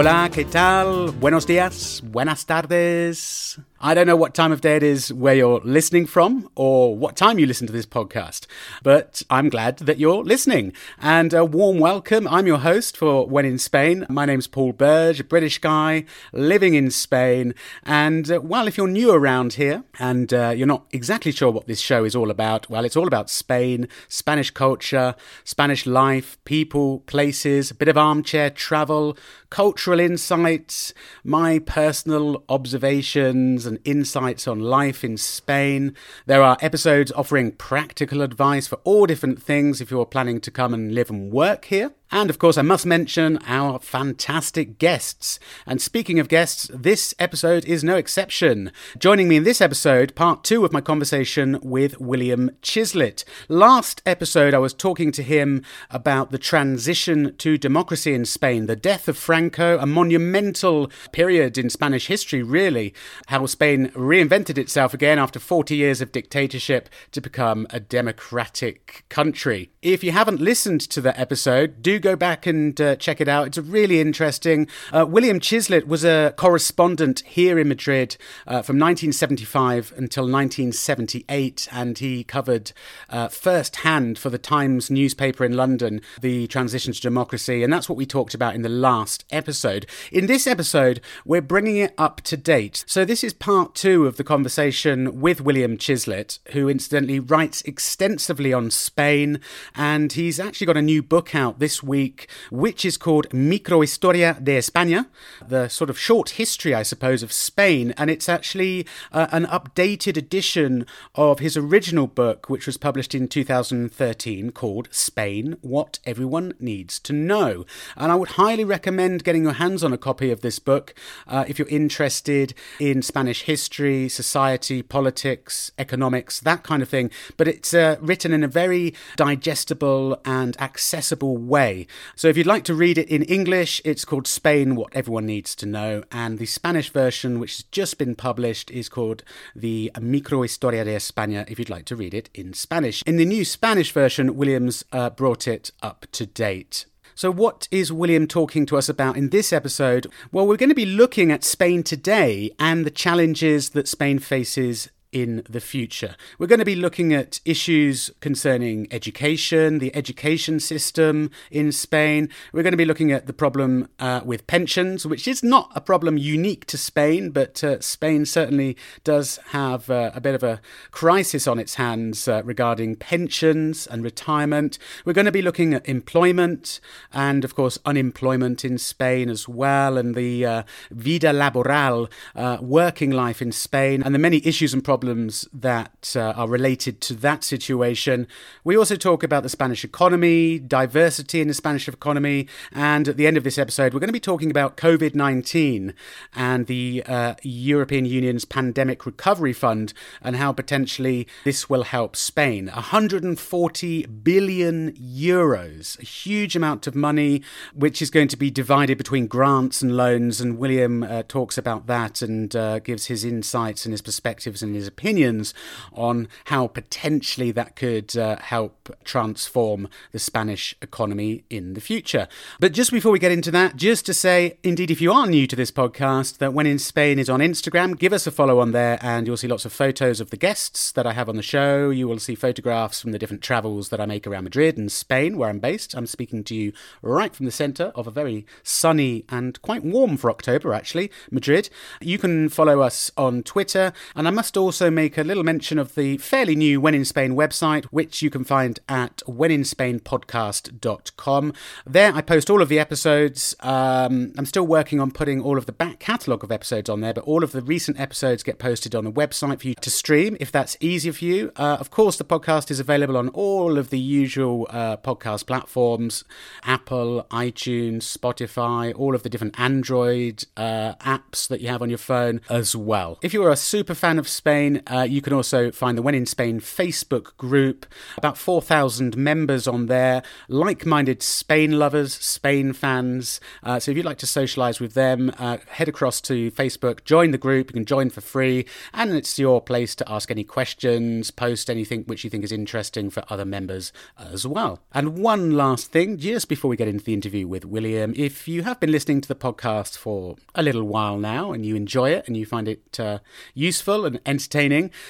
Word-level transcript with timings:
Hola, 0.00 0.30
¿qué 0.32 0.46
tal? 0.46 1.10
Buenos 1.20 1.46
días, 1.46 2.00
buenas 2.02 2.46
tardes. 2.46 3.60
I 3.82 3.94
don't 3.94 4.06
know 4.06 4.16
what 4.16 4.34
time 4.34 4.52
of 4.52 4.60
day 4.60 4.76
it 4.76 4.82
is 4.82 5.10
where 5.10 5.34
you're 5.34 5.62
listening 5.64 6.04
from 6.04 6.50
or 6.54 6.94
what 6.94 7.16
time 7.16 7.38
you 7.38 7.46
listen 7.46 7.66
to 7.66 7.72
this 7.72 7.86
podcast, 7.86 8.46
but 8.82 9.22
I'm 9.30 9.48
glad 9.48 9.78
that 9.78 9.98
you're 9.98 10.22
listening. 10.22 10.74
And 11.00 11.32
a 11.32 11.46
warm 11.46 11.78
welcome. 11.78 12.28
I'm 12.28 12.46
your 12.46 12.58
host 12.58 12.94
for 12.94 13.26
When 13.26 13.46
in 13.46 13.56
Spain. 13.56 14.04
My 14.10 14.26
name's 14.26 14.46
Paul 14.46 14.72
Burge, 14.72 15.20
a 15.20 15.24
British 15.24 15.60
guy 15.60 16.04
living 16.34 16.74
in 16.74 16.90
Spain. 16.90 17.54
And 17.84 18.30
uh, 18.30 18.42
well, 18.42 18.68
if 18.68 18.76
you're 18.76 18.86
new 18.86 19.12
around 19.12 19.54
here 19.54 19.84
and 19.98 20.32
uh, 20.34 20.52
you're 20.54 20.66
not 20.66 20.84
exactly 20.92 21.32
sure 21.32 21.50
what 21.50 21.66
this 21.66 21.80
show 21.80 22.04
is 22.04 22.14
all 22.14 22.30
about, 22.30 22.68
well, 22.68 22.84
it's 22.84 22.96
all 22.96 23.06
about 23.06 23.30
Spain, 23.30 23.88
Spanish 24.08 24.50
culture, 24.50 25.14
Spanish 25.42 25.86
life, 25.86 26.36
people, 26.44 27.00
places, 27.00 27.70
a 27.70 27.74
bit 27.74 27.88
of 27.88 27.96
armchair 27.96 28.50
travel, 28.50 29.16
cultural 29.50 30.00
insights, 30.00 30.94
my 31.22 31.58
personal 31.58 32.44
observations 32.48 33.66
and 33.66 33.78
insights 33.84 34.48
on 34.48 34.60
life 34.60 35.04
in 35.04 35.16
Spain. 35.16 35.94
There 36.26 36.42
are 36.42 36.56
episodes 36.60 37.12
offering 37.12 37.52
practical 37.52 38.22
advice 38.22 38.66
for 38.66 38.76
all 38.84 39.06
different 39.06 39.42
things 39.42 39.80
if 39.80 39.90
you're 39.90 40.06
planning 40.06 40.40
to 40.40 40.50
come 40.50 40.72
and 40.72 40.94
live 40.94 41.10
and 41.10 41.32
work 41.32 41.66
here. 41.66 41.92
And 42.12 42.28
of 42.28 42.40
course, 42.40 42.58
I 42.58 42.62
must 42.62 42.86
mention 42.86 43.38
our 43.46 43.78
fantastic 43.78 44.78
guests. 44.78 45.38
And 45.64 45.80
speaking 45.80 46.18
of 46.18 46.28
guests, 46.28 46.68
this 46.74 47.14
episode 47.20 47.64
is 47.66 47.84
no 47.84 47.96
exception. 47.96 48.72
Joining 48.98 49.28
me 49.28 49.36
in 49.36 49.44
this 49.44 49.60
episode, 49.60 50.16
part 50.16 50.42
two 50.42 50.64
of 50.64 50.72
my 50.72 50.80
conversation 50.80 51.60
with 51.62 52.00
William 52.00 52.50
Chislett. 52.62 53.22
Last 53.48 54.02
episode, 54.04 54.54
I 54.54 54.58
was 54.58 54.74
talking 54.74 55.12
to 55.12 55.22
him 55.22 55.64
about 55.88 56.32
the 56.32 56.38
transition 56.38 57.36
to 57.36 57.56
democracy 57.56 58.12
in 58.12 58.24
Spain, 58.24 58.66
the 58.66 58.74
death 58.74 59.06
of 59.06 59.16
Franco, 59.16 59.78
a 59.78 59.86
monumental 59.86 60.90
period 61.12 61.56
in 61.58 61.70
Spanish 61.70 62.08
history, 62.08 62.42
really. 62.42 62.92
How 63.28 63.46
Spain 63.46 63.90
reinvented 63.90 64.58
itself 64.58 64.92
again 64.92 65.20
after 65.20 65.38
40 65.38 65.76
years 65.76 66.00
of 66.00 66.10
dictatorship 66.10 66.88
to 67.12 67.20
become 67.20 67.68
a 67.70 67.78
democratic 67.78 69.04
country. 69.08 69.70
If 69.80 70.02
you 70.02 70.10
haven't 70.10 70.40
listened 70.40 70.80
to 70.80 71.00
the 71.00 71.18
episode, 71.18 71.82
do 71.82 71.99
go 72.00 72.16
back 72.16 72.46
and 72.46 72.80
uh, 72.80 72.96
check 72.96 73.20
it 73.20 73.28
out. 73.28 73.46
It's 73.46 73.58
really 73.58 74.00
interesting. 74.00 74.66
Uh, 74.92 75.06
William 75.08 75.40
Chislett 75.40 75.86
was 75.86 76.04
a 76.04 76.34
correspondent 76.36 77.20
here 77.26 77.58
in 77.58 77.68
Madrid 77.68 78.16
uh, 78.46 78.62
from 78.62 78.78
1975 78.78 79.92
until 79.96 80.24
1978, 80.24 81.68
and 81.70 81.98
he 81.98 82.24
covered 82.24 82.72
uh, 83.08 83.28
firsthand 83.28 84.18
for 84.18 84.30
the 84.30 84.38
Times 84.38 84.90
newspaper 84.90 85.44
in 85.44 85.56
London 85.56 86.00
the 86.20 86.46
transition 86.46 86.92
to 86.92 87.00
democracy, 87.00 87.62
and 87.62 87.72
that's 87.72 87.88
what 87.88 87.96
we 87.96 88.06
talked 88.06 88.34
about 88.34 88.54
in 88.54 88.62
the 88.62 88.68
last 88.68 89.24
episode. 89.30 89.86
In 90.10 90.26
this 90.26 90.46
episode, 90.46 91.00
we're 91.24 91.40
bringing 91.40 91.76
it 91.76 91.94
up 91.98 92.20
to 92.22 92.36
date. 92.36 92.84
So, 92.86 93.04
this 93.04 93.22
is 93.22 93.32
part 93.32 93.74
two 93.74 94.06
of 94.06 94.16
the 94.16 94.24
conversation 94.24 95.20
with 95.20 95.40
William 95.40 95.76
Chislett, 95.76 96.38
who 96.52 96.68
incidentally 96.68 97.20
writes 97.20 97.62
extensively 97.62 98.52
on 98.52 98.70
Spain, 98.70 99.40
and 99.74 100.12
he's 100.12 100.40
actually 100.40 100.66
got 100.66 100.76
a 100.76 100.82
new 100.82 101.02
book 101.02 101.34
out 101.34 101.58
this 101.58 101.82
week, 101.90 102.28
which 102.50 102.84
is 102.84 102.96
called 102.96 103.28
Microhistoria 103.30 104.42
de 104.42 104.56
España, 104.56 105.06
the 105.46 105.68
sort 105.68 105.90
of 105.90 105.98
short 105.98 106.30
history, 106.30 106.72
I 106.72 106.84
suppose, 106.84 107.22
of 107.22 107.32
Spain. 107.32 107.92
And 107.98 108.08
it's 108.08 108.28
actually 108.28 108.86
uh, 109.12 109.26
an 109.32 109.44
updated 109.46 110.16
edition 110.16 110.86
of 111.16 111.40
his 111.40 111.56
original 111.56 112.06
book, 112.06 112.48
which 112.48 112.66
was 112.66 112.76
published 112.76 113.14
in 113.14 113.26
2013, 113.26 114.52
called 114.52 114.88
Spain 114.92 115.56
What 115.62 115.98
Everyone 116.06 116.54
Needs 116.60 117.00
to 117.00 117.12
Know. 117.12 117.66
And 117.96 118.12
I 118.12 118.14
would 118.14 118.30
highly 118.30 118.64
recommend 118.64 119.24
getting 119.24 119.42
your 119.42 119.54
hands 119.54 119.82
on 119.82 119.92
a 119.92 119.98
copy 119.98 120.30
of 120.30 120.42
this 120.42 120.60
book 120.60 120.94
uh, 121.26 121.44
if 121.48 121.58
you're 121.58 121.68
interested 121.68 122.54
in 122.78 123.02
Spanish 123.02 123.42
history, 123.42 124.08
society, 124.08 124.82
politics, 124.82 125.72
economics, 125.76 126.38
that 126.40 126.62
kind 126.62 126.82
of 126.82 126.88
thing. 126.88 127.10
But 127.36 127.48
it's 127.48 127.74
uh, 127.74 127.96
written 128.00 128.32
in 128.32 128.44
a 128.44 128.48
very 128.48 128.94
digestible 129.16 130.20
and 130.24 130.56
accessible 130.60 131.36
way. 131.36 131.79
So 132.16 132.28
if 132.28 132.36
you'd 132.36 132.46
like 132.46 132.64
to 132.64 132.74
read 132.74 132.98
it 132.98 133.08
in 133.08 133.22
English, 133.24 133.80
it's 133.84 134.04
called 134.04 134.26
Spain 134.26 134.76
What 134.76 134.94
Everyone 134.94 135.26
Needs 135.26 135.54
to 135.56 135.66
Know, 135.66 136.02
and 136.10 136.38
the 136.38 136.46
Spanish 136.46 136.90
version, 136.90 137.40
which 137.40 137.56
has 137.56 137.64
just 137.64 137.98
been 137.98 138.14
published, 138.14 138.70
is 138.70 138.88
called 138.88 139.22
the 139.54 139.90
Microhistoria 139.96 140.84
de 140.84 140.94
España, 140.94 141.48
if 141.50 141.58
you'd 141.58 141.70
like 141.70 141.84
to 141.86 141.96
read 141.96 142.14
it 142.14 142.30
in 142.34 142.52
Spanish. 142.52 143.02
In 143.02 143.16
the 143.16 143.24
new 143.24 143.44
Spanish 143.44 143.92
version, 143.92 144.36
Williams 144.36 144.84
uh, 144.92 145.10
brought 145.10 145.46
it 145.46 145.70
up 145.82 146.06
to 146.12 146.26
date. 146.26 146.86
So, 147.14 147.30
what 147.30 147.68
is 147.70 147.92
William 147.92 148.26
talking 148.26 148.64
to 148.66 148.78
us 148.78 148.88
about 148.88 149.16
in 149.16 149.28
this 149.28 149.52
episode? 149.52 150.06
Well, 150.32 150.46
we're 150.46 150.56
going 150.56 150.70
to 150.70 150.74
be 150.74 150.86
looking 150.86 151.30
at 151.30 151.44
Spain 151.44 151.82
today 151.82 152.50
and 152.58 152.86
the 152.86 152.90
challenges 152.90 153.70
that 153.70 153.88
Spain 153.88 154.18
faces 154.18 154.88
in 155.12 155.42
the 155.48 155.60
future. 155.60 156.14
We're 156.38 156.46
going 156.46 156.60
to 156.60 156.64
be 156.64 156.76
looking 156.76 157.12
at 157.12 157.40
issues 157.44 158.10
concerning 158.20 158.86
education, 158.92 159.78
the 159.78 159.94
education 159.94 160.60
system 160.60 161.30
in 161.50 161.72
Spain. 161.72 162.28
We're 162.52 162.62
going 162.62 162.72
to 162.72 162.76
be 162.76 162.84
looking 162.84 163.10
at 163.10 163.26
the 163.26 163.32
problem 163.32 163.88
uh, 163.98 164.20
with 164.24 164.46
pensions, 164.46 165.06
which 165.06 165.26
is 165.26 165.42
not 165.42 165.70
a 165.74 165.80
problem 165.80 166.16
unique 166.16 166.64
to 166.66 166.78
Spain, 166.78 167.30
but 167.30 167.62
uh, 167.64 167.80
Spain 167.80 168.24
certainly 168.24 168.76
does 169.02 169.38
have 169.48 169.90
uh, 169.90 170.12
a 170.14 170.20
bit 170.20 170.34
of 170.34 170.44
a 170.44 170.60
crisis 170.92 171.48
on 171.48 171.58
its 171.58 171.74
hands 171.74 172.28
uh, 172.28 172.42
regarding 172.44 172.94
pensions 172.94 173.86
and 173.88 174.04
retirement. 174.04 174.78
We're 175.04 175.12
going 175.12 175.24
to 175.26 175.32
be 175.32 175.42
looking 175.42 175.74
at 175.74 175.88
employment 175.88 176.78
and, 177.12 177.44
of 177.44 177.56
course, 177.56 177.78
unemployment 177.84 178.64
in 178.64 178.78
Spain 178.78 179.28
as 179.28 179.48
well, 179.48 179.98
and 179.98 180.14
the 180.14 180.46
uh, 180.46 180.62
vida 180.92 181.32
laboral, 181.32 182.08
uh, 182.36 182.58
working 182.60 183.10
life 183.10 183.42
in 183.42 183.50
Spain, 183.50 184.02
and 184.04 184.14
the 184.14 184.18
many 184.18 184.46
issues 184.46 184.72
and 184.72 184.84
problems 184.84 184.99
problems 185.00 185.48
that 185.50 186.14
uh, 186.14 186.34
are 186.36 186.46
related 186.46 187.00
to 187.00 187.14
that 187.14 187.42
situation. 187.42 188.28
We 188.64 188.76
also 188.76 188.96
talk 188.96 189.22
about 189.22 189.42
the 189.42 189.48
Spanish 189.48 189.82
economy, 189.82 190.58
diversity 190.58 191.40
in 191.40 191.48
the 191.48 191.54
Spanish 191.54 191.88
economy, 191.88 192.48
and 192.70 193.08
at 193.08 193.16
the 193.16 193.26
end 193.26 193.38
of 193.38 193.44
this 193.44 193.56
episode, 193.56 193.94
we're 193.94 194.00
going 194.00 194.08
to 194.08 194.12
be 194.12 194.20
talking 194.20 194.50
about 194.50 194.76
COVID 194.76 195.14
19 195.14 195.94
and 196.34 196.66
the 196.66 197.02
uh, 197.06 197.34
European 197.42 198.04
Union's 198.04 198.44
Pandemic 198.44 199.06
Recovery 199.06 199.54
Fund 199.54 199.94
and 200.20 200.36
how 200.36 200.52
potentially 200.52 201.26
this 201.44 201.70
will 201.70 201.84
help 201.84 202.14
Spain. 202.14 202.66
140 202.66 204.06
billion 204.06 204.92
euros, 204.92 205.98
a 205.98 206.04
huge 206.04 206.54
amount 206.54 206.86
of 206.86 206.94
money, 206.94 207.40
which 207.72 208.02
is 208.02 208.10
going 208.10 208.28
to 208.28 208.36
be 208.36 208.50
divided 208.50 208.98
between 208.98 209.26
grants 209.26 209.80
and 209.80 209.96
loans. 209.96 210.42
And 210.42 210.58
William 210.58 211.02
uh, 211.02 211.22
talks 211.26 211.56
about 211.56 211.86
that 211.86 212.20
and 212.20 212.54
uh, 212.54 212.80
gives 212.80 213.06
his 213.06 213.24
insights 213.24 213.86
and 213.86 213.94
his 213.94 214.02
perspectives 214.02 214.62
and 214.62 214.74
his 214.74 214.89
opinions 214.92 215.54
on 215.92 216.28
how 216.46 216.66
potentially 216.66 217.50
that 217.52 217.76
could 217.76 218.16
uh, 218.16 218.36
help 218.36 218.74
transform 219.04 219.88
the 220.12 220.18
Spanish 220.18 220.74
economy 220.82 221.44
in 221.48 221.74
the 221.74 221.80
future. 221.80 222.26
But 222.58 222.72
just 222.72 222.90
before 222.90 223.12
we 223.12 223.18
get 223.18 223.32
into 223.32 223.50
that, 223.52 223.76
just 223.76 224.06
to 224.06 224.14
say, 224.14 224.58
indeed, 224.62 224.90
if 224.90 225.00
you 225.00 225.12
are 225.12 225.26
new 225.26 225.46
to 225.46 225.56
this 225.56 225.70
podcast, 225.70 226.38
that 226.38 226.54
When 226.54 226.66
in 226.66 226.78
Spain 226.78 227.18
is 227.18 227.30
on 227.30 227.40
Instagram, 227.40 227.98
give 227.98 228.12
us 228.12 228.26
a 228.26 228.30
follow 228.30 228.58
on 228.58 228.72
there 228.72 228.98
and 229.00 229.26
you'll 229.26 229.36
see 229.36 229.48
lots 229.48 229.64
of 229.64 229.72
photos 229.72 230.20
of 230.20 230.30
the 230.30 230.36
guests 230.36 230.92
that 230.92 231.06
I 231.06 231.12
have 231.12 231.28
on 231.28 231.36
the 231.36 231.42
show. 231.42 231.90
You 231.90 232.08
will 232.08 232.18
see 232.18 232.34
photographs 232.34 233.00
from 233.00 233.12
the 233.12 233.18
different 233.18 233.42
travels 233.42 233.88
that 233.90 234.00
I 234.00 234.06
make 234.06 234.26
around 234.26 234.44
Madrid 234.44 234.76
and 234.76 234.90
Spain, 234.90 235.36
where 235.36 235.48
I'm 235.48 235.60
based. 235.60 235.94
I'm 235.94 236.06
speaking 236.06 236.42
to 236.44 236.54
you 236.54 236.72
right 237.02 237.34
from 237.34 237.46
the 237.46 237.52
centre 237.52 237.92
of 237.94 238.06
a 238.06 238.10
very 238.10 238.46
sunny 238.62 239.24
and 239.28 239.60
quite 239.62 239.84
warm 239.84 240.16
for 240.16 240.30
October, 240.30 240.72
actually, 240.72 241.10
Madrid. 241.30 241.68
You 242.00 242.18
can 242.18 242.48
follow 242.48 242.80
us 242.80 243.10
on 243.16 243.42
Twitter, 243.42 243.92
and 244.16 244.26
I 244.26 244.30
must 244.30 244.56
also 244.56 244.79
also 244.80 244.90
make 244.90 245.18
a 245.18 245.22
little 245.22 245.44
mention 245.44 245.78
of 245.78 245.94
the 245.94 246.16
fairly 246.16 246.56
new 246.56 246.80
When 246.80 246.94
in 246.94 247.04
Spain 247.04 247.34
website, 247.34 247.84
which 247.90 248.22
you 248.22 248.30
can 248.30 248.44
find 248.44 248.80
at 248.88 249.18
wheninspainpodcast.com. 249.26 251.52
There, 251.84 252.14
I 252.14 252.22
post 252.22 252.48
all 252.48 252.62
of 252.62 252.70
the 252.70 252.78
episodes. 252.78 253.54
Um, 253.60 254.32
I'm 254.38 254.46
still 254.46 254.66
working 254.66 254.98
on 254.98 255.10
putting 255.10 255.42
all 255.42 255.58
of 255.58 255.66
the 255.66 255.72
back 255.72 255.98
catalogue 255.98 256.42
of 256.42 256.50
episodes 256.50 256.88
on 256.88 257.02
there, 257.02 257.12
but 257.12 257.24
all 257.24 257.44
of 257.44 257.52
the 257.52 257.60
recent 257.60 258.00
episodes 258.00 258.42
get 258.42 258.58
posted 258.58 258.94
on 258.94 259.04
the 259.04 259.12
website 259.12 259.60
for 259.60 259.68
you 259.68 259.74
to 259.74 259.90
stream 259.90 260.34
if 260.40 260.50
that's 260.50 260.78
easier 260.80 261.12
for 261.12 261.26
you. 261.26 261.52
Uh, 261.56 261.76
of 261.78 261.90
course, 261.90 262.16
the 262.16 262.24
podcast 262.24 262.70
is 262.70 262.80
available 262.80 263.18
on 263.18 263.28
all 263.28 263.76
of 263.76 263.90
the 263.90 263.98
usual 263.98 264.66
uh, 264.70 264.96
podcast 264.96 265.46
platforms 265.46 266.24
Apple, 266.64 267.26
iTunes, 267.30 268.04
Spotify, 268.04 268.94
all 268.96 269.14
of 269.14 269.24
the 269.24 269.28
different 269.28 269.60
Android 269.60 270.46
uh, 270.56 270.94
apps 271.00 271.46
that 271.48 271.60
you 271.60 271.68
have 271.68 271.82
on 271.82 271.90
your 271.90 271.98
phone 271.98 272.40
as 272.48 272.74
well. 272.74 273.18
If 273.20 273.34
you're 273.34 273.50
a 273.50 273.56
super 273.56 273.94
fan 273.94 274.18
of 274.18 274.26
Spain, 274.26 274.69
Spain. 274.70 274.82
Uh, 274.86 275.02
you 275.02 275.20
can 275.20 275.32
also 275.32 275.70
find 275.70 275.96
the 275.96 276.02
When 276.02 276.14
in 276.14 276.26
Spain 276.26 276.60
Facebook 276.60 277.36
group, 277.36 277.86
about 278.16 278.36
4,000 278.36 279.16
members 279.16 279.66
on 279.66 279.86
there, 279.86 280.22
like 280.48 280.86
minded 280.86 281.22
Spain 281.22 281.78
lovers, 281.78 282.14
Spain 282.14 282.72
fans. 282.72 283.40
Uh, 283.62 283.78
so 283.78 283.90
if 283.90 283.96
you'd 283.96 284.06
like 284.06 284.18
to 284.18 284.26
socialize 284.26 284.80
with 284.80 284.94
them, 284.94 285.32
uh, 285.38 285.58
head 285.68 285.88
across 285.88 286.20
to 286.22 286.50
Facebook, 286.52 287.04
join 287.04 287.30
the 287.30 287.38
group. 287.38 287.70
You 287.70 287.74
can 287.74 287.84
join 287.84 288.10
for 288.10 288.20
free, 288.20 288.66
and 288.92 289.12
it's 289.12 289.38
your 289.38 289.60
place 289.60 289.94
to 289.96 290.10
ask 290.10 290.30
any 290.30 290.44
questions, 290.44 291.30
post 291.30 291.70
anything 291.70 292.04
which 292.04 292.24
you 292.24 292.30
think 292.30 292.44
is 292.44 292.52
interesting 292.52 293.10
for 293.10 293.24
other 293.28 293.44
members 293.44 293.92
as 294.18 294.46
well. 294.46 294.80
And 294.92 295.18
one 295.18 295.52
last 295.52 295.92
thing, 295.92 296.18
just 296.18 296.48
before 296.48 296.68
we 296.68 296.76
get 296.76 296.88
into 296.88 297.04
the 297.04 297.14
interview 297.14 297.46
with 297.46 297.64
William, 297.64 298.12
if 298.16 298.48
you 298.48 298.62
have 298.62 298.80
been 298.80 298.92
listening 298.92 299.20
to 299.20 299.28
the 299.28 299.34
podcast 299.34 299.96
for 299.96 300.36
a 300.54 300.62
little 300.62 300.84
while 300.84 301.18
now 301.18 301.52
and 301.52 301.64
you 301.64 301.76
enjoy 301.76 302.10
it 302.10 302.26
and 302.26 302.36
you 302.36 302.46
find 302.46 302.68
it 302.68 302.98
uh, 302.98 303.18
useful 303.54 304.04
and 304.04 304.20
entertaining, 304.26 304.59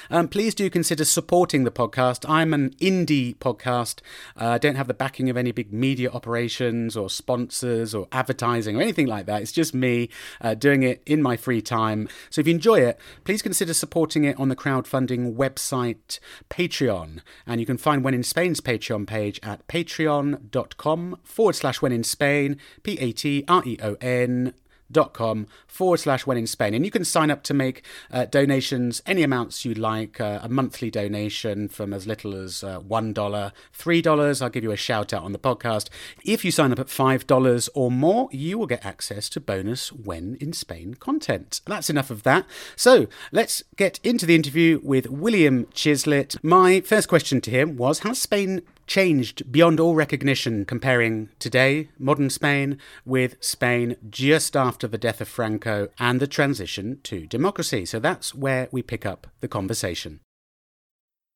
um, 0.09 0.27
please 0.27 0.55
do 0.55 0.69
consider 0.69 1.03
supporting 1.03 1.63
the 1.63 1.71
podcast. 1.71 2.27
I'm 2.29 2.53
an 2.53 2.69
indie 2.81 3.35
podcast. 3.35 3.99
Uh, 4.39 4.49
I 4.49 4.57
don't 4.57 4.75
have 4.75 4.87
the 4.87 4.93
backing 4.93 5.29
of 5.29 5.35
any 5.35 5.51
big 5.51 5.73
media 5.73 6.09
operations 6.09 6.95
or 6.95 7.09
sponsors 7.09 7.93
or 7.93 8.07
advertising 8.11 8.77
or 8.77 8.81
anything 8.81 9.07
like 9.07 9.25
that. 9.25 9.41
It's 9.41 9.51
just 9.51 9.73
me 9.73 10.09
uh, 10.39 10.53
doing 10.53 10.83
it 10.83 11.01
in 11.05 11.21
my 11.21 11.35
free 11.35 11.61
time. 11.61 12.07
So 12.29 12.39
if 12.41 12.47
you 12.47 12.53
enjoy 12.53 12.79
it, 12.79 12.99
please 13.23 13.41
consider 13.41 13.73
supporting 13.73 14.23
it 14.23 14.39
on 14.39 14.49
the 14.49 14.55
crowdfunding 14.55 15.35
website 15.35 16.19
Patreon. 16.49 17.19
And 17.45 17.59
you 17.59 17.65
can 17.65 17.77
find 17.77 18.03
When 18.03 18.13
in 18.13 18.23
Spain's 18.23 18.61
Patreon 18.61 19.05
page 19.05 19.39
at 19.43 19.67
patreon.com 19.67 21.17
forward 21.23 21.55
slash 21.55 21.81
When 21.81 21.91
in 21.91 22.03
Spain, 22.03 22.57
P 22.83 22.97
A 22.99 23.11
T 23.11 23.43
R 23.47 23.63
E 23.65 23.77
O 23.83 23.95
N 23.99 24.53
dot 24.91 25.13
com 25.13 25.47
forward 25.67 25.97
slash 25.97 26.25
when 26.25 26.37
in 26.37 26.47
Spain. 26.47 26.73
And 26.73 26.85
you 26.85 26.91
can 26.91 27.05
sign 27.05 27.31
up 27.31 27.43
to 27.43 27.53
make 27.53 27.83
uh, 28.11 28.25
donations, 28.25 29.01
any 29.05 29.23
amounts 29.23 29.65
you 29.65 29.73
like, 29.73 30.19
uh, 30.19 30.39
a 30.41 30.49
monthly 30.49 30.91
donation 30.91 31.67
from 31.67 31.93
as 31.93 32.05
little 32.05 32.35
as 32.35 32.63
uh, 32.63 32.79
$1, 32.81 33.13
$3. 33.13 34.41
I'll 34.41 34.49
give 34.49 34.63
you 34.63 34.71
a 34.71 34.77
shout 34.77 35.13
out 35.13 35.23
on 35.23 35.31
the 35.31 35.39
podcast. 35.39 35.89
If 36.25 36.43
you 36.43 36.51
sign 36.51 36.71
up 36.71 36.79
at 36.79 36.87
$5 36.87 37.69
or 37.73 37.91
more, 37.91 38.29
you 38.31 38.57
will 38.57 38.67
get 38.67 38.85
access 38.85 39.29
to 39.29 39.39
bonus 39.39 39.91
When 39.91 40.35
in 40.39 40.53
Spain 40.53 40.95
content. 40.95 41.61
That's 41.65 41.89
enough 41.89 42.09
of 42.09 42.23
that. 42.23 42.45
So 42.75 43.07
let's 43.31 43.63
get 43.77 43.99
into 44.03 44.25
the 44.25 44.35
interview 44.35 44.79
with 44.83 45.09
William 45.09 45.65
Chislett. 45.67 46.41
My 46.43 46.81
first 46.81 47.07
question 47.07 47.41
to 47.41 47.51
him 47.51 47.77
was 47.77 47.99
Has 47.99 48.19
Spain 48.19 48.61
changed 48.91 49.49
beyond 49.49 49.79
all 49.79 49.95
recognition 49.95 50.65
comparing 50.65 51.29
today, 51.39 51.87
modern 51.97 52.29
Spain, 52.29 52.77
with 53.05 53.37
Spain 53.39 53.95
just 54.09 54.53
after 54.57 54.85
the 54.85 54.97
death 54.97 55.21
of 55.21 55.29
Franco 55.29 55.87
and 55.97 56.19
the 56.19 56.27
transition 56.27 56.99
to 57.03 57.25
democracy. 57.25 57.85
So 57.85 57.99
that's 57.99 58.35
where 58.35 58.67
we 58.69 58.81
pick 58.81 59.05
up 59.05 59.27
the 59.39 59.47
conversation. 59.47 60.19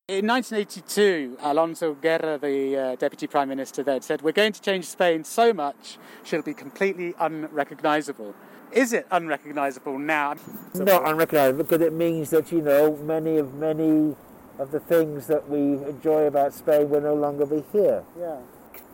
In 0.06 0.26
1982, 0.26 1.38
Alfonso 1.42 1.94
Guerra, 1.94 2.36
the 2.36 2.76
uh, 2.76 2.96
Deputy 2.96 3.26
Prime 3.26 3.48
Minister 3.48 3.82
then, 3.82 4.02
said, 4.02 4.20
We're 4.20 4.32
going 4.32 4.52
to 4.52 4.60
change 4.60 4.84
Spain 4.84 5.24
so 5.24 5.54
much 5.54 5.96
she'll 6.24 6.42
be 6.42 6.52
completely 6.52 7.14
unrecognizable. 7.18 8.34
Is 8.70 8.92
it 8.92 9.06
unrecognizable 9.10 9.98
now? 9.98 10.34
Not 10.74 11.08
unrecognizable 11.08 11.64
because 11.64 11.80
it 11.80 11.94
means 11.94 12.28
that, 12.30 12.52
you 12.52 12.60
know, 12.60 12.96
many 12.96 13.38
of 13.38 13.54
many 13.54 14.14
of 14.58 14.70
the 14.70 14.80
things 14.80 15.26
that 15.26 15.48
we 15.48 15.58
enjoy 15.88 16.24
about 16.26 16.54
Spain 16.54 16.88
will 16.88 17.00
no 17.00 17.14
longer 17.14 17.46
be 17.46 17.62
here. 17.72 18.04
Yeah. 18.18 18.38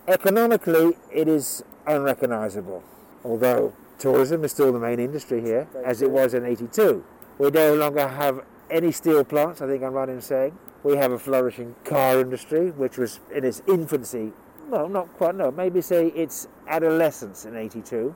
Economically, 0.08 0.96
it 1.12 1.28
is 1.28 1.64
unrecognizable, 1.86 2.82
although 3.24 3.72
tourism 3.98 4.44
is 4.44 4.50
still 4.50 4.72
the 4.72 4.78
main 4.80 4.98
industry 4.98 5.40
here, 5.40 5.68
Very 5.72 5.84
as 5.84 5.98
true. 5.98 6.08
it 6.08 6.10
was 6.12 6.34
in 6.34 6.44
82. 6.44 7.04
We 7.38 7.50
no 7.50 7.74
longer 7.74 8.08
have 8.08 8.44
any 8.70 8.90
steel 8.90 9.24
plants, 9.24 9.60
I 9.62 9.66
think 9.68 9.82
I'm 9.84 9.92
right 9.92 10.08
in 10.08 10.20
saying. 10.20 10.58
We 10.82 10.96
have 10.96 11.12
a 11.12 11.18
flourishing 11.18 11.76
car 11.84 12.20
industry, 12.20 12.70
which 12.72 12.98
was 12.98 13.20
in 13.32 13.44
its 13.44 13.62
infancy. 13.68 14.32
Well, 14.68 14.88
not 14.88 15.12
quite, 15.16 15.36
no, 15.36 15.50
maybe 15.52 15.80
say 15.80 16.08
its 16.08 16.48
adolescence 16.66 17.44
in 17.44 17.56
82. 17.56 18.14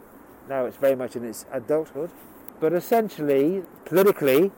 Now 0.48 0.64
it's 0.64 0.76
very 0.76 0.96
much 0.96 1.14
in 1.14 1.24
its 1.24 1.44
adulthood. 1.52 2.10
But 2.58 2.72
essentially, 2.72 3.62
politically, 3.84 4.50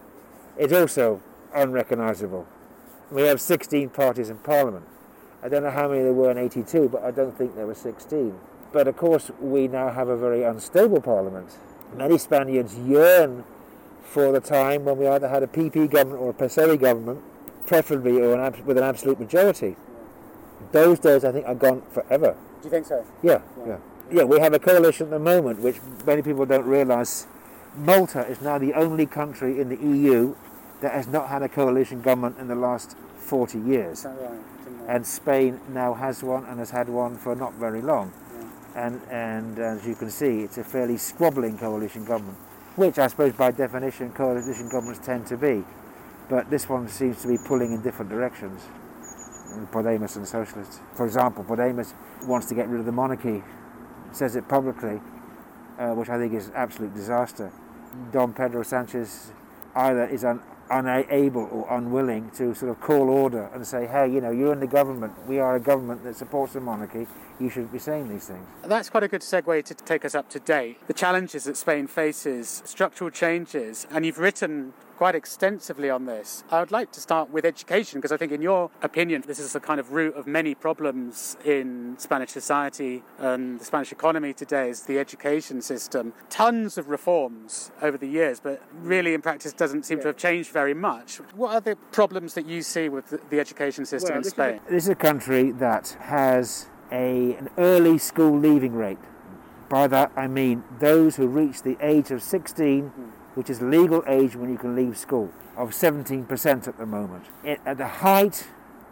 it's 0.56 0.72
also 0.72 1.20
unrecognizable. 1.54 2.46
We 3.10 3.22
have 3.22 3.40
16 3.40 3.88
parties 3.90 4.28
in 4.28 4.38
Parliament. 4.38 4.84
I 5.42 5.48
don't 5.48 5.62
know 5.62 5.70
how 5.70 5.88
many 5.88 6.02
there 6.02 6.12
were 6.12 6.30
in 6.30 6.38
82, 6.38 6.88
but 6.90 7.02
I 7.02 7.10
don't 7.10 7.36
think 7.36 7.54
there 7.54 7.66
were 7.66 7.74
16. 7.74 8.38
But 8.72 8.86
of 8.86 8.96
course, 8.96 9.30
we 9.40 9.66
now 9.66 9.90
have 9.90 10.08
a 10.08 10.16
very 10.16 10.42
unstable 10.42 11.00
Parliament. 11.00 11.56
Many 11.96 12.18
Spaniards 12.18 12.76
yearn 12.76 13.44
for 14.02 14.30
the 14.32 14.40
time 14.40 14.84
when 14.84 14.98
we 14.98 15.06
either 15.06 15.28
had 15.28 15.42
a 15.42 15.46
PP 15.46 15.90
government 15.90 16.20
or 16.20 16.30
a 16.30 16.34
PSOE 16.34 16.78
government, 16.78 17.22
preferably 17.66 18.20
or 18.20 18.38
an, 18.38 18.64
with 18.66 18.76
an 18.76 18.84
absolute 18.84 19.18
majority. 19.20 19.76
Those 20.72 20.98
days, 20.98 21.24
I 21.24 21.32
think, 21.32 21.46
are 21.46 21.54
gone 21.54 21.82
forever. 21.90 22.36
Do 22.60 22.66
you 22.66 22.70
think 22.70 22.86
so? 22.86 23.06
Yeah, 23.22 23.40
yeah. 23.58 23.66
Yeah, 23.66 23.78
yeah 24.10 24.24
we 24.24 24.40
have 24.40 24.52
a 24.52 24.58
coalition 24.58 25.06
at 25.06 25.10
the 25.10 25.18
moment, 25.18 25.60
which 25.60 25.76
many 26.04 26.20
people 26.20 26.44
don't 26.44 26.66
realise. 26.66 27.26
Malta 27.76 28.26
is 28.26 28.40
now 28.40 28.58
the 28.58 28.74
only 28.74 29.06
country 29.06 29.60
in 29.60 29.68
the 29.68 29.76
EU 29.76 30.34
that 30.80 30.92
has 30.92 31.06
not 31.06 31.28
had 31.28 31.42
a 31.42 31.48
coalition 31.48 32.02
government 32.02 32.38
in 32.38 32.48
the 32.48 32.54
last 32.54 32.96
40 33.18 33.58
years. 33.58 34.04
Right? 34.04 34.38
And 34.88 35.06
Spain 35.06 35.60
now 35.68 35.94
has 35.94 36.22
one 36.22 36.44
and 36.46 36.58
has 36.58 36.70
had 36.70 36.88
one 36.88 37.16
for 37.16 37.34
not 37.34 37.54
very 37.54 37.82
long. 37.82 38.12
Yeah. 38.74 38.86
And, 38.86 39.00
and 39.10 39.58
as 39.58 39.86
you 39.86 39.94
can 39.94 40.10
see, 40.10 40.40
it's 40.40 40.56
a 40.56 40.64
fairly 40.64 40.96
squabbling 40.96 41.58
coalition 41.58 42.04
government, 42.04 42.38
which 42.76 42.98
I 42.98 43.08
suppose 43.08 43.34
by 43.34 43.50
definition 43.50 44.12
coalition 44.12 44.68
governments 44.68 45.04
tend 45.04 45.26
to 45.26 45.36
be. 45.36 45.64
But 46.28 46.50
this 46.50 46.68
one 46.68 46.88
seems 46.88 47.22
to 47.22 47.28
be 47.28 47.38
pulling 47.38 47.72
in 47.72 47.82
different 47.82 48.10
directions. 48.10 48.62
Podemos 49.72 50.16
and 50.16 50.28
socialists. 50.28 50.80
For 50.94 51.06
example, 51.06 51.42
Podemos 51.42 51.94
wants 52.26 52.46
to 52.48 52.54
get 52.54 52.68
rid 52.68 52.80
of 52.80 52.86
the 52.86 52.92
monarchy, 52.92 53.42
says 54.12 54.36
it 54.36 54.46
publicly, 54.46 55.00
uh, 55.78 55.94
which 55.94 56.08
I 56.08 56.18
think 56.18 56.34
is 56.34 56.50
absolute 56.54 56.94
disaster. 56.94 57.50
Don 58.12 58.32
Pedro 58.32 58.62
Sanchez 58.62 59.32
either 59.74 60.06
is 60.06 60.24
un- 60.24 60.42
unable 60.70 61.48
or 61.50 61.66
unwilling 61.76 62.30
to 62.32 62.54
sort 62.54 62.70
of 62.70 62.80
call 62.80 63.08
order 63.08 63.50
and 63.54 63.66
say, 63.66 63.86
hey, 63.86 64.08
you 64.08 64.20
know, 64.20 64.30
you're 64.30 64.52
in 64.52 64.60
the 64.60 64.66
government, 64.66 65.12
we 65.26 65.38
are 65.38 65.56
a 65.56 65.60
government 65.60 66.04
that 66.04 66.16
supports 66.16 66.52
the 66.52 66.60
monarchy, 66.60 67.06
you 67.40 67.48
shouldn't 67.48 67.72
be 67.72 67.78
saying 67.78 68.08
these 68.08 68.26
things. 68.26 68.46
That's 68.64 68.90
quite 68.90 69.02
a 69.02 69.08
good 69.08 69.22
segue 69.22 69.64
to 69.64 69.74
take 69.74 70.04
us 70.04 70.14
up 70.14 70.28
to 70.30 70.40
date. 70.40 70.86
The 70.86 70.94
challenges 70.94 71.44
that 71.44 71.56
Spain 71.56 71.86
faces, 71.86 72.62
structural 72.64 73.10
changes, 73.10 73.86
and 73.90 74.04
you've 74.04 74.18
written 74.18 74.72
quite 74.98 75.14
extensively 75.14 75.88
on 75.88 76.06
this. 76.06 76.42
I 76.50 76.58
would 76.58 76.72
like 76.72 76.90
to 76.90 77.00
start 77.00 77.30
with 77.30 77.44
education 77.44 78.00
because 78.00 78.10
I 78.10 78.16
think, 78.16 78.32
in 78.32 78.42
your 78.42 78.68
opinion, 78.82 79.22
this 79.24 79.38
is 79.38 79.52
the 79.52 79.60
kind 79.60 79.78
of 79.78 79.92
root 79.92 80.16
of 80.16 80.26
many 80.26 80.56
problems 80.56 81.36
in 81.44 81.94
Spanish 81.98 82.30
society 82.30 83.04
and 83.18 83.60
the 83.60 83.64
Spanish 83.64 83.92
economy 83.92 84.32
today 84.32 84.70
is 84.70 84.82
the 84.82 84.98
education 84.98 85.62
system. 85.62 86.14
Tons 86.30 86.76
of 86.76 86.88
reforms 86.88 87.70
over 87.80 87.96
the 87.96 88.08
years, 88.08 88.40
but 88.40 88.60
really 88.74 89.14
in 89.14 89.22
practice 89.22 89.52
doesn't 89.52 89.84
seem 89.84 90.00
to 90.00 90.08
have 90.08 90.16
changed 90.16 90.50
very 90.50 90.74
much. 90.74 91.18
What 91.36 91.54
are 91.54 91.60
the 91.60 91.76
problems 91.92 92.34
that 92.34 92.46
you 92.46 92.62
see 92.62 92.88
with 92.88 93.20
the 93.30 93.38
education 93.38 93.86
system 93.86 94.14
well, 94.14 94.18
in 94.18 94.24
Spain? 94.24 94.54
Is 94.54 94.60
a, 94.66 94.70
this 94.70 94.82
is 94.82 94.88
a 94.88 94.96
country 94.96 95.52
that 95.52 95.96
has 96.00 96.66
a, 96.90 97.34
an 97.34 97.50
early 97.58 97.98
school 97.98 98.38
leaving 98.38 98.74
rate. 98.74 98.98
By 99.68 99.86
that 99.88 100.12
I 100.16 100.26
mean 100.26 100.64
those 100.80 101.16
who 101.16 101.26
reach 101.26 101.62
the 101.62 101.76
age 101.80 102.10
of 102.10 102.22
16 102.22 102.82
mm 102.84 103.12
which 103.38 103.48
is 103.48 103.62
legal 103.62 104.02
age 104.08 104.34
when 104.34 104.50
you 104.50 104.58
can 104.58 104.74
leave 104.74 104.98
school, 104.98 105.30
of 105.56 105.70
17% 105.70 106.66
at 106.66 106.76
the 106.76 106.84
moment. 106.84 107.24
It, 107.44 107.60
at 107.64 107.78
the 107.78 107.86
height 107.86 108.48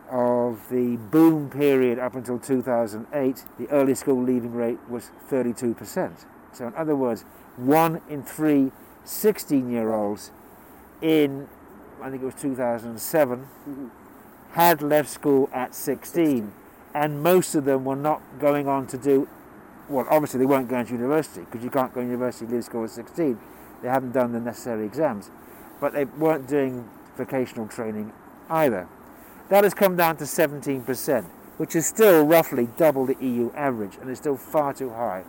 of 0.08 0.68
the 0.70 0.96
boom 1.10 1.50
period 1.50 1.98
up 1.98 2.14
until 2.14 2.38
2008, 2.38 3.44
the 3.58 3.68
early 3.70 3.96
school 3.96 4.22
leaving 4.22 4.52
rate 4.52 4.78
was 4.88 5.10
32%. 5.28 6.26
So, 6.52 6.68
in 6.68 6.74
other 6.76 6.94
words, 6.94 7.24
one 7.56 8.00
in 8.08 8.22
three 8.22 8.70
16 9.04 9.68
year 9.68 9.92
olds 9.92 10.30
in, 11.02 11.48
I 12.00 12.08
think 12.08 12.22
it 12.22 12.26
was 12.26 12.36
2007, 12.36 13.38
mm-hmm. 13.40 13.88
had 14.52 14.80
left 14.80 15.08
school 15.08 15.50
at 15.52 15.74
16, 15.74 16.52
and 16.96 17.22
most 17.22 17.54
of 17.54 17.66
them 17.66 17.84
were 17.84 17.94
not 17.94 18.22
going 18.40 18.66
on 18.66 18.86
to 18.86 18.96
do, 18.96 19.28
well, 19.88 20.06
obviously 20.08 20.40
they 20.40 20.46
weren't 20.46 20.68
going 20.68 20.86
to 20.86 20.92
university 20.92 21.42
because 21.42 21.62
you 21.62 21.68
can't 21.68 21.92
go 21.92 22.00
to 22.00 22.06
university 22.06 22.46
leave 22.46 22.64
school 22.64 22.84
at 22.84 22.90
16 22.90 23.38
they 23.82 23.88
hadn't 23.88 24.12
done 24.12 24.32
the 24.32 24.40
necessary 24.40 24.86
exams, 24.86 25.30
but 25.80 25.92
they 25.92 26.06
weren't 26.06 26.48
doing 26.48 26.88
vocational 27.16 27.68
training 27.68 28.12
either. 28.48 28.88
That 29.50 29.64
has 29.64 29.74
come 29.74 29.96
down 29.96 30.16
to 30.16 30.24
17%, 30.24 31.24
which 31.58 31.76
is 31.76 31.86
still 31.86 32.24
roughly 32.24 32.68
double 32.78 33.04
the 33.04 33.16
EU 33.20 33.52
average, 33.52 33.96
and 34.00 34.10
is 34.10 34.18
still 34.18 34.36
far 34.36 34.72
too 34.72 34.90
high. 34.90 35.24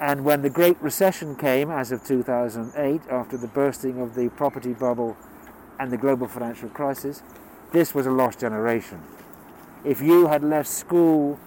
And 0.00 0.24
when 0.24 0.42
the 0.42 0.50
Great 0.50 0.80
Recession 0.80 1.36
came, 1.36 1.70
as 1.70 1.92
of 1.92 2.04
2008, 2.04 3.02
after 3.10 3.36
the 3.36 3.46
bursting 3.46 4.00
of 4.00 4.14
the 4.14 4.28
property 4.30 4.72
bubble 4.72 5.16
and 5.78 5.90
the 5.90 5.96
global 5.96 6.26
financial 6.26 6.68
crisis, 6.68 7.22
this 7.72 7.94
was 7.94 8.06
a 8.06 8.10
lost 8.10 8.40
generation. 8.40 9.02
If 9.86 10.02
you 10.02 10.26
had 10.26 10.42
left 10.42 10.68
school 10.68 11.38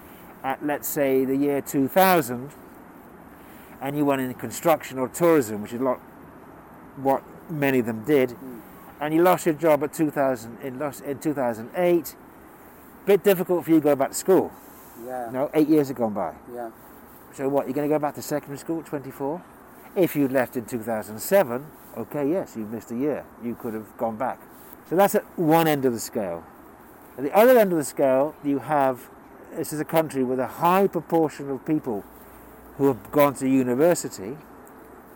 at, 0.42 0.64
let's 0.64 0.88
say, 0.88 1.26
the 1.26 1.36
year 1.36 1.60
2000, 1.60 2.50
and 3.82 3.96
you 3.96 4.04
went 4.04 4.22
in 4.22 4.32
construction 4.34 4.98
or 4.98 5.08
tourism, 5.08 5.62
which 5.62 5.74
is 5.74 5.80
a 5.80 5.84
lot 5.84 6.00
what 6.96 7.22
many 7.50 7.80
of 7.80 7.86
them 7.86 8.02
did, 8.04 8.30
mm. 8.30 8.60
and 9.00 9.14
you 9.14 9.22
lost 9.22 9.44
your 9.44 9.54
job 9.54 9.84
at 9.84 9.92
2000 9.92 10.58
in, 10.62 10.78
lost, 10.78 11.02
in 11.04 11.18
2008, 11.18 12.16
bit 13.04 13.22
difficult 13.22 13.64
for 13.64 13.70
you 13.70 13.76
to 13.76 13.84
go 13.84 13.94
back 13.94 14.10
to 14.10 14.16
school. 14.16 14.50
Yeah. 15.04 15.28
No, 15.30 15.50
eight 15.52 15.68
years 15.68 15.88
have 15.88 15.96
gone 15.98 16.14
by. 16.14 16.34
Yeah. 16.52 16.70
So 17.34 17.48
what, 17.48 17.66
you're 17.66 17.74
going 17.74 17.88
to 17.88 17.94
go 17.94 17.98
back 17.98 18.14
to 18.14 18.22
secondary 18.22 18.58
school 18.58 18.80
at 18.80 18.86
24? 18.86 19.42
If 19.96 20.16
you'd 20.16 20.32
left 20.32 20.56
in 20.56 20.64
2007, 20.64 21.66
okay, 21.96 22.28
yes, 22.28 22.56
you 22.56 22.64
missed 22.64 22.90
a 22.90 22.96
year. 22.96 23.24
You 23.42 23.54
could 23.54 23.74
have 23.74 23.96
gone 23.98 24.16
back. 24.16 24.38
So 24.88 24.96
that's 24.96 25.14
at 25.14 25.24
one 25.38 25.66
end 25.66 25.84
of 25.84 25.92
the 25.92 26.00
scale. 26.00 26.44
At 27.20 27.24
the 27.24 27.36
other 27.36 27.58
end 27.58 27.70
of 27.70 27.76
the 27.76 27.84
scale, 27.84 28.34
you 28.42 28.60
have 28.60 29.10
this 29.54 29.74
is 29.74 29.78
a 29.78 29.84
country 29.84 30.24
with 30.24 30.40
a 30.40 30.46
high 30.46 30.86
proportion 30.86 31.50
of 31.50 31.66
people 31.66 32.02
who 32.78 32.86
have 32.86 33.12
gone 33.12 33.34
to 33.34 33.46
university, 33.46 34.38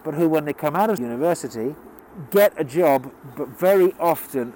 but 0.05 0.13
who, 0.13 0.29
when 0.29 0.45
they 0.45 0.53
come 0.53 0.77
out 0.77 0.91
of 0.91 1.01
university, 1.01 1.75
get 2.31 2.53
a 2.59 2.65
job, 2.65 3.11
but 3.39 3.49
very 3.49 3.95
often 3.99 4.53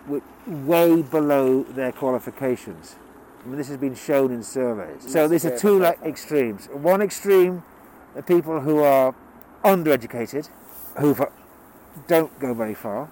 way 0.46 1.00
below 1.00 1.62
their 1.62 1.90
qualifications. 1.90 2.96
I 3.42 3.48
mean, 3.48 3.56
this 3.56 3.68
has 3.68 3.78
been 3.78 3.94
shown 3.94 4.30
in 4.30 4.42
surveys. 4.42 5.10
So 5.10 5.26
these 5.26 5.46
are 5.46 5.58
two 5.58 5.78
like 5.78 6.02
extremes. 6.02 6.66
One 6.70 7.00
extreme, 7.00 7.62
the 8.14 8.22
people 8.22 8.60
who 8.60 8.82
are 8.82 9.14
undereducated, 9.64 10.50
who 10.98 11.16
don't 12.08 12.38
go 12.40 12.52
very 12.52 12.74
far, 12.74 13.08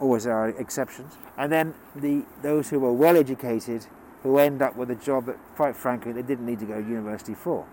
always 0.00 0.26
are 0.26 0.48
exceptions, 0.50 1.14
and 1.36 1.50
then 1.52 1.74
the 1.96 2.24
those 2.42 2.70
who 2.70 2.84
are 2.84 2.92
well 2.92 3.16
educated 3.16 3.86
who 4.22 4.38
end 4.38 4.60
up 4.62 4.74
with 4.76 4.90
a 4.90 4.94
job 4.96 5.26
that, 5.26 5.36
quite 5.54 5.76
frankly, 5.76 6.10
they 6.12 6.22
didn't 6.22 6.44
need 6.44 6.58
to 6.58 6.64
go 6.66 6.82
to 6.82 6.88
university 6.88 7.34
for, 7.34 7.64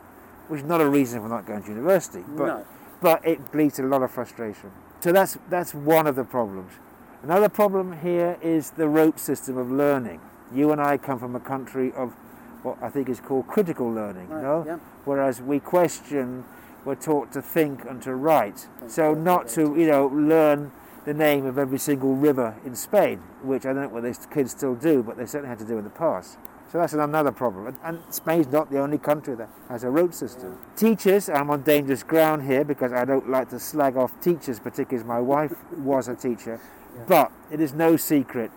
which 0.47 0.61
is 0.61 0.67
not 0.67 0.79
a 0.79 0.87
reason 0.87 1.19
for 1.21 1.27
not 1.27 1.45
going 1.47 1.63
to 1.63 1.69
university, 1.69 2.23
but 2.27 2.45
No. 2.45 2.65
but 3.01 3.25
it 3.27 3.39
leads 3.55 3.75
to 3.75 3.83
a 3.83 3.87
lot 3.87 4.03
of 4.03 4.11
frustration. 4.11 4.71
So 4.99 5.11
that's 5.11 5.37
that's 5.49 5.73
one 5.73 6.07
of 6.07 6.15
the 6.15 6.23
problems. 6.23 6.73
Another 7.23 7.49
problem 7.49 7.99
here 8.01 8.37
is 8.41 8.71
the 8.71 8.87
rote 8.87 9.19
system 9.19 9.57
of 9.57 9.71
learning. 9.71 10.19
You 10.53 10.71
and 10.71 10.79
I 10.79 10.97
come 10.97 11.17
from 11.19 11.35
a 11.35 11.39
country 11.39 11.91
of 11.93 12.13
what 12.61 12.77
I 12.81 12.89
think 12.89 13.09
is 13.09 13.19
called 13.19 13.47
critical 13.47 13.91
learning, 13.91 14.29
Right, 14.29 14.43
no? 14.43 14.63
yeah. 14.65 14.77
Whereas 15.05 15.41
we 15.41 15.59
question, 15.59 16.45
we're 16.83 16.95
taught 16.95 17.31
to 17.33 17.41
think 17.41 17.83
and 17.85 18.01
to 18.03 18.13
write. 18.15 18.67
So 18.87 19.13
not 19.15 19.47
to, 19.49 19.75
you 19.75 19.87
know, 19.87 20.05
learn 20.07 20.71
the 21.05 21.13
name 21.13 21.45
of 21.45 21.57
every 21.57 21.77
single 21.77 22.15
river 22.15 22.55
in 22.65 22.75
Spain, 22.75 23.19
which 23.43 23.65
I 23.65 23.73
don't 23.73 23.83
know 23.83 23.87
whether 23.89 24.07
these 24.07 24.25
kids 24.25 24.51
still 24.51 24.75
do, 24.75 25.03
but 25.03 25.17
they 25.17 25.25
certainly 25.25 25.49
had 25.49 25.59
to 25.59 25.65
do 25.65 25.77
in 25.77 25.83
the 25.83 25.89
past. 25.91 26.37
So 26.71 26.79
that's 26.79 26.93
another 26.93 27.31
problem. 27.31 27.75
And- 27.83 28.01
Spain's 28.09 28.47
not 28.47 28.71
the 28.71 28.79
only 28.79 28.97
country 28.97 29.35
that 29.35 29.49
has 29.69 29.83
a 29.83 29.89
road 29.89 30.13
system. 30.13 30.57
Teachers, 30.75 31.29
I'm 31.29 31.49
on 31.49 31.61
dangerous 31.61 32.03
ground 32.03 32.43
here 32.43 32.65
because 32.65 32.91
I 32.91 33.05
don't 33.05 33.29
like 33.29 33.49
to 33.51 33.59
slag 33.59 33.95
off 33.95 34.19
teachers, 34.19 34.59
particularly 34.59 35.01
as 35.01 35.07
my 35.07 35.21
wife 35.21 35.53
was 35.77 36.07
a 36.07 36.15
teacher. 36.15 36.59
But 37.07 37.31
it 37.51 37.61
is 37.61 37.73
no 37.73 37.97
secret 37.97 38.51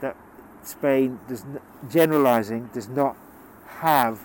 that 0.00 0.16
Spain, 0.62 1.18
does 1.28 1.44
generalizing, 1.90 2.70
does 2.72 2.88
not 2.88 3.16
have 3.80 4.20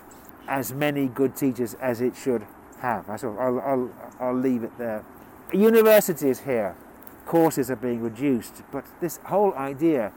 as 0.46 0.72
many 0.72 1.08
good 1.08 1.34
teachers 1.34 1.74
as 1.74 2.00
it 2.00 2.14
should 2.16 2.46
have. 2.80 3.10
I 3.10 3.16
sort 3.16 3.34
of, 3.34 3.40
I'll, 3.40 3.60
I'll, 3.60 3.90
I'll 4.20 4.34
leave 4.34 4.62
it 4.62 4.76
there. 4.78 5.04
Universities 5.52 6.40
here, 6.40 6.76
courses 7.26 7.70
are 7.70 7.76
being 7.76 8.00
reduced, 8.00 8.62
but 8.72 8.84
this 9.00 9.18
whole 9.24 9.52
idea 9.54 10.12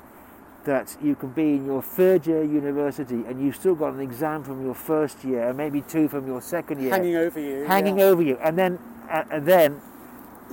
that 0.65 0.95
you 1.01 1.15
can 1.15 1.29
be 1.29 1.55
in 1.55 1.65
your 1.65 1.81
third 1.81 2.27
year 2.27 2.43
university 2.43 3.23
and 3.25 3.41
you've 3.41 3.55
still 3.55 3.75
got 3.75 3.93
an 3.93 3.99
exam 3.99 4.43
from 4.43 4.63
your 4.63 4.75
first 4.75 5.23
year, 5.23 5.49
and 5.49 5.57
maybe 5.57 5.81
two 5.81 6.07
from 6.07 6.27
your 6.27 6.41
second 6.41 6.81
year, 6.81 6.91
Hanging 6.91 7.15
over 7.15 7.39
you. 7.39 7.65
hanging 7.65 7.99
yeah. 7.99 8.05
over 8.05 8.21
you, 8.21 8.37
and 8.41 8.57
then 8.57 8.79
uh, 9.09 9.23
and 9.31 9.45
then 9.45 9.81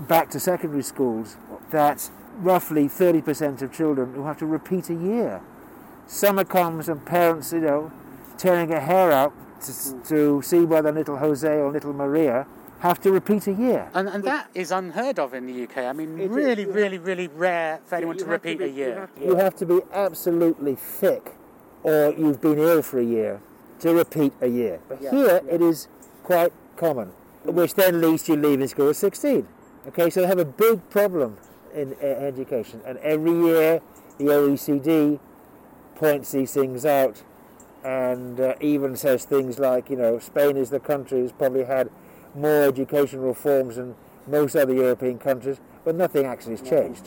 back 0.09 0.31
to 0.31 0.41
secondary 0.41 0.83
schools. 0.83 1.37
That 1.71 2.11
roughly 2.39 2.87
30% 2.89 3.63
of 3.63 3.73
children 3.73 4.15
who 4.15 4.25
have 4.25 4.39
to 4.39 4.47
repeat 4.47 4.91
a 4.91 4.95
year. 4.95 5.41
Summer 6.07 6.45
comes 6.45 6.89
and 6.89 7.05
parents, 7.05 7.53
you 7.53 7.61
know, 7.61 7.91
tearing 8.39 8.69
their 8.69 8.81
hair 8.81 9.11
out 9.11 9.33
to, 9.63 10.03
to 10.05 10.43
see 10.43 10.61
whether 10.61 10.93
little 10.93 11.17
Jose 11.17 11.49
or 11.49 11.73
little 11.73 11.93
Maria 11.93 12.47
have 12.81 13.01
to 13.01 13.11
repeat 13.13 13.47
a 13.47 13.53
year. 13.53 13.89
And, 13.95 14.09
and 14.09 14.23
that 14.25 14.51
is 14.55 14.71
unheard 14.71 15.19
of 15.19 15.35
in 15.35 15.47
the 15.47 15.63
UK. 15.65 15.79
I 15.79 15.93
mean, 15.93 16.19
It 16.19 16.25
is, 16.25 16.31
really, 16.31 16.63
you 16.63 16.71
really, 16.73 16.99
really 16.99 17.29
rare 17.29 17.81
for 17.87 17.95
anyone 17.97 18.17
to 18.19 18.25
have 18.25 18.33
repeat 18.33 18.59
be- 18.59 18.65
a 18.65 18.69
you 18.69 18.75
year. 18.75 18.95
have- 19.01 19.11
You 19.23 19.37
have 19.37 19.57
to 19.57 19.67
be 19.67 19.81
absolutely 19.93 20.75
thick, 20.75 21.35
or 21.83 22.13
you've 22.17 22.41
been 22.41 22.59
ill 22.59 22.83
for 22.83 22.99
a 22.99 23.05
year 23.05 23.41
to 23.81 23.95
repeat 23.95 24.33
a 24.41 24.49
year. 24.49 24.81
But 24.89 25.01
Yeah, 25.03 25.11
here 25.11 25.41
yeah. 25.47 25.55
it 25.55 25.63
is 25.63 25.89
quite 26.23 26.53
common, 26.77 27.13
which 27.45 27.75
then 27.75 28.01
leads 28.01 28.25
to 28.25 28.33
you 28.35 28.39
leaving 28.41 28.69
school 28.69 28.91
at 28.91 28.97
16. 28.97 29.47
Okay, 29.89 30.11
so 30.11 30.21
they 30.21 30.27
have 30.27 30.39
a 30.39 30.45
big 30.45 30.89
problem 30.91 31.39
in 31.75 31.95
uh, 32.03 32.07
education, 32.07 32.81
and 32.87 32.99
every 32.99 33.33
year 33.33 33.81
the 34.19 34.25
OECD 34.25 35.19
points 35.95 36.33
these 36.33 36.53
things 36.53 36.85
out 36.85 37.23
and 37.85 38.41
uh, 38.41 38.55
even 38.61 38.97
says 38.97 39.25
things 39.25 39.59
like, 39.59 39.89
you 39.89 39.97
know, 39.97 40.19
Spain 40.19 40.57
is 40.57 40.71
the 40.71 40.81
country 40.81 41.21
that's 41.21 41.33
probably 41.33 41.65
had 41.65 41.89
more 42.37 42.63
education 42.65 43.21
reforms 43.21 43.77
than 43.77 43.95
most 44.27 44.57
other 44.57 44.75
European 44.75 45.19
countries, 45.19 45.61
but 45.85 45.95
nothing 45.95 46.27
actually 46.27 46.57
has 46.57 46.69
changed. 46.69 47.05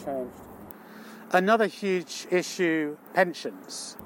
Another 1.32 1.68
huge 1.68 2.28
issue 2.32 2.98
pensions. 3.14 3.98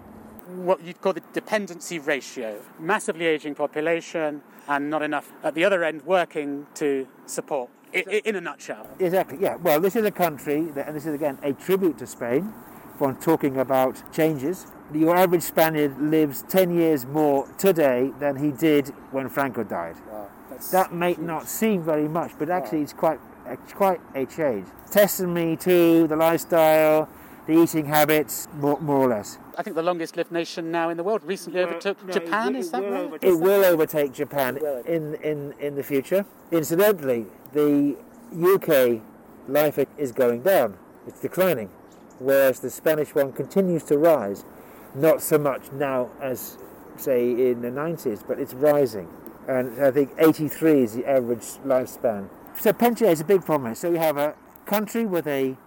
What 0.56 0.84
you'd 0.84 1.00
call 1.00 1.13
the 1.13 1.24
dependency 1.32 2.00
ratio. 2.00 2.62
Massively 2.80 3.25
aging 3.25 3.56
population 3.56 4.42
and 4.68 4.89
not 4.89 5.01
enough 5.01 5.32
at 5.44 5.56
the 5.56 5.63
other 5.63 5.84
end 5.84 6.01
working 6.03 6.68
to 6.75 7.08
support. 7.25 7.70
I, 7.94 8.03
I, 8.08 8.22
in 8.25 8.36
a 8.36 8.42
nutshell. 8.42 8.88
Exactly, 9.00 9.38
yeah. 9.39 9.56
Well, 9.56 9.80
this 9.80 9.96
is 9.96 10.03
a 10.03 10.12
country, 10.12 10.63
that, 10.72 10.88
and 10.88 10.96
this 10.96 11.06
is 11.06 11.13
again 11.13 11.38
a 11.44 11.53
tribute 11.53 11.98
to 12.00 12.08
Spain, 12.08 12.51
when 12.98 13.15
talking 13.18 13.58
about 13.58 14.01
changes. 14.12 14.68
Your 14.94 15.15
average 15.15 15.44
Spaniard 15.44 16.00
lives 16.00 16.44
10 16.50 16.75
years 16.75 17.06
more 17.06 17.48
today 17.58 18.12
than 18.20 18.36
he 18.36 18.51
did 18.51 18.89
when 19.12 19.30
Franco 19.30 19.63
died. 19.63 19.96
That 20.72 20.93
may 20.93 21.15
not 21.19 21.48
seem 21.48 21.83
very 21.83 22.07
much, 22.07 22.31
but 22.38 22.50
actually 22.50 22.81
it's 22.81 22.93
quite, 22.93 23.19
it's 23.48 23.74
quite 23.74 24.00
a 24.15 24.25
change. 24.25 24.67
Testing 24.91 25.33
me 25.33 25.55
to 25.57 26.07
the 26.07 26.15
lifestyle, 26.15 27.07
the 27.48 27.53
eating 27.62 27.86
habits, 27.86 28.48
more, 28.60 28.79
more 28.79 29.00
or 29.00 29.07
less. 29.10 29.38
I 29.57 29.63
think 29.63 29.75
the 29.75 29.83
longest 29.83 30.15
lived 30.17 30.31
nation 30.31 30.72
now 30.72 30.89
in 30.89 30.98
the 30.98 31.03
world 31.03 31.24
recently 31.25 31.60
overtook 31.62 32.03
No, 32.05 32.13
Japan, 32.13 32.55
it- 32.55 32.60
is 32.60 32.67
it 32.67 32.72
that 32.72 32.81
will 32.83 32.91
right? 32.91 33.01
overtake- 33.03 33.29
It 33.31 33.39
will 33.39 33.65
overtake 33.65 34.13
Japan 34.13 34.60
in, 34.86 35.15
in, 35.15 35.53
in 35.60 35.75
the 35.75 35.83
future. 35.83 36.25
Incidentally, 36.51 37.25
the 37.51 37.95
UK 38.33 39.01
life 39.48 39.77
is 39.98 40.12
going 40.12 40.41
down, 40.41 40.77
it's 41.05 41.19
declining, 41.19 41.69
whereas 42.19 42.60
the 42.62 42.69
Spanish 42.69 43.13
one 43.13 43.31
continues 43.33 43.83
to 43.83 43.98
rise. 43.98 44.45
Not 44.95 45.22
so 45.22 45.38
much 45.38 45.72
now 45.72 46.10
as, 46.22 46.57
say, 46.98 47.31
in 47.51 47.62
the 47.62 47.69
90s, 47.72 48.24
but 48.27 48.39
it's 48.39 48.53
rising. 48.53 49.07
And 49.47 49.83
I 49.83 49.91
think 49.91 50.12
83 50.17 50.83
is 50.83 50.93
the 50.95 51.05
average 51.05 51.45
lifespan. 51.65 52.29
So 52.59 52.71
pension 52.73 53.07
is 53.07 53.21
a 53.21 53.25
big 53.25 53.43
problem. 53.45 53.75
So 53.75 53.89
you 53.89 53.97
have 53.97 54.17
a 54.17 54.35
country 54.65 55.05
with 55.05 55.27
a 55.27 55.57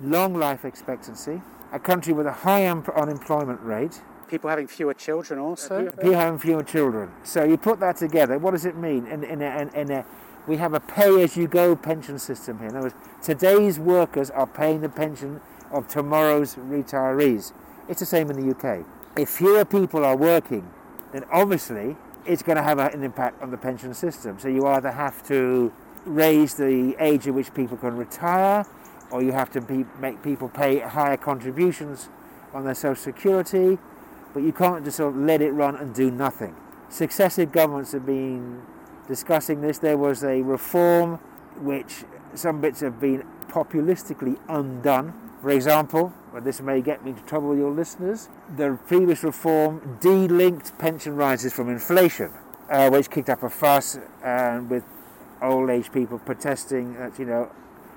long 0.00 0.34
life 0.34 0.64
expectancy, 0.64 1.42
a 1.72 1.78
country 1.78 2.12
with 2.12 2.26
a 2.26 2.32
high 2.32 2.68
un- 2.68 2.84
unemployment 2.94 3.60
rate, 3.62 4.00
People 4.28 4.50
having 4.50 4.66
fewer 4.66 4.94
children 4.94 5.38
also. 5.38 5.86
Uh, 5.86 5.90
people 5.90 6.14
having 6.14 6.38
fewer 6.38 6.62
children. 6.64 7.12
So 7.22 7.44
you 7.44 7.56
put 7.56 7.78
that 7.80 7.96
together. 7.96 8.38
What 8.38 8.52
does 8.52 8.64
it 8.64 8.76
mean? 8.76 9.06
In, 9.06 9.22
in, 9.22 9.40
a, 9.40 9.60
in, 9.60 9.68
in 9.70 9.90
a, 9.90 10.04
we 10.48 10.56
have 10.56 10.74
a 10.74 10.80
pay-as-you-go 10.80 11.76
pension 11.76 12.18
system 12.18 12.58
here. 12.58 12.68
In 12.68 12.76
other 12.76 12.86
words, 12.86 12.94
today's 13.22 13.78
workers 13.78 14.30
are 14.30 14.46
paying 14.46 14.80
the 14.80 14.88
pension 14.88 15.40
of 15.70 15.86
tomorrow's 15.86 16.56
retirees. 16.56 17.52
It's 17.88 18.00
the 18.00 18.06
same 18.06 18.28
in 18.30 18.36
the 18.36 18.50
UK. 18.50 18.84
If 19.16 19.28
fewer 19.28 19.64
people 19.64 20.04
are 20.04 20.16
working, 20.16 20.68
then 21.12 21.24
obviously 21.30 21.96
it's 22.26 22.42
going 22.42 22.56
to 22.56 22.62
have 22.62 22.78
an 22.78 23.02
impact 23.02 23.42
on 23.42 23.50
the 23.50 23.56
pension 23.56 23.94
system. 23.94 24.38
So 24.38 24.48
you 24.48 24.66
either 24.66 24.90
have 24.90 25.26
to 25.28 25.72
raise 26.04 26.54
the 26.54 26.94
age 26.98 27.26
at 27.26 27.34
which 27.34 27.52
people 27.54 27.76
can 27.76 27.96
retire, 27.96 28.64
or 29.10 29.22
you 29.22 29.32
have 29.32 29.50
to 29.52 29.60
be, 29.60 29.84
make 30.00 30.22
people 30.22 30.48
pay 30.48 30.80
higher 30.80 31.16
contributions 31.16 32.08
on 32.52 32.64
their 32.64 32.74
social 32.74 33.02
security, 33.02 33.78
but 34.34 34.42
you 34.42 34.52
can't 34.52 34.84
just 34.84 34.98
sort 34.98 35.14
of 35.14 35.20
let 35.20 35.40
it 35.40 35.52
run 35.52 35.76
and 35.76 35.94
do 35.94 36.10
nothing. 36.10 36.54
Successive 36.88 37.52
governments 37.52 37.92
have 37.92 38.06
been 38.06 38.62
discussing 39.08 39.60
this. 39.60 39.78
There 39.78 39.98
was 39.98 40.22
a 40.24 40.42
reform 40.42 41.16
which 41.60 42.04
some 42.34 42.60
bits 42.60 42.80
have 42.80 43.00
been 43.00 43.24
populistically 43.48 44.38
undone. 44.48 45.14
For 45.40 45.50
example, 45.50 46.12
well, 46.36 46.44
this 46.44 46.60
may 46.60 46.82
get 46.82 47.02
me 47.02 47.12
into 47.12 47.22
trouble 47.22 47.48
with 47.48 47.58
your 47.58 47.70
listeners, 47.70 48.28
the 48.58 48.78
previous 48.86 49.24
reform 49.24 49.96
de-linked 50.02 50.78
pension 50.78 51.16
rises 51.16 51.54
from 51.54 51.70
inflation, 51.70 52.30
uh, 52.68 52.90
which 52.90 53.08
kicked 53.08 53.30
up 53.30 53.42
a 53.42 53.48
fuss 53.48 53.98
and 54.22 54.68
with 54.68 54.84
old 55.40 55.70
age 55.70 55.90
people 55.90 56.18
protesting 56.18 56.92
that, 56.98 57.18
you 57.18 57.24
know, 57.24 57.50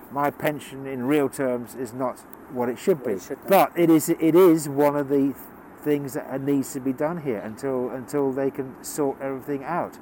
my 0.09 0.29
pension 0.29 0.87
in 0.87 1.03
real 1.03 1.27
terms 1.27 1.75
is 1.75 1.91
not 1.91 2.19
what 2.53 2.69
it 2.69 2.79
should 2.79 3.03
be. 3.03 3.11
it 3.11 3.23
should. 3.23 3.39
But 3.45 3.73
it 3.75 3.89
is 3.89 4.07
it 4.07 4.35
is 4.35 4.69
one 4.69 4.95
of 4.95 5.09
the 5.09 5.35
things 5.83 6.13
that 6.13 6.41
needs 6.41 6.71
to 6.71 6.79
be 6.79 6.93
done 6.93 7.23
here 7.23 7.39
until 7.39 7.89
until 7.89 8.31
they 8.31 8.51
can 8.51 8.81
sort 8.85 9.19
everything 9.19 9.65
out. 9.65 9.97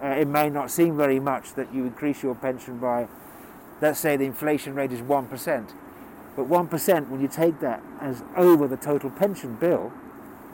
Uh, 0.00 0.10
it 0.10 0.28
may 0.28 0.48
not 0.48 0.70
seem 0.70 0.96
very 0.96 1.18
much 1.18 1.54
that 1.54 1.74
you 1.74 1.86
increase 1.86 2.22
your 2.22 2.36
pension 2.36 2.78
by, 2.78 3.08
let's 3.80 3.98
say, 3.98 4.16
the 4.16 4.26
inflation 4.26 4.76
rate 4.76 4.92
is 4.92 5.02
one 5.02 5.26
percent, 5.26 5.74
But 6.40 6.48
1%, 6.48 7.08
when 7.08 7.20
you 7.20 7.28
take 7.28 7.60
that 7.60 7.82
as 8.00 8.22
over 8.34 8.66
the 8.66 8.78
total 8.78 9.10
pension 9.10 9.56
bill, 9.56 9.92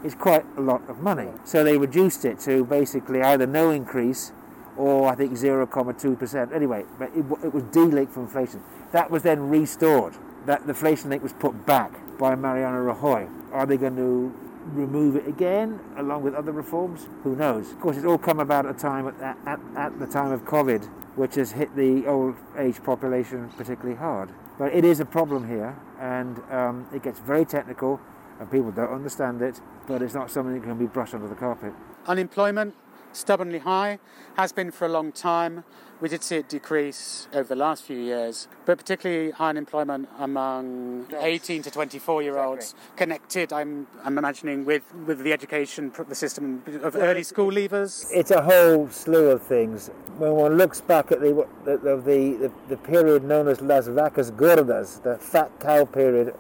is 0.03 0.17
quite 0.17 0.45
a 0.57 0.61
lot 0.61 0.83
of 0.89 0.99
money. 0.99 1.29
So 1.45 1.63
they 1.63 1.79
reduced 1.79 2.25
it 2.25 2.41
to 2.41 2.65
basically 2.65 3.23
either 3.23 3.47
no 3.47 3.71
increase 3.71 4.33
or 4.77 5.07
I 5.07 5.15
think 5.15 5.35
0.2%. 5.35 6.53
Anyway, 6.53 6.85
but 6.99 7.11
it, 7.15 7.25
it 7.45 7.55
was 7.55 7.63
de-linked 7.71 8.13
from 8.13 8.25
inflation. 8.25 8.65
That 8.91 9.13
was 9.13 9.23
then 9.23 9.49
restored. 9.49 10.15
That 10.47 10.65
the 10.65 10.71
inflation 10.71 11.11
link 11.11 11.23
was 11.23 11.33
put 11.35 11.67
back 11.67 11.93
by 12.19 12.35
Mariano 12.35 12.93
Rajoy. 12.93 13.31
Are 13.53 13.65
they 13.65 13.77
going 13.77 13.95
to 13.95 14.35
remove 14.75 15.17
it 15.17 15.27
again 15.27 15.81
along 15.97 16.23
with 16.23 16.35
other 16.35 16.53
reforms? 16.53 17.09
Who 17.23 17.37
knows? 17.37 17.73
Of 17.73 17.81
course, 17.81 17.97
it's 17.97 18.07
all 18.07 18.19
come 18.19 18.41
about 18.41 18.67
at 18.67 18.77
a 18.77 18.79
time 18.79 19.09
at, 19.09 19.39
at, 19.47 19.61
at 19.77 19.99
the 19.99 20.07
time 20.07 20.33
of 20.33 20.45
COVID, 20.45 20.85
which 21.17 21.35
has 21.37 21.53
hit 21.53 21.75
the 21.77 22.07
old 22.07 22.37
age 22.59 22.83
population 22.83 23.49
particularly 23.57 23.97
hard. 23.97 24.31
But 24.59 24.75
it 24.75 24.85
is 24.85 25.01
a 25.01 25.05
problem 25.05 25.49
here, 25.49 25.77
and 26.01 26.41
um, 26.51 26.87
it 26.93 27.03
gets 27.03 27.19
very 27.19 27.45
technical, 27.45 28.01
and 28.41 28.51
people 28.51 28.71
don't 28.71 28.93
understand 28.93 29.43
it. 29.43 29.61
But 29.87 30.03
it's 30.03 30.15
not 30.15 30.31
something 30.31 30.55
that 30.55 30.63
can 30.67 30.79
be 30.79 30.87
brushed 30.87 31.15
under 31.15 31.29
the 31.29 31.35
carpet. 31.35 31.73
Unemployment 32.07 32.75
stubbornly 33.17 33.59
high, 33.59 33.99
has 34.37 34.53
been 34.53 34.71
for 34.71 34.87
a 34.87 34.89
long 34.89 35.13
time. 35.13 35.65
We 35.99 36.11
did 36.11 36.23
see 36.23 36.37
it 36.37 36.49
decrease 36.51 37.27
over 37.33 37.49
the 37.49 37.57
last 37.57 37.83
few 37.83 37.97
years, 37.97 38.49
but 38.67 38.77
particularly 38.77 39.31
high 39.31 39.49
unemployment 39.49 40.11
among 40.19 41.07
18 41.19 41.63
to 41.63 41.71
24 41.71 42.23
year 42.23 42.39
olds 42.39 42.75
connected, 42.97 43.51
I'm, 43.51 43.87
I'm 44.05 44.19
imagining, 44.19 44.67
with, 44.67 44.83
with 45.07 45.21
the 45.21 45.33
education, 45.33 45.91
the 46.07 46.15
system 46.15 46.63
of 46.83 46.97
early 46.97 47.23
school 47.23 47.51
leavers. 47.51 48.07
It's 48.13 48.31
a 48.31 48.43
whole 48.43 48.91
slew 48.91 49.31
of 49.31 49.43
things. 49.43 49.89
When 50.19 50.33
one 50.33 50.59
looks 50.59 50.83
back 50.83 51.13
at 51.13 51.21
the, 51.21 51.47
the, 51.65 51.79
the, 51.79 51.97
the, 52.05 52.53
the 52.69 52.77
period 52.77 53.25
known 53.25 53.49
as 53.49 53.63
Las 53.63 53.89
Vacas 53.89 54.31
Gordas, 54.31 55.03
the 55.03 55.17
fat 55.17 55.51
cow 55.61 55.87
period, 55.87 56.35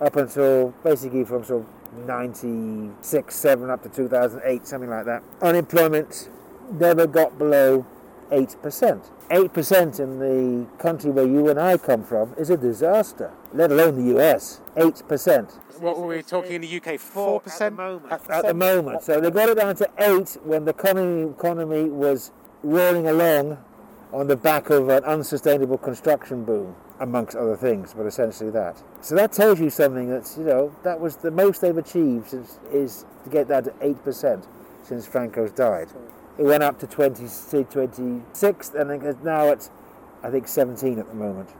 up 0.00 0.16
until 0.16 0.74
basically 0.82 1.24
from 1.24 1.44
sort 1.44 1.62
of 1.62 1.81
96, 2.06 3.34
7 3.34 3.70
up 3.70 3.82
to 3.82 3.88
2008, 3.88 4.66
something 4.66 4.90
like 4.90 5.04
that. 5.04 5.22
Unemployment 5.40 6.28
never 6.72 7.06
got 7.06 7.38
below 7.38 7.86
8%. 8.30 9.10
8% 9.30 10.00
in 10.00 10.18
the 10.18 10.66
country 10.78 11.10
where 11.10 11.26
you 11.26 11.48
and 11.48 11.60
I 11.60 11.76
come 11.76 12.02
from 12.02 12.34
is 12.36 12.50
a 12.50 12.56
disaster, 12.56 13.30
let 13.52 13.70
alone 13.70 14.06
the 14.06 14.18
US. 14.18 14.60
8%. 14.76 15.52
What 15.80 15.98
were 15.98 16.06
we 16.06 16.22
talking 16.22 16.52
in 16.52 16.60
the 16.62 16.76
UK? 16.76 17.00
4%? 17.00 17.46
At 17.60 17.70
the 17.70 17.70
moment. 17.70 18.12
At 18.30 18.46
the 18.46 18.54
moment. 18.54 19.02
So 19.02 19.20
they 19.20 19.30
got 19.30 19.48
it 19.48 19.56
down 19.56 19.74
to 19.76 19.90
8 19.98 20.38
when 20.44 20.64
the 20.64 20.70
economy, 20.70 21.30
economy 21.30 21.84
was 21.84 22.30
rolling 22.62 23.06
along 23.06 23.58
on 24.12 24.26
the 24.26 24.36
back 24.36 24.70
of 24.70 24.88
an 24.88 25.02
unsustainable 25.04 25.78
construction 25.78 26.44
boom 26.44 26.74
amongst 27.00 27.34
other 27.34 27.56
things, 27.56 27.94
but 27.96 28.06
essentially 28.06 28.50
that. 28.50 28.80
So 29.02 29.16
that 29.16 29.32
tells 29.32 29.60
you 29.60 29.68
something 29.68 30.08
that's, 30.08 30.38
you 30.38 30.44
know, 30.44 30.74
that 30.84 31.00
was 31.00 31.16
the 31.16 31.32
most 31.32 31.60
they've 31.60 31.76
achieved 31.76 32.30
since, 32.30 32.60
is 32.70 33.04
to 33.24 33.30
get 33.30 33.48
that 33.48 33.64
to 33.64 33.70
8% 33.72 34.46
since 34.84 35.06
Franco's 35.06 35.50
died. 35.50 35.88
It 36.38 36.44
went 36.44 36.62
up 36.62 36.78
to 36.78 36.86
20, 36.86 37.26
26, 37.64 38.68
and 38.70 39.24
now 39.24 39.48
it's, 39.48 39.70
I 40.22 40.30
think, 40.30 40.46
17 40.46 41.00
at 41.00 41.08
the 41.08 41.14
moment. 41.14 41.50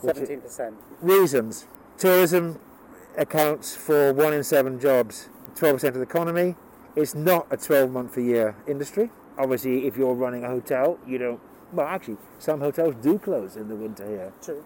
17%. 0.00 0.74
Reasons. 1.02 1.66
Tourism 1.98 2.60
accounts 3.18 3.74
for 3.74 4.12
one 4.12 4.32
in 4.32 4.44
seven 4.44 4.78
jobs, 4.78 5.28
12% 5.56 5.88
of 5.88 5.94
the 5.94 6.02
economy. 6.02 6.54
It's 6.94 7.16
not 7.16 7.48
a 7.50 7.56
12 7.56 7.90
month 7.90 8.16
a 8.16 8.22
year 8.22 8.54
industry. 8.68 9.10
Obviously, 9.36 9.86
if 9.86 9.96
you're 9.96 10.14
running 10.14 10.44
a 10.44 10.48
hotel, 10.48 10.98
you 11.06 11.18
don't. 11.18 11.40
Well, 11.72 11.86
actually, 11.86 12.18
some 12.38 12.60
hotels 12.60 12.94
do 13.02 13.18
close 13.18 13.56
in 13.56 13.68
the 13.68 13.74
winter 13.74 14.06
here. 14.06 14.32
True. 14.40 14.64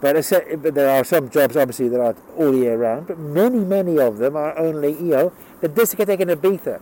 But, 0.00 0.32
uh, 0.32 0.56
but 0.56 0.74
there 0.74 0.90
are 0.90 1.04
some 1.04 1.28
jobs, 1.28 1.56
obviously, 1.56 1.88
that 1.88 2.00
are 2.00 2.14
all 2.36 2.54
year 2.54 2.76
round, 2.76 3.08
but 3.08 3.18
many, 3.18 3.58
many 3.58 3.98
of 3.98 4.18
them 4.18 4.36
are 4.36 4.56
only, 4.56 4.92
you 4.92 5.10
know, 5.10 5.32
the 5.60 5.68
discotheque 5.68 6.20
in 6.20 6.28
Ibiza. 6.28 6.80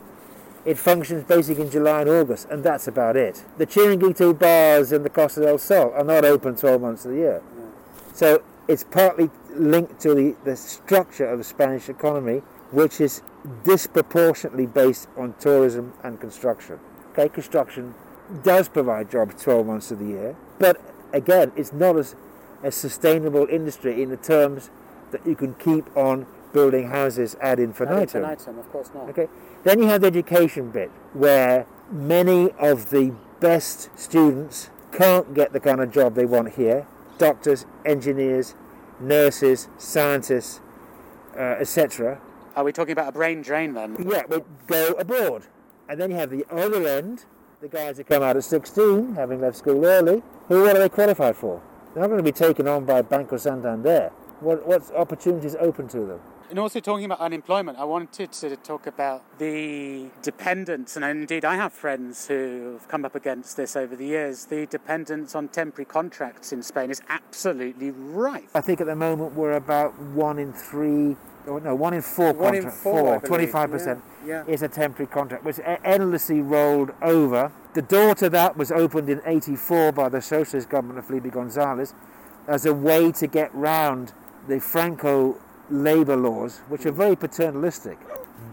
It 0.67 0.79
functions 0.79 1.25
basically 1.25 1.65
in 1.65 1.71
July 1.71 2.03
and 2.03 2.11
August, 2.11 2.49
and 2.51 2.63
that's 2.63 2.89
about 2.89 3.17
it. 3.17 3.45
The 3.57 3.67
Chiringuito 3.67 4.39
bars 4.39 4.93
in 4.93 5.03
the 5.03 5.11
Costa 5.11 5.41
del 5.41 5.59
Sol 5.59 5.93
are 5.93 6.05
not 6.05 6.25
open 6.25 6.57
12 6.57 6.81
months 6.81 7.05
of 7.05 7.13
the 7.13 7.19
year. 7.19 7.43
Yeah. 7.57 7.65
So 8.13 8.43
it's 8.69 8.85
partly 8.85 9.31
linked 9.55 10.01
to 10.01 10.15
the, 10.15 10.37
the 10.45 10.57
structure 10.57 11.27
of 11.27 11.39
the 11.39 11.45
Spanish 11.45 11.89
economy, 11.89 12.43
which 12.73 13.01
is 13.01 13.23
disproportionately 13.65 14.67
based 14.67 15.09
on 15.17 15.35
tourism 15.39 15.93
and 16.03 16.21
construction. 16.21 16.81
Okay, 17.13 17.29
construction 17.29 17.95
does 18.43 18.69
provide 18.69 19.11
jobs 19.11 19.41
12 19.43 19.67
months 19.67 19.91
of 19.93 20.01
the 20.01 20.07
year, 20.07 20.37
but 20.59 20.81
again, 21.13 21.53
it's 21.55 21.73
not 21.73 21.97
as 21.97 22.17
a 22.67 22.73
sustainable 22.73 23.47
industry 23.49 24.03
in 24.03 24.11
the 24.11 24.17
terms 24.17 24.71
that 25.13 25.25
you 25.25 25.37
can 25.37 25.55
keep 25.55 25.97
on 25.97 26.27
building 26.53 26.89
houses 26.89 27.37
ad 27.41 27.61
infinitum. 27.61 28.25
Ad 28.25 28.33
infinitum, 28.33 28.59
of 28.59 28.71
course 28.73 28.91
not. 28.93 29.09
Okay. 29.09 29.29
Then 29.63 29.79
you 29.79 29.87
have 29.87 30.01
the 30.01 30.09
education 30.09 30.71
bit, 30.71 30.91
where 31.13 31.67
many 31.93 32.51
of 32.59 32.91
the 32.91 33.15
best 33.39 33.97
students 33.97 34.71
can't 34.93 35.33
get 35.33 35.53
the 35.53 35.61
kind 35.61 35.81
of 35.81 35.93
job 35.93 36.17
they 36.17 36.27
want 36.27 36.55
here. 36.55 36.87
Doctors, 37.19 37.67
engineers, 37.85 38.57
nurses, 38.99 39.69
scientists, 39.79 40.61
uh, 41.37 41.61
etc. 41.61 42.21
Are 42.57 42.65
we 42.65 42.73
talking 42.73 42.93
about 42.93 43.09
a 43.09 43.13
brain 43.13 43.43
drain 43.43 43.75
then? 43.75 43.97
Yeah, 44.11 44.23
but 44.29 44.45
go 44.67 44.89
abroad. 44.99 45.47
And 45.89 46.01
then 46.01 46.11
you 46.11 46.17
have 46.17 46.31
the 46.31 46.45
other 46.51 46.85
end, 46.89 47.27
the 47.61 47.69
guys 47.69 47.99
that 47.99 48.09
come 48.09 48.25
out 48.25 48.37
at 48.37 48.43
16, 48.43 49.15
having 49.15 49.41
left 49.41 49.57
school 49.57 49.85
early, 49.85 50.23
who 50.49 50.63
what 50.63 50.75
are 50.75 50.81
they 50.81 50.89
qualified 50.89 51.37
for? 51.37 51.63
They're 51.97 52.03
not 52.03 52.09
going 52.09 52.19
to 52.19 52.31
be 52.31 52.31
taken 52.31 52.69
on 52.69 52.85
by 52.85 53.01
Banco 53.01 53.39
Santander. 53.39 54.11
What, 54.41 54.67
what 54.67 54.95
opportunities 54.95 55.57
open 55.59 55.89
to 55.89 56.01
them? 56.01 56.21
And 56.51 56.59
also 56.59 56.79
talking 56.79 57.07
about 57.07 57.21
unemployment, 57.21 57.79
I 57.79 57.85
wanted 57.85 58.33
to 58.33 58.55
talk 58.57 58.87
about 58.87 59.23
the 59.39 60.11
dependence, 60.21 60.97
and 60.97 61.07
indeed 61.07 61.47
I 61.47 61.57
have 61.57 61.73
friends 61.73 62.27
who 62.29 62.75
have 62.75 62.87
come 62.89 63.07
up 63.07 63.15
against 63.15 63.57
this 63.57 63.77
over 63.77 63.97
the 63.97 64.05
years. 64.05 64.45
The 64.45 64.67
dependence 64.67 65.35
on 65.35 65.49
temporary 65.49 65.87
contracts 65.87 66.53
in 66.53 66.63
Spain 66.63 66.91
is 66.91 67.01
absolutely 67.09 67.93
rife. 67.93 68.55
I 68.55 68.61
think 68.61 68.83
at 68.83 68.87
the 68.87 68.95
moment 68.95 69.35
we're 69.35 69.57
about 69.57 69.99
one 69.99 70.39
in 70.39 70.53
three, 70.53 71.17
no, 71.47 71.75
one 71.75 71.95
in 71.95 72.03
four 72.03 72.33
one 72.33 72.55
in 72.55 72.71
four, 72.71 73.21
25% 73.21 73.87
yeah, 74.25 74.45
yeah. 74.47 74.53
is 74.53 74.63
a 74.63 74.69
temporary 74.69 75.07
contract, 75.07 75.45
which 75.45 75.61
endlessly 75.85 76.41
rolled 76.41 76.93
over 77.01 77.53
the 77.75 77.83
door 77.83 78.15
to 78.17 78.31
that 78.31 78.57
was 78.57 78.73
opened 78.73 79.09
in 79.09 79.21
84 79.25 79.93
by 79.93 80.09
the 80.09 80.23
socialist 80.23 80.69
government 80.69 80.99
of 80.99 81.07
Felipe 81.07 81.31
Gonzalez 81.31 81.95
as 82.49 82.65
a 82.65 82.73
way 82.73 83.13
to 83.13 83.27
get 83.27 83.55
round 83.55 84.13
the 84.49 84.61
Franco 84.61 85.37
labour 85.71 86.17
laws, 86.17 86.59
which 86.69 86.87
are 86.87 86.93
very 86.93 87.17
paternalistic. 87.17 87.99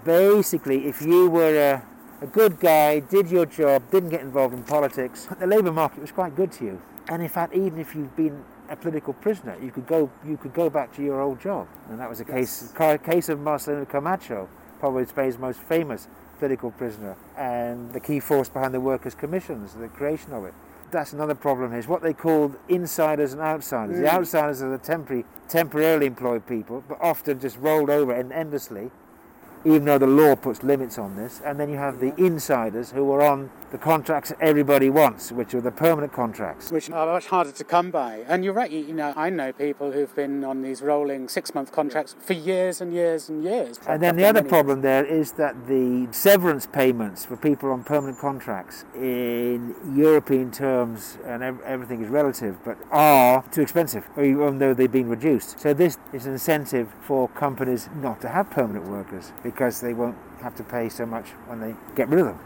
Basically, 0.03 0.88
if 0.88 1.01
you 1.01 1.29
were 1.29 1.56
a, 1.56 1.84
a 2.21 2.27
good 2.27 2.60
guy, 2.60 2.99
did 2.99 3.29
your 3.29 3.45
job, 3.45 3.89
didn't 3.91 4.10
get 4.10 4.21
involved 4.21 4.53
in 4.53 4.63
politics, 4.63 5.27
the 5.39 5.47
labour 5.47 5.71
market 5.71 6.01
was 6.01 6.12
quite 6.12 6.36
good 6.36 6.51
to 6.53 6.65
you. 6.65 6.82
And 7.10 7.21
in 7.21 7.29
fact, 7.29 7.53
even 7.53 7.79
if 7.79 7.95
you've 7.95 8.15
been 8.15 8.43
a 8.69 8.76
political 8.76 9.13
prisoner, 9.13 9.56
you 9.62 9.71
could 9.71 9.88
go 9.88 10.10
you 10.26 10.38
could 10.38 10.54
go 10.54 10.69
back 10.69 10.93
to 10.95 11.04
your 11.04 11.21
old 11.21 11.39
job. 11.39 11.67
And 11.89 11.99
that 11.99 12.10
was 12.10 12.21
a 12.21 12.26
yes. 12.28 12.73
case 12.73 12.99
case 13.04 13.30
of 13.30 13.39
Marcelino 13.39 13.88
Camacho, 13.88 14.47
probably 14.80 15.06
Spain's 15.06 15.38
most 15.38 15.60
famous 15.60 16.08
political 16.39 16.71
prisoner 16.71 17.15
and 17.38 17.93
the 17.93 17.99
key 17.99 18.19
force 18.19 18.49
behind 18.49 18.73
the 18.73 18.80
workers' 18.80 19.15
commissions, 19.15 19.73
the 19.73 19.88
creation 19.88 20.34
of 20.34 20.45
it. 20.45 20.54
That's 20.91 21.13
another 21.13 21.36
problem 21.36 21.73
is 21.73 21.88
what 21.88 22.04
they 22.04 22.13
call 22.13 22.54
insiders 22.69 23.34
and 23.34 23.41
outsiders. 23.41 23.97
Mm. 23.97 24.02
The 24.02 24.13
outsiders 24.13 24.62
are 24.62 24.69
the 24.69 24.78
temporary, 24.78 25.26
temporarily 25.47 26.06
employed 26.06 26.45
people, 26.45 26.84
but 26.88 26.99
often 27.02 27.39
just 27.39 27.58
rolled 27.58 27.89
over 27.89 28.13
and 28.13 28.32
endlessly 28.32 28.91
even 29.65 29.86
though 29.86 29.97
the 29.97 30.08
law 30.08 30.36
puts 30.36 30.63
limits 30.63 30.97
on 30.97 31.15
this. 31.15 31.41
And 31.45 31.60
then 31.60 31.69
you 31.69 31.78
have 31.78 31.99
the 31.99 32.13
insiders 32.17 32.91
who 32.91 33.12
are 33.12 33.21
on 33.21 33.49
the 33.71 33.78
contracts 33.78 34.32
everybody 34.39 34.89
wants, 34.89 35.32
which 35.32 35.54
are 35.54 35.62
the 35.62 35.71
permanent 35.71 36.13
contracts. 36.13 36.71
Which 36.71 36.91
are 36.91 37.08
much 37.08 37.28
harder 37.28 37.52
to 37.52 37.63
come 37.63 37.89
by. 37.89 38.23
And 38.28 38.43
you're 38.43 38.54
right, 38.54 38.69
you 38.69 38.93
know, 38.93 39.13
I 39.15 39.30
know 39.30 39.52
people 39.52 39.91
who've 39.91 40.13
been 40.15 40.43
on 40.43 40.62
these 40.62 40.82
rolling 40.82 41.28
six 41.28 41.56
month 41.56 41.71
contracts 41.71 42.15
for 42.19 42.34
years 42.34 42.82
and 42.82 42.93
years 42.93 43.30
and 43.30 43.43
years. 43.43 43.80
And 43.88 44.02
then 44.02 44.15
the 44.15 44.26
other 44.26 44.43
problem 44.43 44.82
there 44.82 45.04
is 45.04 45.34
that 45.34 45.67
the 45.67 46.08
severance 46.12 46.67
payments 46.67 47.26
for 47.26 47.36
people 47.36 47.71
on 47.71 47.84
permanent 47.84 48.19
contracts 48.19 48.86
in 48.95 49.76
European 49.95 50.52
terms, 50.52 51.17
and 51.26 51.41
everything 51.43 52.04
is 52.04 52.10
relative, 52.10 52.58
but 52.63 52.78
are 52.91 53.43
too 53.52 53.62
expensive, 53.62 54.08
even 54.17 54.60
though 54.60 54.73
they've 54.73 54.91
been 54.91 55.10
reduced. 55.10 55.60
So 55.60 55.73
this 55.73 55.97
is 56.12 56.26
an 56.26 56.34
incentive 56.34 56.89
for 57.02 57.28
companies 57.30 57.89
not 57.95 58.21
to 58.21 58.30
have 58.30 58.52
permanent 58.52 58.86
workers 58.86 59.32
because 59.54 59.82
they 59.82 59.94
won't 59.94 60.18
have 60.42 60.56
to 60.56 60.63
pay 60.63 60.89
so 60.89 61.06
much 61.06 61.28
when 61.48 61.60
they 61.60 61.76
get 61.96 62.10
rid 62.10 62.20
of 62.20 62.26
them. 62.28 62.39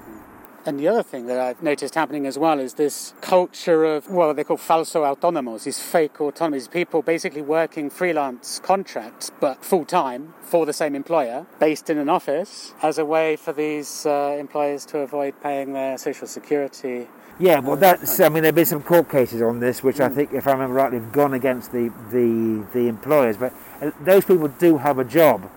And 0.66 0.78
the 0.78 0.90
other 0.90 1.02
thing 1.02 1.28
that 1.28 1.40
I've 1.40 1.64
noticed 1.64 1.96
happening 1.96 2.26
as 2.26 2.38
well 2.38 2.60
is 2.60 2.74
this 2.74 3.14
culture 3.22 3.86
of, 3.86 4.10
well, 4.10 4.34
they 4.34 4.44
call 4.44 4.58
falso 4.58 5.02
autónomos, 5.04 5.64
these 5.64 5.80
fake 5.80 6.20
autonomies, 6.20 6.68
people 6.68 7.02
basically 7.02 7.42
working 7.42 7.90
freelance 7.90 8.60
contracts, 8.60 9.32
but 9.40 9.64
full 9.64 9.86
time 9.86 10.34
for 10.42 10.66
the 10.66 10.74
same 10.74 10.94
employer, 10.94 11.46
based 11.58 11.90
in 11.90 11.98
an 11.98 12.10
office, 12.10 12.74
as 12.82 12.98
a 12.98 13.06
way 13.06 13.38
for 13.38 13.54
these 13.54 14.06
uh, 14.06 14.36
employers 14.38 14.86
to 14.88 15.00
avoid 15.00 15.42
paying 15.42 15.72
their 15.72 15.98
social 15.98 16.28
security. 16.28 17.08
Yeah, 17.40 17.60
well, 17.60 17.78
that's. 17.78 18.20
I 18.20 18.28
mean, 18.28 18.42
there 18.42 18.50
have 18.50 18.56
been 18.56 18.66
some 18.66 18.84
court 18.84 19.10
cases 19.10 19.42
on 19.42 19.60
this, 19.60 19.84
which 19.84 20.02
I 20.02 20.10
think, 20.10 20.34
if 20.34 20.48
I 20.48 20.52
remember 20.52 20.74
rightly, 20.76 20.98
have 20.98 21.12
gone 21.12 21.34
against 21.34 21.72
the 21.72 21.94
the, 22.12 22.66
the 22.74 22.88
employers. 22.88 23.38
But 23.38 23.54
uh, 23.80 23.92
those 24.02 24.26
people 24.26 24.48
do 24.48 24.80
have 24.80 24.98
a 24.98 25.04
job, 25.06 25.50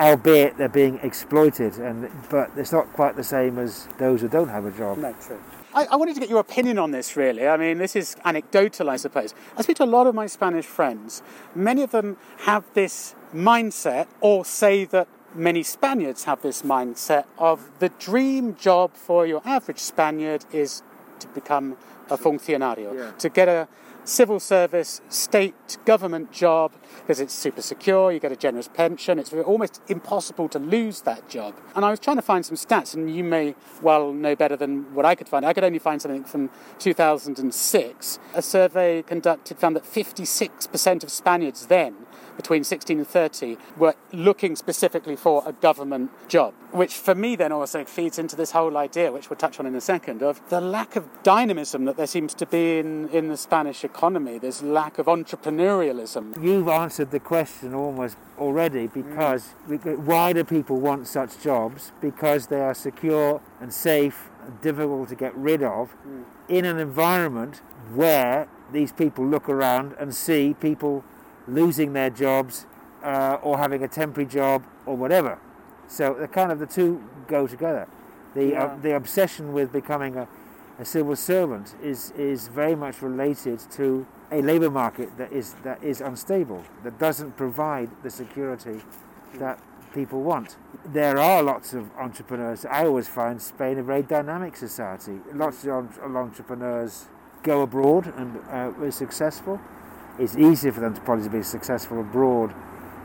albeit 0.00 0.56
they're 0.56 0.68
being 0.68 0.98
exploited, 1.02 1.76
and 1.78 2.10
but 2.30 2.50
it's 2.56 2.72
not 2.72 2.92
quite 2.92 3.16
the 3.16 3.24
same 3.24 3.58
as 3.58 3.86
those 3.98 4.22
who 4.22 4.28
don't 4.28 4.48
have 4.48 4.64
a 4.64 4.70
job. 4.70 4.98
No, 4.98 5.14
true. 5.24 5.40
I, 5.72 5.86
I, 5.92 5.96
wanted 5.96 6.14
to 6.14 6.20
get 6.20 6.28
your 6.28 6.40
opinion 6.40 6.78
on 6.78 6.90
this, 6.90 7.16
really. 7.16 7.46
I 7.46 7.56
mean, 7.56 7.78
this 7.78 7.94
is 7.94 8.16
anecdotal, 8.24 8.90
I 8.90 8.96
suppose. 8.96 9.34
I 9.56 9.62
speak 9.62 9.76
to 9.76 9.84
a 9.84 9.86
lot 9.86 10.08
of 10.08 10.16
my 10.16 10.26
Spanish 10.26 10.64
friends. 10.64 11.22
Many 11.54 11.82
of 11.82 11.92
them 11.92 12.16
have 12.38 12.64
this 12.74 13.14
mindset, 13.32 14.08
or 14.20 14.44
say 14.44 14.84
that 14.86 15.06
many 15.32 15.62
Spaniards 15.62 16.24
have 16.24 16.42
this 16.42 16.62
mindset 16.62 17.24
of 17.38 17.70
the 17.78 17.88
dream 17.90 18.56
job 18.56 18.94
for 18.94 19.26
your 19.26 19.42
average 19.44 19.78
Spaniard 19.78 20.44
is 20.52 20.82
to 21.20 21.28
become 21.28 21.76
a 22.10 22.18
funcionario, 22.18 22.94
yeah. 22.94 23.12
to 23.12 23.28
get 23.28 23.48
a 23.48 23.68
civil 24.04 24.40
service, 24.40 25.00
state 25.08 25.78
government 25.84 26.32
job 26.32 26.72
because 27.10 27.20
it's 27.20 27.34
super 27.34 27.62
secure, 27.62 28.12
you 28.12 28.20
get 28.20 28.30
a 28.30 28.36
generous 28.36 28.68
pension, 28.68 29.18
it's 29.18 29.32
almost 29.32 29.82
impossible 29.88 30.48
to 30.48 30.58
lose 30.58 31.00
that 31.02 31.28
job. 31.28 31.54
And 31.74 31.84
I 31.84 31.90
was 31.90 31.98
trying 31.98 32.16
to 32.16 32.22
find 32.22 32.46
some 32.46 32.56
stats, 32.56 32.94
and 32.94 33.14
you 33.14 33.24
may 33.24 33.54
well 33.82 34.12
know 34.12 34.36
better 34.36 34.56
than 34.56 34.94
what 34.94 35.04
I 35.04 35.14
could 35.14 35.28
find. 35.28 35.44
I 35.44 35.52
could 35.52 35.64
only 35.64 35.78
find 35.78 36.00
something 36.00 36.24
from 36.24 36.50
2006. 36.78 38.18
A 38.34 38.42
survey 38.42 39.02
conducted 39.02 39.58
found 39.58 39.76
that 39.76 39.84
56% 39.84 41.02
of 41.02 41.10
Spaniards 41.10 41.66
then 41.66 41.96
between 42.40 42.64
16 42.64 42.98
and 42.98 43.06
30 43.06 43.58
were 43.76 43.94
looking 44.14 44.56
specifically 44.56 45.14
for 45.14 45.42
a 45.44 45.52
government 45.52 46.10
job, 46.26 46.54
which 46.72 46.94
for 46.94 47.14
me 47.14 47.36
then 47.36 47.52
also 47.52 47.84
feeds 47.84 48.18
into 48.18 48.34
this 48.34 48.52
whole 48.52 48.78
idea, 48.78 49.12
which 49.12 49.28
we'll 49.28 49.36
touch 49.36 49.60
on 49.60 49.66
in 49.66 49.74
a 49.74 49.80
second, 49.80 50.22
of 50.22 50.40
the 50.48 50.58
lack 50.58 50.96
of 50.96 51.06
dynamism 51.22 51.84
that 51.84 51.98
there 51.98 52.06
seems 52.06 52.32
to 52.32 52.46
be 52.46 52.78
in, 52.78 53.10
in 53.10 53.28
the 53.28 53.36
Spanish 53.36 53.84
economy, 53.84 54.38
this 54.38 54.62
lack 54.62 54.98
of 54.98 55.04
entrepreneurialism. 55.04 56.42
You've 56.42 56.68
answered 56.68 57.10
the 57.10 57.20
question 57.20 57.74
almost 57.74 58.16
already 58.38 58.86
because 58.86 59.50
mm. 59.68 59.98
why 59.98 60.32
do 60.32 60.42
people 60.42 60.80
want 60.80 61.06
such 61.08 61.42
jobs? 61.42 61.92
Because 62.00 62.46
they 62.46 62.62
are 62.62 62.72
secure 62.74 63.42
and 63.60 63.70
safe 63.70 64.30
and 64.46 64.58
difficult 64.62 65.10
to 65.10 65.14
get 65.14 65.36
rid 65.36 65.62
of 65.62 65.94
mm. 66.08 66.24
in 66.48 66.64
an 66.64 66.78
environment 66.78 67.60
where 67.94 68.48
these 68.72 68.92
people 68.92 69.26
look 69.26 69.46
around 69.46 69.94
and 69.98 70.14
see 70.14 70.54
people 70.54 71.04
losing 71.50 71.92
their 71.92 72.10
jobs 72.10 72.66
uh, 73.02 73.38
or 73.42 73.58
having 73.58 73.82
a 73.82 73.88
temporary 73.88 74.28
job 74.28 74.64
or 74.86 74.96
whatever. 74.96 75.38
So 75.88 76.14
the 76.14 76.28
kind 76.28 76.52
of 76.52 76.58
the 76.58 76.66
two 76.66 77.02
go 77.26 77.46
together. 77.46 77.88
The 78.34 78.50
yeah. 78.50 78.64
uh, 78.64 78.76
the 78.76 78.94
obsession 78.94 79.52
with 79.52 79.72
becoming 79.72 80.16
a, 80.16 80.28
a 80.78 80.84
civil 80.84 81.16
servant 81.16 81.74
is 81.82 82.12
is 82.12 82.48
very 82.48 82.76
much 82.76 83.02
related 83.02 83.58
to 83.72 84.06
a 84.30 84.40
labour 84.42 84.70
market 84.70 85.16
that 85.18 85.32
is 85.32 85.54
that 85.64 85.82
is 85.82 86.00
unstable, 86.00 86.64
that 86.84 86.98
doesn't 86.98 87.36
provide 87.36 87.90
the 88.02 88.10
security 88.10 88.80
that 89.34 89.58
people 89.92 90.22
want. 90.22 90.56
There 90.84 91.18
are 91.18 91.42
lots 91.42 91.74
of 91.74 91.90
entrepreneurs. 91.96 92.64
I 92.64 92.86
always 92.86 93.08
find 93.08 93.42
Spain 93.42 93.78
a 93.78 93.82
very 93.82 94.02
dynamic 94.02 94.56
society. 94.56 95.18
Lots 95.34 95.64
of 95.64 95.98
entrepreneurs 95.98 97.06
go 97.42 97.62
abroad 97.62 98.12
and 98.16 98.36
uh, 98.48 98.84
are 98.84 98.90
successful 98.90 99.60
it's 100.20 100.36
easier 100.36 100.70
for 100.70 100.80
them 100.80 100.94
to 100.94 101.00
probably 101.00 101.28
be 101.28 101.42
successful 101.42 102.00
abroad 102.00 102.54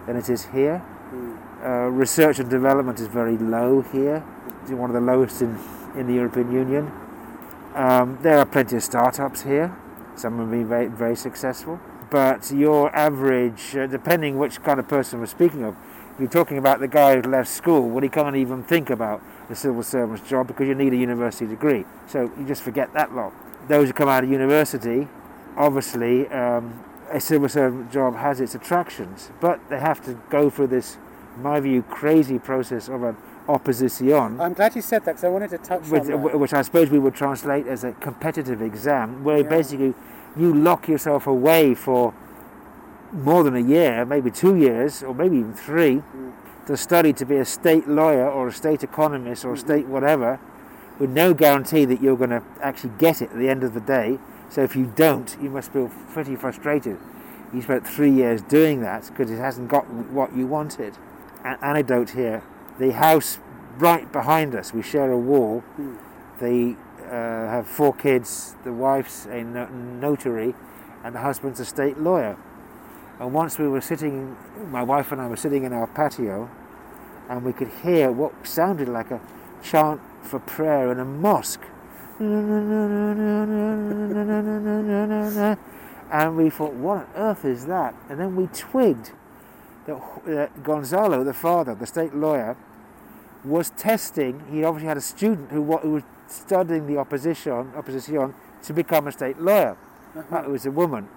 than 0.06 0.18
it 0.18 0.30
is 0.30 0.46
here. 0.48 0.84
Mm. 1.12 1.38
Uh, 1.64 1.90
research 1.90 2.40
and 2.40 2.50
development 2.50 3.00
is 3.00 3.08
very 3.08 3.38
low 3.38 3.82
here, 3.82 4.24
it's 4.62 4.72
one 4.72 4.90
of 4.90 4.94
the 4.94 5.02
lowest 5.02 5.42
in, 5.42 5.58
in 5.96 6.06
the 6.06 6.14
European 6.14 6.52
Union. 6.52 6.92
Um, 7.74 8.20
there 8.22 8.38
are 8.38 8.46
plenty 8.46 8.76
of 8.76 8.84
startups 8.84 9.42
here, 9.42 9.76
some 10.16 10.38
have 10.40 10.52
been 10.52 10.68
very, 10.68 10.88
very 10.88 11.16
successful. 11.16 11.80
But 12.10 12.52
your 12.52 12.96
average, 12.96 13.76
uh, 13.76 13.88
depending 13.88 14.38
which 14.38 14.62
kind 14.62 14.80
of 14.80 14.88
person 14.88 15.20
we're 15.20 15.26
speaking 15.26 15.64
of, 15.64 15.76
if 16.14 16.20
you're 16.20 16.30
talking 16.30 16.58
about 16.58 16.80
the 16.80 16.88
guy 16.88 17.16
who 17.16 17.22
left 17.24 17.50
school, 17.50 17.90
well, 17.90 18.02
he 18.02 18.10
can't 18.10 18.36
even 18.36 18.64
think 18.64 18.90
about 18.90 19.22
a 19.50 19.56
civil 19.56 19.84
servant's 19.84 20.28
job 20.30 20.48
because 20.48 20.68
you 20.68 20.76
need 20.76 20.94
a 20.94 20.98
university 20.98 21.46
degree. 21.46 21.84
So 22.08 22.32
you 22.38 22.46
just 22.46 22.62
forget 22.62 22.94
that 22.94 23.14
lot. 23.14 23.34
Those 23.68 23.88
who 23.88 23.94
come 23.94 24.08
out 24.08 24.24
of 24.24 24.30
university, 24.30 25.08
obviously, 25.58 26.28
um, 26.30 26.85
a 27.12 27.20
civil 27.20 27.50
servant 27.50 27.92
job 27.92 28.16
has 28.16 28.42
its 28.42 28.56
attractions, 28.56 29.32
but 29.40 29.60
they 29.70 29.80
have 29.80 30.04
to 30.06 30.14
go 30.30 30.50
through 30.50 30.68
this, 30.68 30.98
in 31.36 31.44
my 31.44 31.60
view, 31.60 31.84
crazy 31.84 32.40
process 32.40 32.88
of 32.90 33.04
an 33.04 33.16
opposition. 33.48 34.40
I'm 34.42 34.54
glad 34.54 34.76
you 34.76 34.82
said 34.82 35.06
that 35.06 35.14
because 35.14 35.24
I 35.24 35.30
wanted 35.30 35.52
to 35.52 35.58
touch 35.58 35.84
that. 35.90 36.38
Which 36.40 36.54
I 36.54 36.62
suppose 36.62 36.90
we 36.90 37.00
would 37.00 37.14
translate 37.14 37.68
as 37.68 37.84
a 37.84 37.92
competitive 37.94 38.62
exam, 38.62 39.24
where 39.24 39.38
yeah. 39.38 39.50
basically 39.50 39.94
you 40.36 40.54
lock 40.54 40.88
yourself 40.88 41.28
away 41.28 41.76
for 41.76 42.14
more 43.12 43.44
than 43.44 43.56
a 43.56 43.62
year, 43.62 44.06
maybe 44.06 44.32
two 44.32 44.56
years, 44.56 45.04
or 45.04 45.14
maybe 45.14 45.38
even 45.38 45.54
three, 45.54 46.02
mm. 46.16 46.34
to 46.66 46.76
study 46.76 47.14
to 47.14 47.26
be 47.26 47.38
a 47.38 47.46
state 47.46 47.88
lawyer 47.88 48.30
or 48.30 48.48
a 48.48 48.52
state 48.52 48.84
economist 48.84 49.46
or 49.46 49.54
a 49.54 49.56
mm-hmm. 49.56 49.68
state 49.68 49.86
whatever, 49.88 50.40
with 51.00 51.10
no 51.10 51.34
guarantee 51.34 51.86
that 51.86 52.02
you're 52.02 52.18
going 52.18 52.30
to 52.32 52.44
actually 52.62 52.94
get 52.98 53.22
it 53.22 53.30
at 53.32 53.38
the 53.38 53.50
end 53.50 53.64
of 53.64 53.74
the 53.74 53.80
day 53.82 54.18
so 54.50 54.64
if 54.64 54.76
you 54.76 54.92
don't, 54.96 55.36
you 55.42 55.50
must 55.50 55.72
feel 55.72 55.92
pretty 56.12 56.36
frustrated. 56.36 56.98
You 57.54 57.62
spent 57.62 57.88
three 57.88 58.12
years 58.12 58.42
doing 58.42 58.82
that 58.82 59.08
because 59.08 59.32
it 59.32 59.38
hasn't 59.38 59.70
got 59.70 59.90
what 59.90 60.36
you 60.36 60.48
wanted. 60.48 60.98
An 61.44 61.58
anecdote 61.62 62.12
here 62.12 62.44
the 62.80 62.92
house 62.94 63.40
right 63.78 64.12
behind 64.12 64.56
us, 64.56 64.74
we 64.74 64.82
share 64.82 65.12
a 65.12 65.18
wall. 65.18 65.64
Mm. 65.80 65.98
They 66.40 66.76
uh, 67.06 67.12
have 67.50 67.68
four 67.68 67.94
kids, 67.94 68.56
the 68.64 68.74
wife's 68.74 69.26
a 69.26 69.44
no- 69.44 69.68
notary, 69.68 70.56
and 71.04 71.16
the 71.16 71.20
husband's 71.20 71.60
a 71.60 71.66
state 71.66 72.00
lawyer. 72.00 72.38
And 73.20 73.34
once 73.34 73.58
we 73.58 73.68
were 73.68 73.82
sitting, 73.82 74.36
my 74.70 74.84
wife 74.84 75.12
and 75.12 75.22
I 75.22 75.28
were 75.28 75.38
sitting 75.38 75.64
in 75.64 75.72
our 75.72 75.88
patio, 75.88 76.50
and 77.30 77.44
we 77.44 77.54
could 77.54 77.70
hear 77.84 78.12
what 78.12 78.46
sounded 78.46 78.90
like 78.90 79.12
a 79.12 79.22
chant 79.64 80.02
for 80.22 80.40
prayer 80.40 80.92
in 80.92 81.00
a 81.00 81.06
mosque 81.06 81.64
and 86.12 86.38
we 86.38 86.50
thought, 86.50 86.74
what 86.74 86.98
on 86.98 87.08
earth 87.16 87.46
is 87.46 87.66
that? 87.66 87.94
And 88.10 88.20
then 88.20 88.36
we 88.36 88.48
twigged 88.48 89.12
that, 89.86 90.02
that 90.26 90.64
Gonzalo, 90.64 91.24
the 91.24 91.34
father, 91.34 91.76
the 91.76 91.86
state 91.86 92.16
lawyer, 92.16 92.56
was 93.44 93.70
testing. 93.72 94.44
He 94.50 94.64
obviously 94.64 94.88
had 94.88 94.98
a 94.98 95.02
student 95.02 95.52
who, 95.52 95.78
who 95.78 95.92
was 95.92 96.04
studying 96.28 96.88
the 96.88 96.98
opposition, 96.98 97.72
opposition 97.76 98.34
to 98.64 98.74
become 98.74 99.08
a 99.08 99.12
state 99.12 99.40
lawyer. 99.40 99.78
Uh-huh. 100.16 100.44
It 100.46 100.50
was 100.50 100.66
a 100.66 100.72
woman. 100.72 101.10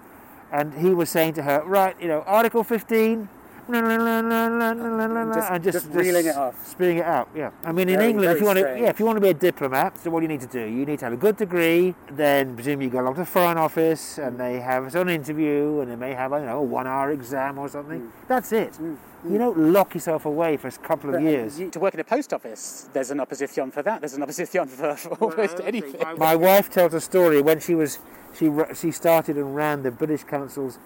And 0.51 0.73
he 0.73 0.89
was 0.89 1.09
saying 1.09 1.33
to 1.35 1.43
her, 1.43 1.63
right, 1.63 1.95
you 2.01 2.07
know, 2.07 2.21
Article 2.21 2.63
15, 2.63 3.29
just, 3.69 5.51
and 5.51 5.63
just, 5.63 5.85
just 5.85 5.87
reeling 5.89 6.25
it 6.25 6.35
off, 6.35 6.67
spitting 6.67 6.97
it 6.97 7.05
out. 7.05 7.29
Yeah, 7.35 7.51
I 7.63 7.71
mean, 7.71 7.89
in 7.89 8.01
England, 8.01 8.31
if 8.31 8.39
you 8.39 8.45
want 8.45 8.59
to, 8.59 8.65
yeah, 8.79 8.89
if 8.89 8.99
you 8.99 9.05
want 9.05 9.17
to 9.17 9.21
be 9.21 9.29
a 9.29 9.33
diplomat, 9.33 9.97
so 9.99 10.09
what 10.09 10.19
do 10.19 10.23
you 10.23 10.27
need 10.27 10.41
to 10.41 10.47
do? 10.47 10.65
You 10.65 10.85
need 10.85 10.99
to 10.99 11.05
have 11.05 11.13
a 11.13 11.17
good 11.17 11.37
degree. 11.37 11.95
Then 12.11 12.55
presumably 12.55 12.85
you 12.85 12.91
go 12.91 13.01
along 13.01 13.15
to 13.15 13.21
the 13.21 13.25
Foreign 13.25 13.57
Office, 13.57 14.17
and 14.17 14.39
they 14.39 14.59
have 14.59 14.85
its 14.85 14.95
own 14.95 15.09
interview, 15.09 15.79
and 15.81 15.91
they 15.91 15.95
may 15.95 16.13
have, 16.13 16.33
I 16.33 16.39
don't 16.39 16.47
know, 16.47 16.59
a 16.59 16.63
one-hour 16.63 17.11
exam 17.11 17.57
or 17.57 17.69
something. 17.69 18.01
Mm. 18.01 18.11
That's 18.27 18.51
it. 18.51 18.73
Mm. 18.73 18.97
You 19.29 19.37
don't 19.37 19.73
lock 19.73 19.93
yourself 19.93 20.25
away 20.25 20.55
for 20.55 20.69
a 20.69 20.71
couple 20.71 21.09
of 21.09 21.21
but 21.21 21.23
years. 21.23 21.59
to 21.71 21.79
work 21.79 21.93
in 21.93 21.99
a 21.99 22.05
post 22.05 22.33
office, 22.33 22.89
there's 22.93 23.11
an 23.11 23.19
opposition 23.19 23.69
for 23.69 23.83
that. 23.83 23.99
There's 24.01 24.13
an 24.13 24.23
opposition 24.23 24.67
for, 24.67 24.95
for 24.97 25.09
almost 25.15 25.59
anything. 25.63 26.01
My 26.17 26.35
wife 26.35 26.69
tells 26.69 26.93
a 26.93 27.01
story 27.01 27.41
when 27.41 27.59
she 27.59 27.75
was 27.75 27.99
she 28.37 28.49
she 28.75 28.91
started 28.91 29.37
and 29.37 29.55
ran 29.55 29.83
the 29.83 29.91
British 29.91 30.23
Council's 30.23 30.77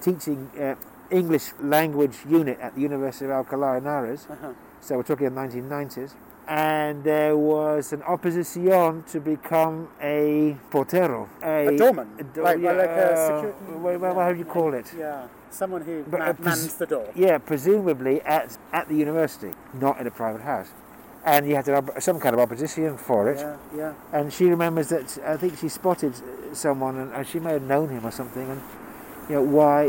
teaching 0.00 0.50
uh, 0.58 0.74
English 1.10 1.52
language 1.60 2.16
unit 2.28 2.58
at 2.60 2.74
the 2.74 2.80
University 2.80 3.26
of 3.26 3.32
Alcalá 3.32 3.80
de 3.80 3.86
Henares. 3.86 4.30
Uh-huh. 4.30 4.52
So 4.80 4.96
we're 4.96 5.02
talking 5.02 5.34
the 5.34 5.40
1990s. 5.40 6.12
And 6.48 7.04
there 7.04 7.36
was 7.36 7.92
an 7.92 8.02
opposition 8.02 9.04
to 9.04 9.20
become 9.20 9.88
a 10.02 10.56
portero. 10.70 11.28
A, 11.42 11.68
a 11.68 11.76
doorman? 11.76 12.08
A 12.18 12.24
do- 12.24 12.42
like, 12.42 12.58
yeah, 12.58 12.72
like 12.72 12.90
a 12.90 13.26
security... 13.26 13.58
What, 13.74 14.00
what, 14.00 14.16
what 14.16 14.32
do 14.32 14.38
you 14.38 14.44
call 14.44 14.74
it? 14.74 14.92
Yeah, 14.98 15.28
someone 15.50 15.82
who 15.82 16.02
but, 16.10 16.20
uh, 16.20 16.34
mans 16.40 16.74
the 16.74 16.86
door. 16.86 17.08
Yeah, 17.14 17.38
presumably 17.38 18.20
at, 18.22 18.58
at 18.72 18.88
the 18.88 18.96
university, 18.96 19.52
not 19.74 20.00
in 20.00 20.06
a 20.06 20.10
private 20.10 20.42
house 20.42 20.70
and 21.24 21.46
you 21.46 21.54
had 21.54 21.64
to 21.66 21.74
have 21.74 21.90
some 21.98 22.18
kind 22.18 22.34
of 22.34 22.40
opposition 22.40 22.96
for 22.96 23.30
it. 23.30 23.38
Yeah, 23.38 23.56
yeah. 23.76 23.94
And 24.12 24.32
she 24.32 24.46
remembers 24.46 24.88
that 24.88 25.18
I 25.24 25.36
think 25.36 25.58
she 25.58 25.68
spotted 25.68 26.14
someone, 26.54 26.96
and 26.98 27.26
she 27.26 27.38
may 27.38 27.52
have 27.52 27.62
known 27.62 27.90
him 27.90 28.06
or 28.06 28.10
something, 28.10 28.48
and 28.50 28.60
you 29.28 29.34
know 29.36 29.42
why 29.42 29.84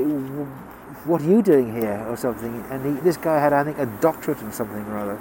what 1.05 1.21
are 1.21 1.29
you 1.29 1.41
doing 1.41 1.73
here 1.73 2.05
or 2.07 2.15
something? 2.15 2.63
And 2.69 2.97
he, 2.97 3.01
this 3.01 3.17
guy 3.17 3.39
had, 3.39 3.53
I 3.53 3.63
think, 3.63 3.77
a 3.79 3.87
doctorate 4.01 4.39
in 4.41 4.51
something 4.51 4.85
or 4.85 4.97
other. 4.97 5.19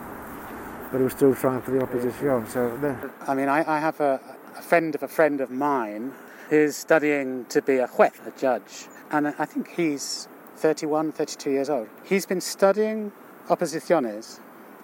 but 0.91 0.99
he 0.99 1.05
was 1.05 1.13
still 1.13 1.35
trying 1.35 1.63
for 1.63 1.71
the 1.71 1.83
opposition. 1.83 2.47
So, 2.49 2.97
I 3.27 3.35
mean, 3.35 3.49
I, 3.49 3.77
I 3.77 3.79
have 3.79 4.01
a, 4.01 4.21
a 4.57 4.63
friend 4.63 4.95
of 4.95 5.03
a 5.03 5.09
friend 5.09 5.41
of 5.41 5.51
mine 5.51 6.13
who's 6.49 6.77
studying 6.77 7.45
to 7.47 7.63
be 7.63 7.77
a 7.77 7.87
juez, 7.87 8.13
a 8.27 8.33
judge, 8.39 8.89
and 9.11 9.29
I 9.29 9.45
think 9.45 9.69
he's 9.69 10.29
31, 10.57 11.13
32 11.13 11.51
years 11.51 11.71
old. 11.71 11.89
He's 12.05 12.27
been 12.27 12.41
studying 12.41 13.13
oposiciones 13.49 14.41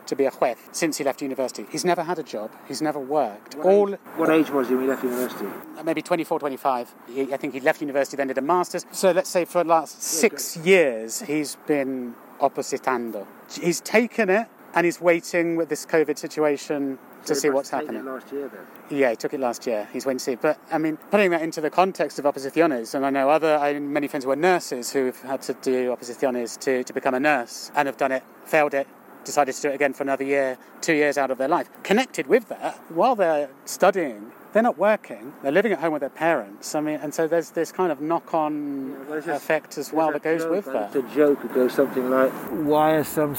to 0.06 0.16
be 0.16 0.24
a 0.24 0.30
juez 0.30 0.56
since 0.72 0.98
he 0.98 1.04
left 1.04 1.22
university. 1.22 1.66
He's 1.70 1.84
never 1.84 2.02
had 2.02 2.18
a 2.18 2.22
job. 2.22 2.50
He's 2.66 2.82
never 2.82 2.98
worked. 2.98 3.54
what, 3.56 3.66
All 3.66 3.94
age, 3.94 4.00
what 4.16 4.30
age 4.30 4.50
was 4.50 4.68
he 4.68 4.74
when 4.74 4.84
he 4.84 4.90
left 4.90 5.04
university? 5.04 5.46
Uh, 5.78 5.82
maybe 5.82 6.02
24, 6.02 6.38
25. 6.38 6.94
He, 7.08 7.32
I 7.32 7.36
think 7.36 7.54
he 7.54 7.60
left 7.60 7.80
university, 7.80 8.16
then 8.16 8.28
did 8.28 8.38
a 8.38 8.42
master's. 8.42 8.86
So 8.92 9.12
let's 9.12 9.30
say 9.30 9.44
for 9.44 9.62
the 9.62 9.70
last 9.70 10.02
six 10.02 10.56
years, 10.56 11.22
he's 11.22 11.56
been 11.66 12.14
opositando. 12.40 13.26
He's 13.50 13.80
taken 13.80 14.28
it 14.28 14.48
and 14.74 14.84
he's 14.84 15.00
waiting 15.00 15.56
with 15.56 15.68
this 15.68 15.86
COVID 15.86 16.18
situation 16.18 16.98
to 17.24 17.34
see 17.34 17.50
what's 17.50 17.70
happening. 17.70 18.04
last 18.04 18.30
year 18.30 18.48
then. 18.48 18.98
Yeah, 18.98 19.10
he 19.10 19.16
took 19.16 19.34
it 19.34 19.40
last 19.40 19.66
year. 19.66 19.88
He's 19.92 20.06
waiting 20.06 20.18
to 20.18 20.24
see. 20.24 20.34
But 20.36 20.58
I 20.70 20.78
mean, 20.78 20.96
putting 21.10 21.30
that 21.30 21.42
into 21.42 21.60
the 21.60 21.70
context 21.70 22.18
of 22.18 22.24
oposiciones, 22.24 22.94
and 22.94 23.04
I 23.04 23.10
know 23.10 23.30
other, 23.30 23.56
I 23.56 23.78
many 23.78 24.06
friends 24.06 24.24
who 24.24 24.30
are 24.30 24.36
nurses 24.36 24.92
who've 24.92 25.20
had 25.22 25.42
to 25.42 25.54
do 25.54 25.94
oposiciones 25.94 26.58
to, 26.60 26.84
to 26.84 26.92
become 26.92 27.14
a 27.14 27.20
nurse 27.20 27.72
and 27.74 27.86
have 27.86 27.96
done 27.96 28.12
it, 28.12 28.22
failed 28.44 28.74
it, 28.74 28.86
decided 29.26 29.54
to 29.54 29.62
do 29.62 29.68
it 29.68 29.74
again 29.74 29.92
for 29.92 30.02
another 30.02 30.24
year, 30.24 30.56
two 30.80 30.94
years 30.94 31.18
out 31.18 31.30
of 31.30 31.38
their 31.38 31.48
life. 31.48 31.68
Connected 31.82 32.26
with 32.26 32.48
that, 32.48 32.76
while 32.88 33.14
they're 33.14 33.50
studying, 33.66 34.32
they're 34.52 34.62
not 34.62 34.78
working. 34.78 35.34
They're 35.42 35.52
living 35.52 35.72
at 35.72 35.80
home 35.80 35.92
with 35.92 36.00
their 36.00 36.08
parents. 36.08 36.74
I 36.74 36.80
mean, 36.80 36.98
and 37.02 37.12
so 37.12 37.26
there's 37.28 37.50
this 37.50 37.70
kind 37.72 37.92
of 37.92 38.00
knock-on 38.00 38.90
Yeah, 38.90 39.20
well, 39.20 39.36
effect 39.36 39.76
as 39.76 39.92
well 39.92 40.12
that 40.12 40.22
goes 40.22 40.46
with 40.46 40.64
that. 40.66 40.96
It's 40.96 41.12
a 41.12 41.14
joke. 41.14 41.44
It 41.44 41.52
goes 41.52 41.74
something 41.74 42.08
like, 42.08 42.32
"Why 42.72 42.92
are 42.92 43.04
some 43.04 43.36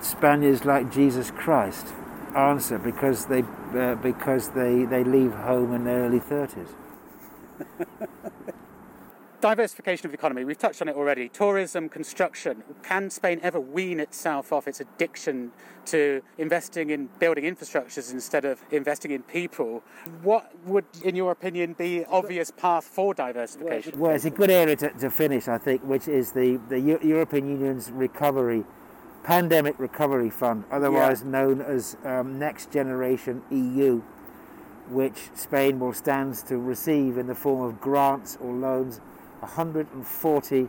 Spaniards 0.00 0.64
like 0.64 0.92
Jesus 0.92 1.32
Christ?" 1.32 1.86
Answer: 2.36 2.78
Because 2.78 3.26
they 3.26 3.42
uh, 3.76 3.96
because 3.96 4.50
they, 4.50 4.84
they 4.84 5.02
leave 5.02 5.32
home 5.32 5.72
in 5.74 5.84
their 5.84 6.04
early 6.04 6.20
thirties. 6.20 6.68
Diversification 9.42 10.06
of 10.06 10.12
the 10.12 10.18
economy, 10.18 10.44
we've 10.44 10.56
touched 10.56 10.80
on 10.82 10.88
it 10.88 10.94
already. 10.94 11.28
Tourism, 11.28 11.88
construction. 11.88 12.62
Can 12.84 13.10
Spain 13.10 13.40
ever 13.42 13.58
wean 13.58 13.98
itself 13.98 14.52
off 14.52 14.68
its 14.68 14.78
addiction 14.78 15.50
to 15.86 16.22
investing 16.38 16.90
in 16.90 17.08
building 17.18 17.42
infrastructures 17.42 18.12
instead 18.12 18.44
of 18.44 18.62
investing 18.70 19.10
in 19.10 19.24
people? 19.24 19.82
What 20.22 20.52
would, 20.64 20.84
in 21.02 21.16
your 21.16 21.32
opinion, 21.32 21.72
be 21.72 22.04
obvious 22.04 22.52
path 22.52 22.84
for 22.84 23.14
diversification? 23.14 23.98
Well, 23.98 24.12
it's 24.12 24.26
a 24.26 24.30
good 24.30 24.48
area 24.48 24.76
to, 24.76 24.90
to 24.90 25.10
finish, 25.10 25.48
I 25.48 25.58
think, 25.58 25.82
which 25.82 26.06
is 26.06 26.30
the, 26.30 26.60
the 26.68 26.78
Eu- 26.78 27.00
European 27.02 27.48
Union's 27.50 27.90
recovery, 27.90 28.62
pandemic 29.24 29.76
recovery 29.80 30.30
fund, 30.30 30.62
otherwise 30.70 31.24
known 31.24 31.60
as 31.60 31.96
um, 32.04 32.38
Next 32.38 32.70
Generation 32.70 33.42
EU, 33.50 34.02
which 34.88 35.30
Spain 35.34 35.80
will 35.80 35.94
stand 35.94 36.36
to 36.46 36.58
receive 36.58 37.18
in 37.18 37.26
the 37.26 37.34
form 37.34 37.62
of 37.62 37.80
grants 37.80 38.38
or 38.40 38.54
loans 38.54 39.00
140 39.42 40.68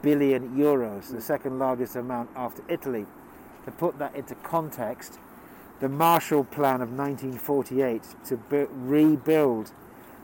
billion 0.00 0.56
euros, 0.56 1.10
the 1.10 1.20
second 1.20 1.58
largest 1.58 1.96
amount 1.96 2.30
after 2.36 2.62
Italy. 2.68 3.06
To 3.64 3.70
put 3.70 3.98
that 3.98 4.14
into 4.14 4.34
context, 4.36 5.18
the 5.80 5.88
Marshall 5.88 6.44
Plan 6.44 6.80
of 6.80 6.90
1948 6.90 8.02
to 8.26 8.36
bu- 8.36 8.68
rebuild 8.72 9.72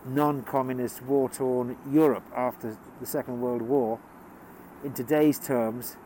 non 0.06 0.42
communist 0.42 1.02
war 1.02 1.28
torn 1.28 1.76
Europe 1.90 2.24
after 2.34 2.76
the 3.00 3.06
Second 3.06 3.40
World 3.40 3.62
War, 3.62 3.98
in 4.84 4.92
today's 4.92 5.38
terms, 5.38 5.96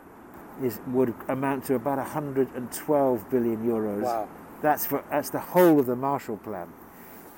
is, 0.63 0.81
would 0.87 1.15
amount 1.29 1.65
to 1.65 1.75
about 1.75 1.99
112 1.99 3.31
billion 3.31 3.67
euros. 3.67 4.03
Wow. 4.03 4.29
That's, 4.63 4.87
for, 4.87 5.05
that's 5.11 5.31
the 5.31 5.41
whole 5.41 5.81
of 5.81 5.87
the 5.87 5.97
Marshall 5.97 6.37
Plan. 6.39 6.69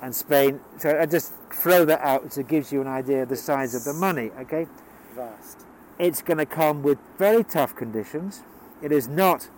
And 0.01 0.15
Spain, 0.15 0.59
so 0.77 0.99
I 0.99 1.05
just 1.05 1.33
throw 1.51 1.85
that 1.85 2.01
out 2.01 2.33
so 2.33 2.41
it 2.41 2.47
gives 2.47 2.71
you 2.71 2.81
an 2.81 2.87
idea 2.87 3.23
of 3.23 3.29
the 3.29 3.35
size 3.35 3.73
of 3.73 3.83
the 3.83 3.93
money, 3.93 4.31
okay? 4.39 4.67
Vast. 5.15 5.65
It's 5.97 6.21
going 6.21 6.37
to 6.37 6.45
come 6.45 6.83
with 6.83 6.99
very 7.17 7.43
tough 7.43 7.75
conditions. 7.75 8.43
It 8.81 8.91
is 8.91 9.07
not, 9.07 9.49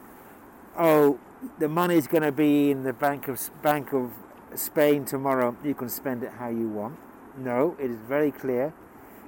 oh, 0.78 1.20
the 1.60 1.68
money 1.68 1.96
is 1.96 2.08
going 2.08 2.24
to 2.24 2.32
be 2.32 2.72
in 2.72 2.84
the 2.84 2.94
Bank 2.94 3.28
of, 3.28 3.50
Bank 3.62 3.94
of 3.94 4.12
Spain 4.56 5.06
tomorrow, 5.06 5.56
you 5.64 5.74
can 5.74 5.90
spend 5.90 6.24
it 6.24 6.32
how 6.40 6.50
you 6.50 6.70
want. 6.70 6.98
No, 7.38 7.76
it 7.80 7.92
is 7.92 8.00
very 8.00 8.32
clear. 8.32 8.74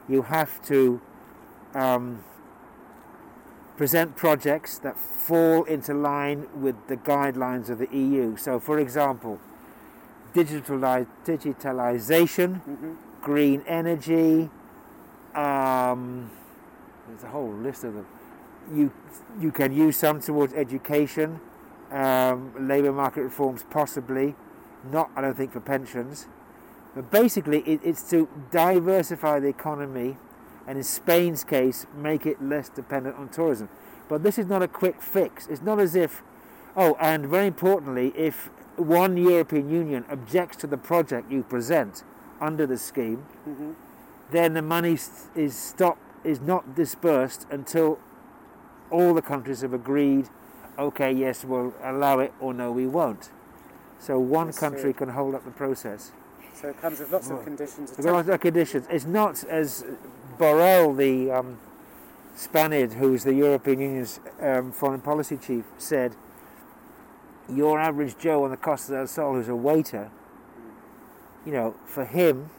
You 0.07 0.23
have 0.23 0.63
to 0.65 1.01
um, 1.73 2.23
present 3.77 4.15
projects 4.15 4.77
that 4.79 4.97
fall 4.97 5.63
into 5.65 5.93
line 5.93 6.47
with 6.59 6.75
the 6.87 6.97
guidelines 6.97 7.69
of 7.69 7.77
the 7.77 7.87
EU. 7.95 8.35
So, 8.37 8.59
for 8.59 8.79
example, 8.79 9.39
digitali- 10.33 11.07
digitalization, 11.25 12.61
green 13.21 13.63
energy, 13.67 14.49
um, 15.35 16.29
there's 17.07 17.23
a 17.23 17.27
whole 17.29 17.51
list 17.51 17.83
of 17.83 17.93
them. 17.93 18.07
You, 18.73 18.91
you 19.39 19.51
can 19.51 19.71
use 19.71 19.97
some 19.97 20.19
towards 20.19 20.53
education, 20.53 21.39
um, 21.91 22.67
labour 22.67 22.91
market 22.91 23.23
reforms, 23.23 23.65
possibly. 23.69 24.35
Not, 24.91 25.09
I 25.15 25.21
don't 25.21 25.35
think, 25.35 25.51
for 25.51 25.59
pensions. 25.59 26.27
But 26.95 27.11
basically, 27.11 27.59
it, 27.59 27.81
it's 27.83 28.09
to 28.11 28.27
diversify 28.51 29.39
the 29.39 29.47
economy 29.47 30.17
and, 30.67 30.77
in 30.77 30.83
Spain's 30.83 31.43
case, 31.43 31.87
make 31.95 32.25
it 32.25 32.41
less 32.41 32.69
dependent 32.69 33.15
on 33.17 33.29
tourism. 33.29 33.69
But 34.07 34.23
this 34.23 34.37
is 34.37 34.45
not 34.45 34.61
a 34.61 34.67
quick 34.67 35.01
fix. 35.01 35.47
It's 35.47 35.61
not 35.61 35.79
as 35.79 35.95
if, 35.95 36.23
oh, 36.75 36.95
and 36.99 37.25
very 37.25 37.47
importantly, 37.47 38.13
if 38.15 38.49
one 38.79 39.17
European 39.17 39.69
Union 39.69 40.05
objects 40.09 40.57
to 40.57 40.67
the 40.67 40.77
project 40.77 41.31
you 41.31 41.43
present 41.43 42.03
under 42.41 42.65
the 42.65 42.77
scheme, 42.77 43.25
then 44.31 44.53
the 44.53 44.61
money 44.61 44.97
is 45.35 45.55
stopped, 45.55 46.01
is 46.23 46.39
not 46.39 46.75
dispersed 46.75 47.45
until 47.51 47.99
all 48.89 49.13
the 49.13 49.21
countries 49.21 49.61
have 49.61 49.73
agreed, 49.73 50.29
okay, 50.77 51.11
yes, 51.11 51.43
we'll 51.43 51.73
allow 51.83 52.19
it, 52.19 52.33
or 52.39 52.53
no, 52.53 52.71
we 52.71 52.87
won't. 52.87 53.29
So 53.99 54.17
one 54.19 54.47
That's 54.47 54.59
country 54.59 54.81
true. 54.81 54.93
can 54.93 55.09
hold 55.09 55.35
up 55.35 55.43
the 55.43 55.51
process. 55.51 56.11
So 56.53 56.69
it 56.69 56.81
comes 56.81 56.99
with 56.99 57.11
lots 57.11 57.29
of 57.29 57.43
conditions. 57.43 57.91
There 57.91 58.13
are 58.13 58.37
conditions. 58.37 58.87
It's 58.89 59.05
not 59.05 59.43
as 59.45 59.85
Borrell, 60.37 60.95
the 60.95 61.31
um, 61.31 61.59
Spaniard, 62.35 62.93
who's 62.93 63.23
the 63.23 63.33
European 63.33 63.81
Union's 63.81 64.19
um, 64.41 64.71
foreign 64.71 65.01
policy 65.01 65.37
chief, 65.37 65.65
said. 65.77 66.15
Your 67.53 67.79
average 67.79 68.17
Joe 68.17 68.43
on 68.43 68.51
the 68.51 68.57
Costa 68.57 68.93
del 68.93 69.07
Sol, 69.07 69.33
who's 69.33 69.49
a 69.49 69.55
waiter, 69.55 70.11
you 71.45 71.51
know, 71.51 71.75
for 71.85 72.05
him, 72.05 72.49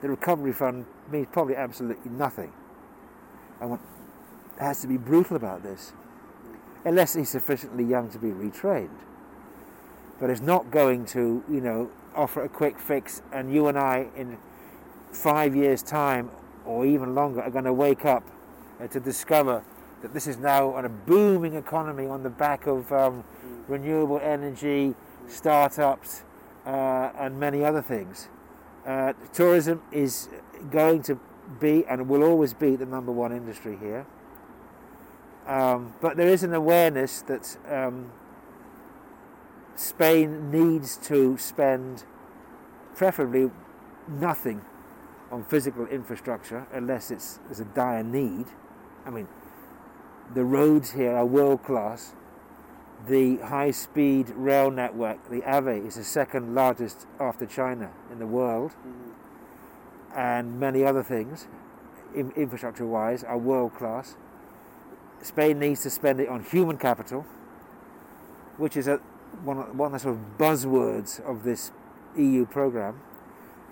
the 0.00 0.08
recovery 0.08 0.52
fund 0.52 0.86
means 1.10 1.28
probably 1.30 1.54
absolutely 1.54 2.10
nothing. 2.10 2.52
And 3.60 3.70
one 3.70 3.80
has 4.58 4.80
to 4.80 4.88
be 4.88 4.96
brutal 4.96 5.36
about 5.36 5.62
this, 5.62 5.92
unless 6.84 7.14
he's 7.14 7.30
sufficiently 7.30 7.84
young 7.84 8.10
to 8.10 8.18
be 8.18 8.28
retrained. 8.28 8.98
But 10.18 10.30
it's 10.30 10.40
not 10.40 10.70
going 10.70 11.06
to, 11.06 11.44
you 11.48 11.60
know, 11.60 11.90
offer 12.14 12.44
a 12.44 12.48
quick 12.48 12.78
fix, 12.78 13.22
and 13.32 13.52
you 13.52 13.68
and 13.68 13.78
I, 13.78 14.08
in 14.16 14.38
five 15.12 15.54
years' 15.54 15.82
time 15.82 16.30
or 16.64 16.84
even 16.86 17.14
longer, 17.14 17.42
are 17.42 17.50
going 17.50 17.64
to 17.64 17.72
wake 17.72 18.04
up 18.04 18.24
to 18.90 19.00
discover 19.00 19.62
that 20.02 20.12
this 20.12 20.26
is 20.26 20.36
now 20.36 20.70
on 20.70 20.84
a 20.84 20.88
booming 20.88 21.54
economy 21.54 22.06
on 22.06 22.24
the 22.24 22.30
back 22.30 22.66
of 22.66 22.90
um, 22.92 23.22
renewable 23.68 24.20
energy, 24.22 24.94
startups, 25.28 26.22
uh, 26.66 27.10
and 27.18 27.38
many 27.38 27.64
other 27.64 27.82
things. 27.82 28.28
Uh, 28.86 29.12
tourism 29.32 29.82
is 29.92 30.28
going 30.70 31.02
to 31.02 31.18
be 31.60 31.84
and 31.86 32.08
will 32.08 32.22
always 32.22 32.54
be 32.54 32.76
the 32.76 32.86
number 32.86 33.12
one 33.12 33.32
industry 33.32 33.76
here. 33.76 34.06
Um, 35.46 35.94
but 36.00 36.16
there 36.16 36.28
is 36.28 36.42
an 36.42 36.54
awareness 36.54 37.22
that 37.22 37.56
um, 37.68 38.12
Spain 39.74 40.50
needs 40.50 40.96
to 41.08 41.36
spend 41.38 42.04
preferably 42.94 43.50
nothing 44.08 44.62
on 45.30 45.42
physical 45.44 45.86
infrastructure 45.86 46.66
unless 46.72 47.10
it's 47.10 47.40
there's 47.46 47.60
a 47.60 47.64
dire 47.64 48.02
need. 48.02 48.46
I 49.04 49.10
mean, 49.10 49.26
the 50.34 50.44
roads 50.44 50.92
here 50.92 51.16
are 51.16 51.24
world 51.24 51.64
class. 51.64 52.14
The 53.08 53.38
high 53.38 53.72
speed 53.72 54.30
rail 54.30 54.70
network, 54.70 55.28
the 55.28 55.42
AVE, 55.44 55.84
is 55.86 55.96
the 55.96 56.04
second 56.04 56.54
largest 56.54 57.06
after 57.18 57.46
China 57.46 57.90
in 58.12 58.18
the 58.20 58.26
world, 58.26 58.72
and 60.14 60.60
many 60.60 60.84
other 60.84 61.02
things, 61.02 61.48
in, 62.14 62.30
infrastructure 62.32 62.86
wise, 62.86 63.24
are 63.24 63.36
world 63.38 63.74
class. 63.74 64.14
Spain 65.20 65.58
needs 65.58 65.82
to 65.82 65.90
spend 65.90 66.20
it 66.20 66.28
on 66.28 66.44
human 66.44 66.76
capital, 66.76 67.26
which 68.56 68.76
is 68.76 68.86
a, 68.86 68.98
one, 69.42 69.58
of- 69.58 69.76
one 69.76 69.86
of 69.88 69.92
the 69.94 69.98
sort 69.98 70.14
of 70.16 70.38
buzzwords 70.38 71.20
of 71.28 71.42
this 71.42 71.72
EU 72.16 72.46
program, 72.46 73.00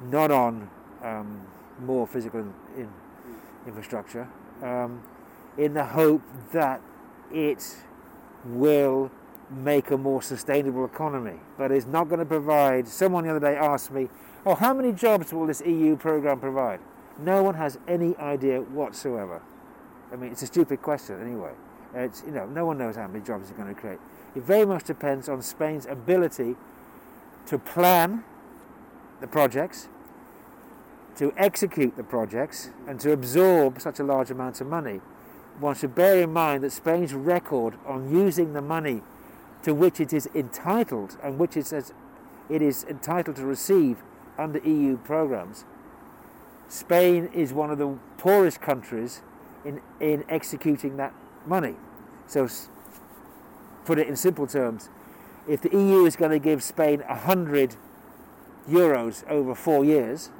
not 0.02 0.30
on 0.32 0.68
um, 1.04 1.42
more 1.84 2.06
physical 2.06 2.40
in, 2.40 2.52
in 2.76 2.88
infrastructure, 3.66 4.26
um, 4.62 5.02
in 5.56 5.74
the 5.74 5.84
hope 5.84 6.22
that 6.52 6.80
it 7.32 7.76
will 8.44 9.10
make 9.50 9.90
a 9.90 9.98
more 9.98 10.22
sustainable 10.22 10.84
economy, 10.84 11.38
but 11.58 11.72
it's 11.72 11.86
not 11.86 12.08
going 12.08 12.20
to 12.20 12.26
provide. 12.26 12.86
Someone 12.86 13.24
the 13.24 13.30
other 13.30 13.40
day 13.40 13.56
asked 13.56 13.90
me, 13.90 14.08
"Oh, 14.46 14.54
how 14.54 14.72
many 14.72 14.92
jobs 14.92 15.32
will 15.32 15.46
this 15.46 15.60
EU 15.62 15.96
program 15.96 16.40
provide?" 16.40 16.80
No 17.18 17.42
one 17.42 17.54
has 17.54 17.78
any 17.88 18.16
idea 18.16 18.60
whatsoever. 18.60 19.42
I 20.12 20.16
mean, 20.16 20.32
it's 20.32 20.42
a 20.42 20.46
stupid 20.46 20.82
question 20.82 21.20
anyway. 21.20 21.52
It's, 21.94 22.22
you 22.24 22.32
know, 22.32 22.46
no 22.46 22.64
one 22.64 22.78
knows 22.78 22.96
how 22.96 23.06
many 23.06 23.24
jobs 23.24 23.50
it's 23.50 23.58
going 23.58 23.74
to 23.74 23.80
create. 23.80 23.98
It 24.34 24.42
very 24.42 24.64
much 24.64 24.84
depends 24.84 25.28
on 25.28 25.42
Spain's 25.42 25.86
ability 25.86 26.56
to 27.46 27.58
plan 27.58 28.24
the 29.20 29.26
projects, 29.26 29.88
to 31.16 31.32
execute 31.36 31.96
the 31.96 32.04
projects, 32.04 32.70
and 32.86 33.00
to 33.00 33.12
absorb 33.12 33.80
such 33.80 33.98
a 33.98 34.04
large 34.04 34.30
amount 34.30 34.60
of 34.60 34.68
money. 34.68 35.00
One 35.58 35.74
should 35.74 35.94
bear 35.94 36.22
in 36.22 36.32
mind 36.32 36.62
that 36.64 36.70
Spain's 36.70 37.12
record 37.12 37.74
on 37.86 38.10
using 38.10 38.52
the 38.52 38.62
money 38.62 39.02
to 39.62 39.74
which 39.74 40.00
it 40.00 40.12
is 40.12 40.28
entitled 40.34 41.16
and 41.22 41.38
which 41.38 41.56
it 41.56 41.66
says 41.66 41.92
it 42.48 42.62
is 42.62 42.84
entitled 42.84 43.36
to 43.36 43.44
receive 43.44 43.98
under 44.38 44.58
EU 44.60 44.96
programs. 44.98 45.64
Spain 46.68 47.28
is 47.34 47.52
one 47.52 47.70
of 47.70 47.78
the 47.78 47.98
poorest 48.16 48.60
countries 48.60 49.22
in, 49.64 49.80
in 50.00 50.24
executing 50.28 50.96
that 50.96 51.12
money. 51.46 51.74
So, 52.26 52.48
put 53.84 53.98
it 53.98 54.08
in 54.08 54.16
simple 54.16 54.46
terms, 54.46 54.88
if 55.48 55.60
the 55.60 55.70
EU 55.70 56.04
is 56.04 56.16
going 56.16 56.30
to 56.30 56.38
give 56.38 56.62
Spain 56.62 57.00
100 57.00 57.76
euros 58.68 59.28
over 59.28 59.54
four 59.54 59.84
years, 59.84 60.30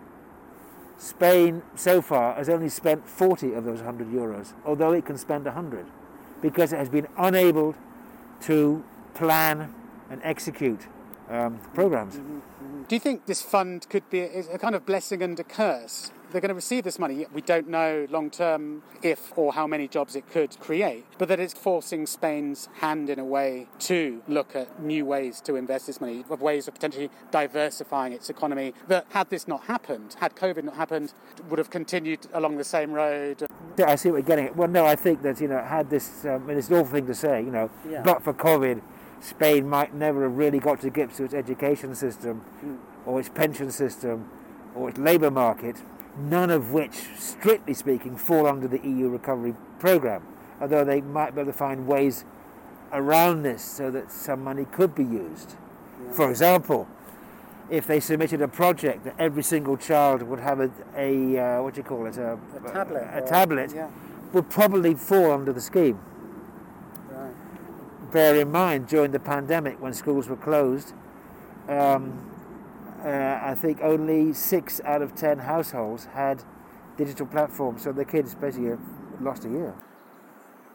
Spain 0.99 1.63
so 1.75 2.03
far 2.03 2.35
has 2.35 2.49
only 2.49 2.69
spent 2.69 3.09
40 3.09 3.55
of 3.55 3.65
those 3.65 3.79
100 3.79 4.09
euros, 4.09 4.53
although 4.65 4.93
it 4.93 5.05
can 5.05 5.17
spend 5.17 5.47
100, 5.47 5.87
because 6.43 6.73
it 6.73 6.77
has 6.77 6.89
been 6.89 7.09
unable 7.17 7.75
to 8.43 8.85
plan 9.11 9.75
and 10.11 10.21
execute 10.25 10.87
um, 11.29 11.59
programs. 11.75 12.21
Do 12.89 12.97
you 12.97 13.01
think 13.01 13.27
this 13.27 13.43
fund 13.43 13.87
could 13.89 14.09
be 14.11 14.21
a, 14.21 14.41
a 14.55 14.59
kind 14.59 14.75
of 14.75 14.85
blessing 14.85 15.23
and 15.23 15.39
a 15.39 15.45
curse? 15.45 16.11
They're 16.33 16.41
going 16.41 16.51
to 16.51 16.55
receive 16.55 16.85
this 16.85 16.99
money. 16.99 17.27
We 17.33 17.41
don't 17.41 17.69
know 17.69 18.07
long 18.09 18.31
term 18.31 18.83
if 19.03 19.33
or 19.37 19.53
how 19.53 19.67
many 19.67 19.89
jobs 19.89 20.15
it 20.15 20.31
could 20.31 20.59
create, 20.61 21.05
but 21.19 21.27
that 21.29 21.41
it's 21.41 21.53
forcing 21.55 22.07
Spain's 22.07 22.69
hand 22.75 23.11
in 23.11 23.19
a 23.19 23.25
way 23.25 23.67
to 23.81 24.23
look 24.29 24.55
at 24.55 24.81
new 24.81 25.05
ways 25.05 25.41
to 25.43 25.57
invest 25.57 25.89
this 25.89 26.01
money, 26.01 26.25
of 26.31 26.41
ways 26.41 26.69
of 26.69 26.75
potentially 26.75 27.11
diversifying 27.33 28.13
its 28.13 28.31
economy. 28.31 28.75
That 28.87 29.07
had 29.11 29.29
this 29.31 29.49
not 29.49 29.65
happened, 29.65 30.15
had 30.21 30.37
COVID 30.37 30.63
not 30.63 30.77
happened, 30.77 31.13
would 31.49 31.59
have 31.59 31.71
continued 31.71 32.29
along 32.33 32.59
the 32.59 32.65
same 32.65 32.93
road. 32.93 33.45
I 33.85 33.97
see 33.97 34.11
what 34.11 34.19
you're 34.19 34.23
getting 34.23 34.47
at. 34.47 34.57
Well, 34.57 34.69
no, 34.69 34.87
I 34.87 34.95
think 34.95 35.23
that, 35.23 35.41
you 35.41 35.49
know, 35.49 35.61
had 35.61 35.91
this, 35.91 36.25
um, 36.27 36.49
and 36.49 36.59
it's 36.59 36.69
an 36.69 36.77
awful 36.77 36.93
thing 36.93 37.07
to 37.07 37.15
say, 37.15 37.41
you 37.43 37.51
know, 37.51 37.71
Yeah. 37.89 38.03
but 38.03 38.23
for 38.23 38.33
COVID, 38.35 38.81
Spain 39.21 39.69
might 39.69 39.95
never 39.95 40.23
have 40.25 40.37
really 40.37 40.59
got 40.59 40.81
to 40.81 40.91
grips 40.91 41.19
with 41.19 41.27
its 41.27 41.35
education 41.35 41.95
system 41.95 42.43
or 43.07 43.21
its 43.21 43.29
pension 43.29 43.71
system 43.71 44.29
or 44.75 44.89
its 44.89 44.99
labour 44.99 45.31
market, 45.31 45.77
none 46.19 46.51
of 46.51 46.73
which, 46.73 47.09
strictly 47.19 47.75
speaking, 47.75 48.17
fall 48.17 48.47
under 48.47 48.67
the 48.67 48.81
EU 48.87 49.09
recovery 49.09 49.55
programme, 49.79 50.23
although 50.61 50.85
they 50.85 51.01
might 51.01 51.35
be 51.35 51.41
able 51.43 51.53
to 51.53 51.57
find 51.59 51.87
ways 51.87 52.25
around 52.93 53.43
this 53.43 53.63
so 53.63 53.91
that 53.91 54.11
some 54.11 54.43
money 54.43 54.65
could 54.73 54.95
be 54.95 55.05
used. 55.05 55.55
For 56.13 56.31
example, 56.31 56.89
if 57.69 57.87
they 57.87 58.01
submitted 58.01 58.41
a 58.43 58.49
project 58.49 59.05
that 59.05 59.15
every 59.19 59.43
single 59.43 59.77
child 59.77 60.23
would 60.23 60.41
have 60.41 60.61
a, 60.61 60.71
a 60.97 61.39
uh, 61.59 61.63
what 61.63 61.75
do 61.75 61.79
you 61.79 61.85
call 61.85 62.07
it, 62.07 62.17
a, 62.17 62.33
A 62.65 62.73
tablet 62.73 63.03
a 63.13 63.19
or- 63.23 63.27
tablet, 63.27 63.73
yeah. 63.75 63.89
would 64.33 64.49
probably 64.51 64.95
fall 64.95 65.31
under 65.31 65.53
the 65.53 65.61
scheme. 65.61 66.01
Bear 68.13 68.35
in 68.35 68.51
mind, 68.51 68.89
during 68.89 69.13
the 69.13 69.21
pandemic, 69.21 69.81
when 69.81 69.93
schools 69.93 70.29
were 70.29 70.37
closed, 70.37 70.95
um, 71.69 72.29
uh, 73.05 73.39
I 73.41 73.55
think 73.55 73.81
only 73.83 74.33
six 74.33 74.81
out 74.85 75.01
of 75.01 75.15
ten 75.15 75.39
households 75.39 76.07
had 76.07 76.43
digital 76.97 77.27
platforms, 77.27 77.83
so 77.83 77.93
the 77.93 78.05
kids 78.05 78.35
basically 78.35 78.77
lost 79.21 79.45
a 79.45 79.49
year. 79.49 79.75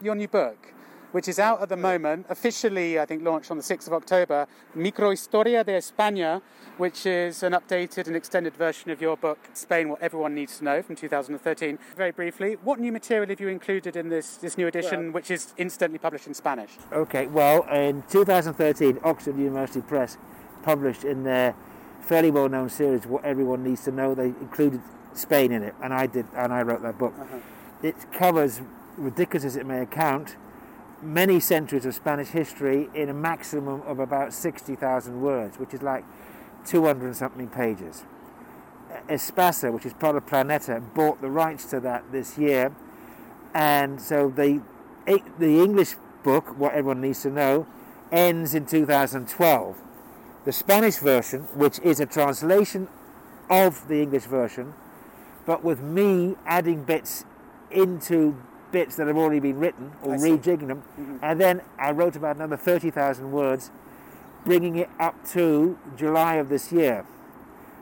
Your 0.02 0.14
new 0.14 0.28
book, 0.28 0.72
which 1.12 1.28
is 1.28 1.38
out 1.38 1.62
at 1.62 1.68
the 1.68 1.76
moment, 1.76 2.26
officially, 2.28 2.98
I 2.98 3.06
think, 3.06 3.22
launched 3.22 3.50
on 3.50 3.56
the 3.56 3.62
6th 3.62 3.86
of 3.86 3.92
October, 3.92 4.46
Microhistoria 4.76 5.64
de 5.64 5.72
España, 5.72 6.42
which 6.76 7.06
is 7.06 7.42
an 7.42 7.52
updated 7.52 8.06
and 8.06 8.16
extended 8.16 8.54
version 8.54 8.90
of 8.90 9.00
your 9.00 9.16
book, 9.16 9.38
Spain 9.54 9.88
What 9.88 10.02
Everyone 10.02 10.34
Needs 10.34 10.58
to 10.58 10.64
Know, 10.64 10.82
from 10.82 10.96
2013. 10.96 11.78
Very 11.96 12.10
briefly, 12.10 12.56
what 12.62 12.78
new 12.78 12.92
material 12.92 13.28
have 13.30 13.40
you 13.40 13.48
included 13.48 13.96
in 13.96 14.08
this, 14.08 14.36
this 14.36 14.58
new 14.58 14.66
edition, 14.66 15.12
which 15.12 15.30
is 15.30 15.54
instantly 15.56 15.98
published 15.98 16.26
in 16.26 16.34
Spanish? 16.34 16.72
Okay, 16.92 17.26
well, 17.26 17.62
in 17.72 18.02
2013, 18.10 19.00
Oxford 19.02 19.38
University 19.38 19.80
Press 19.80 20.18
published 20.62 21.04
in 21.04 21.24
their 21.24 21.54
fairly 22.00 22.30
well-known 22.30 22.68
series 22.68 23.06
"What 23.06 23.24
Everyone 23.24 23.62
Needs 23.64 23.84
to 23.84 23.90
Know." 23.90 24.14
They 24.14 24.26
included 24.26 24.80
Spain 25.14 25.52
in 25.52 25.62
it, 25.62 25.74
and 25.82 25.94
I 25.94 26.06
did, 26.06 26.26
and 26.36 26.52
I 26.52 26.62
wrote 26.62 26.82
that 26.82 26.98
book. 26.98 27.14
Uh-huh. 27.18 27.38
It 27.82 27.94
covers, 28.12 28.60
ridiculous 28.96 29.44
as 29.44 29.56
it 29.56 29.66
may 29.66 29.80
account, 29.80 30.36
many 31.02 31.40
centuries 31.40 31.84
of 31.86 31.94
Spanish 31.94 32.28
history 32.28 32.88
in 32.94 33.08
a 33.08 33.14
maximum 33.14 33.82
of 33.82 33.98
about 33.98 34.32
60,000 34.32 35.20
words, 35.20 35.58
which 35.58 35.74
is 35.74 35.82
like 35.82 36.04
200 36.64 37.06
and 37.06 37.16
something 37.16 37.48
pages. 37.48 38.04
Espasa, 39.08 39.72
which 39.72 39.84
is 39.84 39.92
part 39.92 40.16
of 40.16 40.26
Planeta, 40.26 40.82
bought 40.94 41.20
the 41.20 41.28
rights 41.28 41.66
to 41.66 41.80
that 41.80 42.10
this 42.12 42.38
year, 42.38 42.74
and 43.54 44.00
so 44.00 44.28
the 44.28 44.62
the 45.06 45.62
English 45.62 45.94
book, 46.24 46.58
what 46.58 46.72
everyone 46.72 47.00
needs 47.00 47.22
to 47.22 47.30
know, 47.30 47.66
ends 48.10 48.54
in 48.54 48.66
2012. 48.66 49.76
The 50.44 50.52
Spanish 50.52 50.96
version, 50.96 51.42
which 51.54 51.78
is 51.80 52.00
a 52.00 52.06
translation 52.06 52.88
of 53.48 53.86
the 53.88 54.02
English 54.02 54.24
version, 54.24 54.74
but 55.44 55.62
with 55.62 55.80
me 55.80 56.34
adding 56.44 56.82
bits 56.82 57.24
into 57.70 58.36
bits 58.72 58.96
that 58.96 59.06
have 59.06 59.16
already 59.16 59.40
been 59.40 59.58
written 59.58 59.92
or 60.02 60.14
I 60.14 60.16
see. 60.18 60.30
rejigging 60.30 60.68
them, 60.68 61.18
and 61.22 61.40
then 61.40 61.62
I 61.78 61.90
wrote 61.92 62.16
about 62.16 62.36
another 62.36 62.56
30,000 62.56 63.30
words, 63.32 63.70
bringing 64.44 64.76
it 64.76 64.90
up 64.98 65.24
to 65.30 65.78
July 65.96 66.34
of 66.36 66.48
this 66.48 66.72
year. 66.72 67.04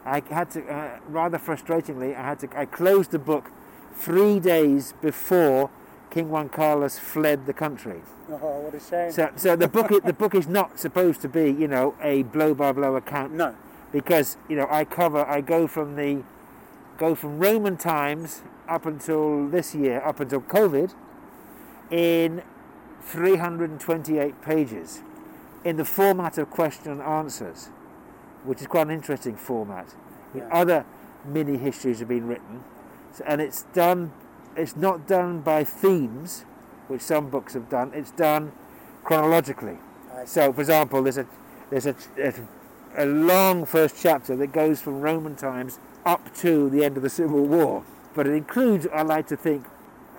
I 0.04 0.22
had 0.30 0.50
to, 0.50 0.66
uh, 0.66 0.98
rather 1.08 1.38
frustratingly, 1.38 2.16
I 2.16 2.22
had 2.22 2.38
to, 2.40 2.58
I 2.58 2.66
closed 2.66 3.10
the 3.10 3.18
book 3.18 3.50
three 3.94 4.38
days 4.38 4.92
before 5.00 5.70
King 6.10 6.30
Juan 6.30 6.48
Carlos 6.48 6.98
fled 6.98 7.46
the 7.46 7.52
country. 7.52 8.02
Oh, 8.30 8.60
what 8.60 8.74
a 8.74 8.80
shame. 8.80 9.10
So, 9.10 9.30
so 9.36 9.56
the 9.56 9.68
book, 9.68 9.90
the 10.04 10.12
book 10.12 10.34
is 10.34 10.46
not 10.46 10.78
supposed 10.78 11.20
to 11.22 11.28
be, 11.28 11.50
you 11.50 11.68
know, 11.68 11.94
a 12.00 12.22
blow 12.22 12.54
by 12.54 12.72
blow 12.72 12.96
account 12.96 13.32
no. 13.32 13.54
because 13.92 14.36
you 14.48 14.56
know 14.56 14.66
I 14.70 14.84
cover, 14.84 15.24
I 15.26 15.40
go 15.40 15.66
from 15.66 15.96
the, 15.96 16.22
go 16.96 17.14
from 17.14 17.38
Roman 17.38 17.76
times 17.76 18.42
up 18.68 18.86
until 18.86 19.48
this 19.48 19.74
year, 19.74 20.00
up 20.04 20.20
until 20.20 20.40
COVID, 20.40 20.94
in 21.90 22.42
328 23.02 24.42
pages, 24.42 25.02
in 25.64 25.76
the 25.76 25.84
format 25.84 26.38
of 26.38 26.50
question 26.50 26.92
and 26.92 27.02
answers, 27.02 27.68
which 28.44 28.60
is 28.60 28.66
quite 28.66 28.86
an 28.86 28.92
interesting 28.92 29.36
format. 29.36 29.94
Yeah. 30.34 30.48
Other 30.50 30.84
mini 31.24 31.56
histories 31.56 32.00
have 32.00 32.08
been 32.08 32.26
written, 32.26 32.64
so, 33.12 33.24
and 33.26 33.40
it's 33.40 33.62
done. 33.72 34.12
It's 34.56 34.76
not 34.76 35.06
done 35.06 35.40
by 35.40 35.64
themes, 35.64 36.44
which 36.88 37.02
some 37.02 37.28
books 37.28 37.54
have 37.54 37.68
done. 37.68 37.92
It's 37.94 38.10
done 38.12 38.52
chronologically. 39.02 39.78
So, 40.26 40.52
for 40.52 40.60
example, 40.60 41.02
there's 41.02 41.18
a 41.18 41.26
there's 41.70 41.86
a, 41.86 41.94
a, 42.18 42.34
a 42.96 43.06
long 43.06 43.64
first 43.64 43.96
chapter 44.00 44.36
that 44.36 44.52
goes 44.52 44.80
from 44.80 45.00
Roman 45.00 45.34
times 45.34 45.78
up 46.04 46.34
to 46.36 46.70
the 46.70 46.84
end 46.84 46.96
of 46.96 47.02
the 47.02 47.10
Civil 47.10 47.46
War, 47.46 47.84
but 48.14 48.26
it 48.26 48.32
includes, 48.32 48.86
I 48.92 49.02
like 49.02 49.26
to 49.28 49.36
think, 49.36 49.66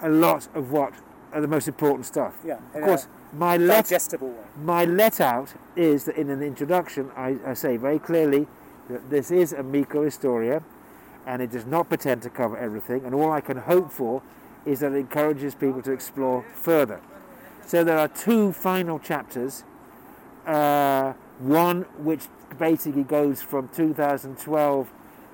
a 0.01 0.09
lot 0.09 0.47
of 0.53 0.71
what 0.71 0.93
are 1.33 1.41
the 1.41 1.47
most 1.47 1.67
important 1.67 2.05
stuff. 2.05 2.35
Yeah, 2.45 2.57
Of 2.73 2.83
course, 2.83 3.07
my 3.33 3.57
let 3.57 3.85
digestible 3.85 4.29
way. 4.29 4.43
my 4.61 4.85
let 4.85 5.19
out 5.19 5.53
is 5.75 6.05
that 6.05 6.15
in 6.15 6.29
an 6.29 6.41
introduction, 6.41 7.11
I, 7.15 7.37
I 7.45 7.53
say 7.53 7.77
very 7.77 7.99
clearly 7.99 8.47
that 8.89 9.09
this 9.09 9.31
is 9.31 9.51
a 9.53 9.63
micro 9.63 10.03
historia, 10.03 10.61
and 11.25 11.41
it 11.41 11.51
does 11.51 11.65
not 11.65 11.89
pretend 11.89 12.21
to 12.21 12.29
cover 12.29 12.55
everything. 12.57 13.03
And 13.05 13.15
all 13.15 13.31
I 13.31 13.41
can 13.41 13.57
hope 13.57 13.91
for 13.91 14.21
is 14.65 14.79
that 14.81 14.91
it 14.91 14.97
encourages 14.97 15.55
people 15.55 15.81
to 15.81 15.91
explore 15.91 16.45
further. 16.53 17.01
So 17.65 17.83
there 17.83 17.97
are 17.97 18.07
two 18.07 18.51
final 18.53 18.99
chapters. 18.99 19.63
Uh, 20.45 21.13
one 21.39 21.81
which 21.97 22.27
basically 22.59 23.03
goes 23.03 23.41
from 23.41 23.67
2012 23.69 24.91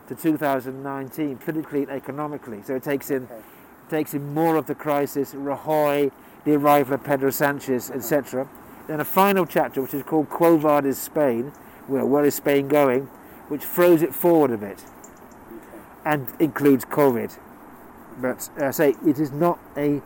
to 0.08 0.16
2019, 0.16 1.38
politically 1.38 1.84
and 1.84 1.92
economically. 1.92 2.62
So 2.64 2.76
it 2.76 2.84
takes 2.84 3.10
in 3.12 3.24
Okay. 3.24 3.42
takes 3.90 4.14
in 4.14 4.34
more 4.34 4.56
of 4.56 4.68
the 4.68 4.76
crisis, 4.76 5.34
Rajoy, 5.34 6.12
the 6.46 6.56
arrival 6.56 6.94
of 6.96 7.04
Pedro 7.04 7.30
Sanchez, 7.30 7.92
etc. 7.92 8.48
Then 8.88 9.00
a 9.00 9.06
final 9.06 9.46
chapter 9.46 9.82
which 9.82 9.94
is 9.94 10.04
called 10.04 10.30
Quo 10.30 10.58
Vadis 10.58 10.98
Spain, 10.98 11.52
where 11.88 12.06
where 12.06 12.26
is 12.26 12.36
Spain 12.36 12.68
going, 12.68 13.10
which 13.48 13.64
throws 13.64 14.02
it 14.02 14.14
forward 14.16 14.52
a 14.52 14.58
bit 14.58 14.84
and 16.06 16.28
includes 16.40 16.86
COVID. 16.86 17.38
But 18.20 18.50
uh, 18.60 18.68
I 18.68 18.72
say 18.72 18.96
it 19.06 19.20
is 19.20 19.32
not 19.32 19.60
a 19.78 20.02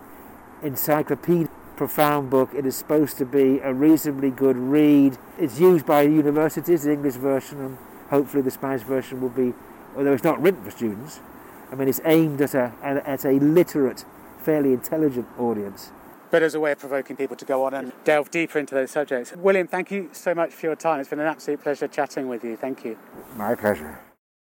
encyclopedia. 0.61 1.49
profound 1.75 2.29
book. 2.29 2.53
It 2.53 2.65
is 2.65 2.75
supposed 2.75 3.17
to 3.17 3.25
be 3.25 3.59
a 3.59 3.73
reasonably 3.73 4.31
good 4.31 4.57
read. 4.57 5.17
It's 5.37 5.59
used 5.59 5.85
by 5.85 6.03
universities, 6.03 6.83
the 6.83 6.93
English 6.93 7.15
version, 7.15 7.59
and 7.59 7.77
hopefully 8.09 8.41
the 8.41 8.51
Spanish 8.51 8.81
version 8.83 9.21
will 9.21 9.29
be, 9.29 9.53
although 9.95 10.13
it's 10.13 10.23
not 10.23 10.41
written 10.41 10.63
for 10.63 10.71
students. 10.71 11.19
I 11.71 11.75
mean, 11.75 11.87
it's 11.87 12.01
aimed 12.05 12.41
at 12.41 12.53
a, 12.53 12.71
at 12.83 13.25
a 13.25 13.31
literate, 13.31 14.05
fairly 14.39 14.73
intelligent 14.73 15.27
audience 15.37 15.91
but 16.31 16.43
as 16.43 16.53
a 16.53 16.59
way 16.59 16.73
of 16.73 16.79
provoking 16.79 17.15
people 17.15 17.37
to 17.37 17.45
go 17.45 17.63
on 17.63 17.73
and 17.73 17.93
delve 18.03 18.29
deeper 18.29 18.59
into 18.59 18.75
those 18.75 18.91
subjects. 18.91 19.33
William, 19.37 19.67
thank 19.67 19.89
you 19.89 20.09
so 20.11 20.35
much 20.35 20.51
for 20.51 20.65
your 20.65 20.75
time. 20.75 20.99
It's 20.99 21.09
been 21.09 21.21
an 21.21 21.27
absolute 21.27 21.61
pleasure 21.61 21.87
chatting 21.87 22.27
with 22.27 22.43
you. 22.43 22.57
Thank 22.57 22.83
you. 22.83 22.97
My 23.37 23.55
pleasure. 23.55 23.99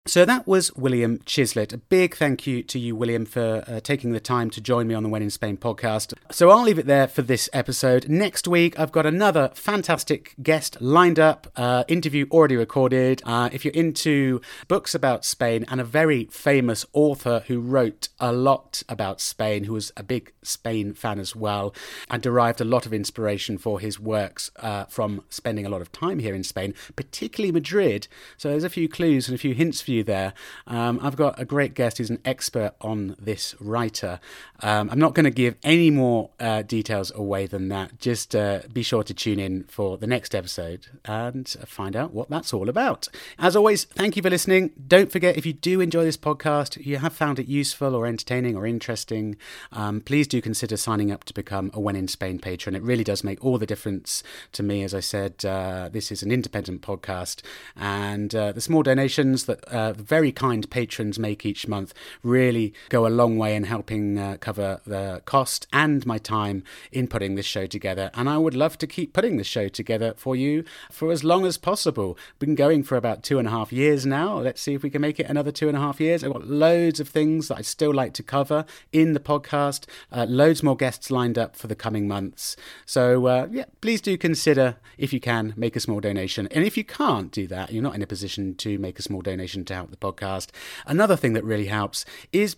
So 0.07 0.23
that 0.23 0.45
was 0.45 0.71
William 0.75 1.17
Chislett. 1.25 1.73
A 1.73 1.79
big 1.79 2.15
thank 2.15 2.45
you 2.45 2.61
to 2.61 2.77
you, 2.77 2.95
William, 2.95 3.25
for 3.25 3.63
uh, 3.67 3.79
taking 3.79 4.11
the 4.11 4.19
time 4.19 4.51
to 4.51 4.61
join 4.61 4.85
me 4.87 4.93
on 4.93 5.01
the 5.01 5.09
When 5.09 5.23
in 5.23 5.31
Spain 5.31 5.57
podcast. 5.57 6.13
So 6.29 6.51
I'll 6.51 6.61
leave 6.61 6.77
it 6.77 6.85
there 6.85 7.07
for 7.07 7.23
this 7.23 7.49
episode. 7.53 8.07
Next 8.07 8.47
week, 8.47 8.79
I've 8.79 8.91
got 8.91 9.07
another 9.07 9.49
fantastic 9.55 10.35
guest 10.43 10.79
lined 10.79 11.17
up, 11.17 11.47
uh, 11.55 11.85
interview 11.87 12.27
already 12.29 12.55
recorded. 12.55 13.23
Uh, 13.25 13.49
if 13.51 13.65
you're 13.65 13.73
into 13.73 14.41
books 14.67 14.93
about 14.93 15.25
Spain 15.25 15.65
and 15.69 15.81
a 15.81 15.83
very 15.83 16.25
famous 16.25 16.85
author 16.93 17.43
who 17.47 17.59
wrote 17.59 18.09
a 18.19 18.31
lot 18.31 18.83
about 18.87 19.19
Spain, 19.19 19.63
who 19.63 19.73
was 19.73 19.91
a 19.97 20.03
big 20.03 20.31
Spain 20.43 20.93
fan 20.93 21.17
as 21.17 21.35
well, 21.35 21.73
and 22.11 22.21
derived 22.21 22.61
a 22.61 22.65
lot 22.65 22.85
of 22.85 22.93
inspiration 22.93 23.57
for 23.57 23.79
his 23.79 23.99
works 23.99 24.51
uh, 24.57 24.85
from 24.85 25.23
spending 25.29 25.65
a 25.65 25.69
lot 25.69 25.81
of 25.81 25.91
time 25.91 26.19
here 26.19 26.35
in 26.35 26.43
Spain, 26.43 26.75
particularly 26.95 27.51
Madrid. 27.51 28.07
So 28.37 28.49
there's 28.49 28.63
a 28.63 28.69
few 28.69 28.87
clues 28.87 29.27
and 29.27 29.33
a 29.33 29.39
few 29.39 29.55
hints 29.55 29.81
for 29.81 29.94
you 29.94 29.94
you 29.95 30.03
there. 30.03 30.33
Um, 30.67 30.99
I've 31.01 31.15
got 31.15 31.39
a 31.39 31.45
great 31.45 31.73
guest 31.73 31.97
who's 31.97 32.09
an 32.09 32.21
expert 32.25 32.73
on 32.81 33.15
this 33.19 33.55
writer. 33.59 34.19
Um, 34.61 34.89
I'm 34.89 34.99
not 34.99 35.15
going 35.15 35.23
to 35.25 35.31
give 35.31 35.55
any 35.63 35.89
more 35.89 36.29
uh, 36.39 36.61
details 36.61 37.11
away 37.15 37.47
than 37.47 37.69
that. 37.69 37.99
Just 37.99 38.35
uh, 38.35 38.61
be 38.71 38.83
sure 38.83 39.03
to 39.03 39.13
tune 39.13 39.39
in 39.39 39.63
for 39.63 39.97
the 39.97 40.07
next 40.07 40.35
episode 40.35 40.87
and 41.05 41.47
find 41.65 41.95
out 41.95 42.13
what 42.13 42.29
that's 42.29 42.53
all 42.53 42.69
about. 42.69 43.07
As 43.39 43.55
always, 43.55 43.85
thank 43.85 44.15
you 44.15 44.21
for 44.21 44.29
listening. 44.29 44.71
Don't 44.87 45.11
forget, 45.11 45.37
if 45.37 45.45
you 45.45 45.53
do 45.53 45.81
enjoy 45.81 46.03
this 46.03 46.17
podcast, 46.17 46.83
you 46.85 46.97
have 46.97 47.13
found 47.13 47.39
it 47.39 47.47
useful 47.47 47.95
or 47.95 48.05
entertaining 48.05 48.55
or 48.55 48.65
interesting, 48.65 49.37
um, 49.71 50.01
please 50.01 50.27
do 50.27 50.41
consider 50.41 50.77
signing 50.77 51.11
up 51.11 51.23
to 51.25 51.33
become 51.33 51.71
a 51.73 51.79
When 51.79 51.95
in 51.95 52.07
Spain 52.07 52.39
patron. 52.39 52.75
It 52.75 52.83
really 52.83 53.03
does 53.03 53.23
make 53.23 53.43
all 53.43 53.57
the 53.57 53.65
difference 53.65 54.23
to 54.53 54.63
me. 54.63 54.83
As 54.83 54.93
I 54.93 54.99
said, 54.99 55.43
uh, 55.45 55.89
this 55.91 56.11
is 56.11 56.23
an 56.23 56.31
independent 56.31 56.81
podcast, 56.81 57.41
and 57.75 58.33
uh, 58.35 58.51
the 58.51 58.61
small 58.61 58.83
donations 58.83 59.45
that 59.45 59.63
very 59.93 60.31
kind 60.31 60.69
patrons 60.69 61.19
make 61.19 61.45
each 61.45 61.67
month 61.67 61.93
really 62.23 62.73
go 62.89 63.05
a 63.05 63.09
long 63.09 63.37
way 63.37 63.55
in 63.55 63.63
helping 63.63 64.17
uh, 64.17 64.37
cover 64.39 64.81
the 64.85 65.21
cost 65.25 65.67
and 65.71 66.05
my 66.05 66.17
time 66.17 66.63
in 66.91 67.07
putting 67.07 67.35
this 67.35 67.45
show 67.45 67.65
together. 67.65 68.11
And 68.13 68.29
I 68.29 68.37
would 68.37 68.55
love 68.55 68.77
to 68.79 68.87
keep 68.87 69.13
putting 69.13 69.37
this 69.37 69.47
show 69.47 69.67
together 69.67 70.13
for 70.17 70.35
you 70.35 70.63
for 70.91 71.11
as 71.11 71.23
long 71.23 71.45
as 71.45 71.57
possible. 71.57 72.17
Been 72.39 72.55
going 72.55 72.83
for 72.83 72.95
about 72.95 73.23
two 73.23 73.39
and 73.39 73.47
a 73.47 73.51
half 73.51 73.71
years 73.71 74.05
now. 74.05 74.39
Let's 74.39 74.61
see 74.61 74.73
if 74.73 74.83
we 74.83 74.89
can 74.89 75.01
make 75.01 75.19
it 75.19 75.29
another 75.29 75.51
two 75.51 75.67
and 75.67 75.77
a 75.77 75.79
half 75.79 75.99
years. 75.99 76.23
I've 76.23 76.33
got 76.33 76.47
loads 76.47 76.99
of 76.99 77.09
things 77.09 77.47
that 77.47 77.57
I 77.57 77.61
still 77.61 77.93
like 77.93 78.13
to 78.13 78.23
cover 78.23 78.65
in 78.91 79.13
the 79.13 79.19
podcast. 79.19 79.85
Uh, 80.11 80.25
loads 80.27 80.63
more 80.63 80.77
guests 80.77 81.11
lined 81.11 81.37
up 81.37 81.55
for 81.55 81.67
the 81.67 81.75
coming 81.75 82.07
months. 82.07 82.55
So 82.85 83.27
uh, 83.27 83.47
yeah, 83.51 83.65
please 83.81 84.01
do 84.01 84.17
consider 84.17 84.77
if 84.97 85.13
you 85.13 85.19
can 85.19 85.53
make 85.55 85.75
a 85.75 85.79
small 85.79 85.99
donation. 85.99 86.47
And 86.51 86.63
if 86.63 86.77
you 86.77 86.83
can't 86.83 87.31
do 87.31 87.47
that, 87.47 87.71
you're 87.71 87.83
not 87.83 87.95
in 87.95 88.01
a 88.01 88.07
position 88.07 88.55
to 88.55 88.77
make 88.77 88.99
a 88.99 89.01
small 89.01 89.21
donation 89.21 89.65
to 89.65 89.74
help 89.75 89.91
the 89.91 89.97
podcast. 89.97 90.49
Another 90.85 91.15
thing 91.15 91.33
that 91.33 91.43
really 91.43 91.65
helps 91.65 92.05
is 92.31 92.55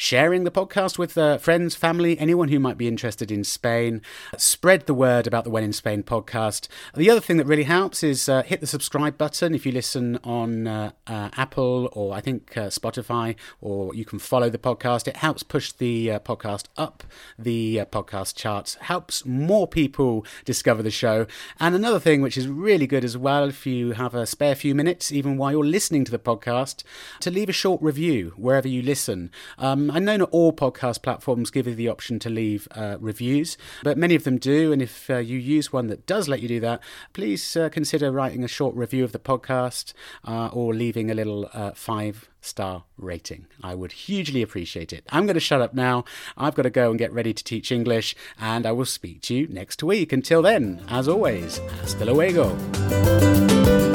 sharing 0.00 0.44
the 0.44 0.50
podcast 0.50 0.96
with 0.96 1.18
uh, 1.18 1.36
friends, 1.36 1.74
family, 1.74 2.18
anyone 2.18 2.48
who 2.48 2.58
might 2.58 2.78
be 2.78 2.88
interested 2.88 3.30
in 3.30 3.44
Spain. 3.44 4.00
Spread 4.38 4.86
the 4.86 4.94
word 4.94 5.26
about 5.26 5.44
the 5.44 5.50
When 5.50 5.62
in 5.62 5.74
Spain 5.74 6.02
podcast. 6.02 6.68
The 6.96 7.10
other 7.10 7.20
thing 7.20 7.36
that 7.36 7.46
really 7.46 7.64
helps 7.64 8.02
is 8.02 8.26
uh, 8.26 8.42
hit 8.42 8.62
the 8.62 8.66
subscribe 8.66 9.18
button 9.18 9.54
if 9.54 9.66
you 9.66 9.72
listen 9.72 10.18
on 10.24 10.66
uh, 10.66 10.92
uh 11.06 11.28
Apple 11.36 11.90
or 11.92 12.14
I 12.14 12.22
think 12.22 12.56
uh, 12.56 12.68
Spotify, 12.68 13.36
or 13.60 13.94
you 13.94 14.06
can 14.06 14.18
follow 14.18 14.48
the 14.48 14.56
podcast. 14.56 15.06
It 15.06 15.18
helps 15.18 15.42
push 15.42 15.70
the 15.70 16.12
uh, 16.12 16.18
podcast 16.20 16.64
up 16.78 17.04
the 17.38 17.82
podcast 17.92 18.36
charts, 18.36 18.76
helps 18.76 19.26
more 19.26 19.68
people 19.68 20.24
discover 20.46 20.82
the 20.82 20.90
show. 20.90 21.26
And 21.58 21.74
another 21.74 22.00
thing 22.00 22.22
which 22.22 22.38
is 22.38 22.48
really 22.48 22.86
good 22.86 23.04
as 23.04 23.18
well, 23.18 23.50
if 23.50 23.66
you 23.66 23.92
have 23.92 24.14
a 24.14 24.24
spare 24.24 24.54
few 24.54 24.74
minutes, 24.74 25.12
even 25.12 25.36
while 25.36 25.50
you're 25.52 25.62
listening 25.62 26.06
to 26.06 26.10
the 26.10 26.18
podcast, 26.18 26.84
to 27.20 27.30
leave 27.30 27.50
a 27.50 27.52
short 27.52 27.82
review 27.82 28.32
wherever 28.38 28.66
you 28.66 28.80
listen. 28.80 29.30
Um, 29.58 29.89
I 29.92 29.98
know 29.98 30.16
not 30.16 30.30
all 30.30 30.52
podcast 30.52 31.02
platforms 31.02 31.50
give 31.50 31.66
you 31.66 31.74
the 31.74 31.88
option 31.88 32.18
to 32.20 32.30
leave 32.30 32.68
uh, 32.72 32.96
reviews, 33.00 33.58
but 33.82 33.98
many 33.98 34.14
of 34.14 34.24
them 34.24 34.38
do. 34.38 34.72
And 34.72 34.80
if 34.80 35.10
uh, 35.10 35.18
you 35.18 35.38
use 35.38 35.72
one 35.72 35.88
that 35.88 36.06
does 36.06 36.28
let 36.28 36.40
you 36.40 36.48
do 36.48 36.60
that, 36.60 36.80
please 37.12 37.56
uh, 37.56 37.68
consider 37.68 38.12
writing 38.12 38.44
a 38.44 38.48
short 38.48 38.74
review 38.74 39.04
of 39.04 39.12
the 39.12 39.18
podcast 39.18 39.92
uh, 40.24 40.48
or 40.52 40.74
leaving 40.74 41.10
a 41.10 41.14
little 41.14 41.48
uh, 41.52 41.72
five 41.72 42.28
star 42.40 42.84
rating. 42.96 43.46
I 43.62 43.74
would 43.74 43.92
hugely 43.92 44.42
appreciate 44.42 44.92
it. 44.92 45.04
I'm 45.10 45.26
going 45.26 45.34
to 45.34 45.40
shut 45.40 45.60
up 45.60 45.74
now. 45.74 46.04
I've 46.36 46.54
got 46.54 46.62
to 46.62 46.70
go 46.70 46.90
and 46.90 46.98
get 46.98 47.12
ready 47.12 47.32
to 47.32 47.44
teach 47.44 47.72
English, 47.72 48.14
and 48.38 48.66
I 48.66 48.72
will 48.72 48.84
speak 48.84 49.22
to 49.22 49.34
you 49.34 49.48
next 49.48 49.82
week. 49.82 50.12
Until 50.12 50.42
then, 50.42 50.82
as 50.88 51.08
always, 51.08 51.58
hasta 51.80 52.04
luego. 52.04 53.89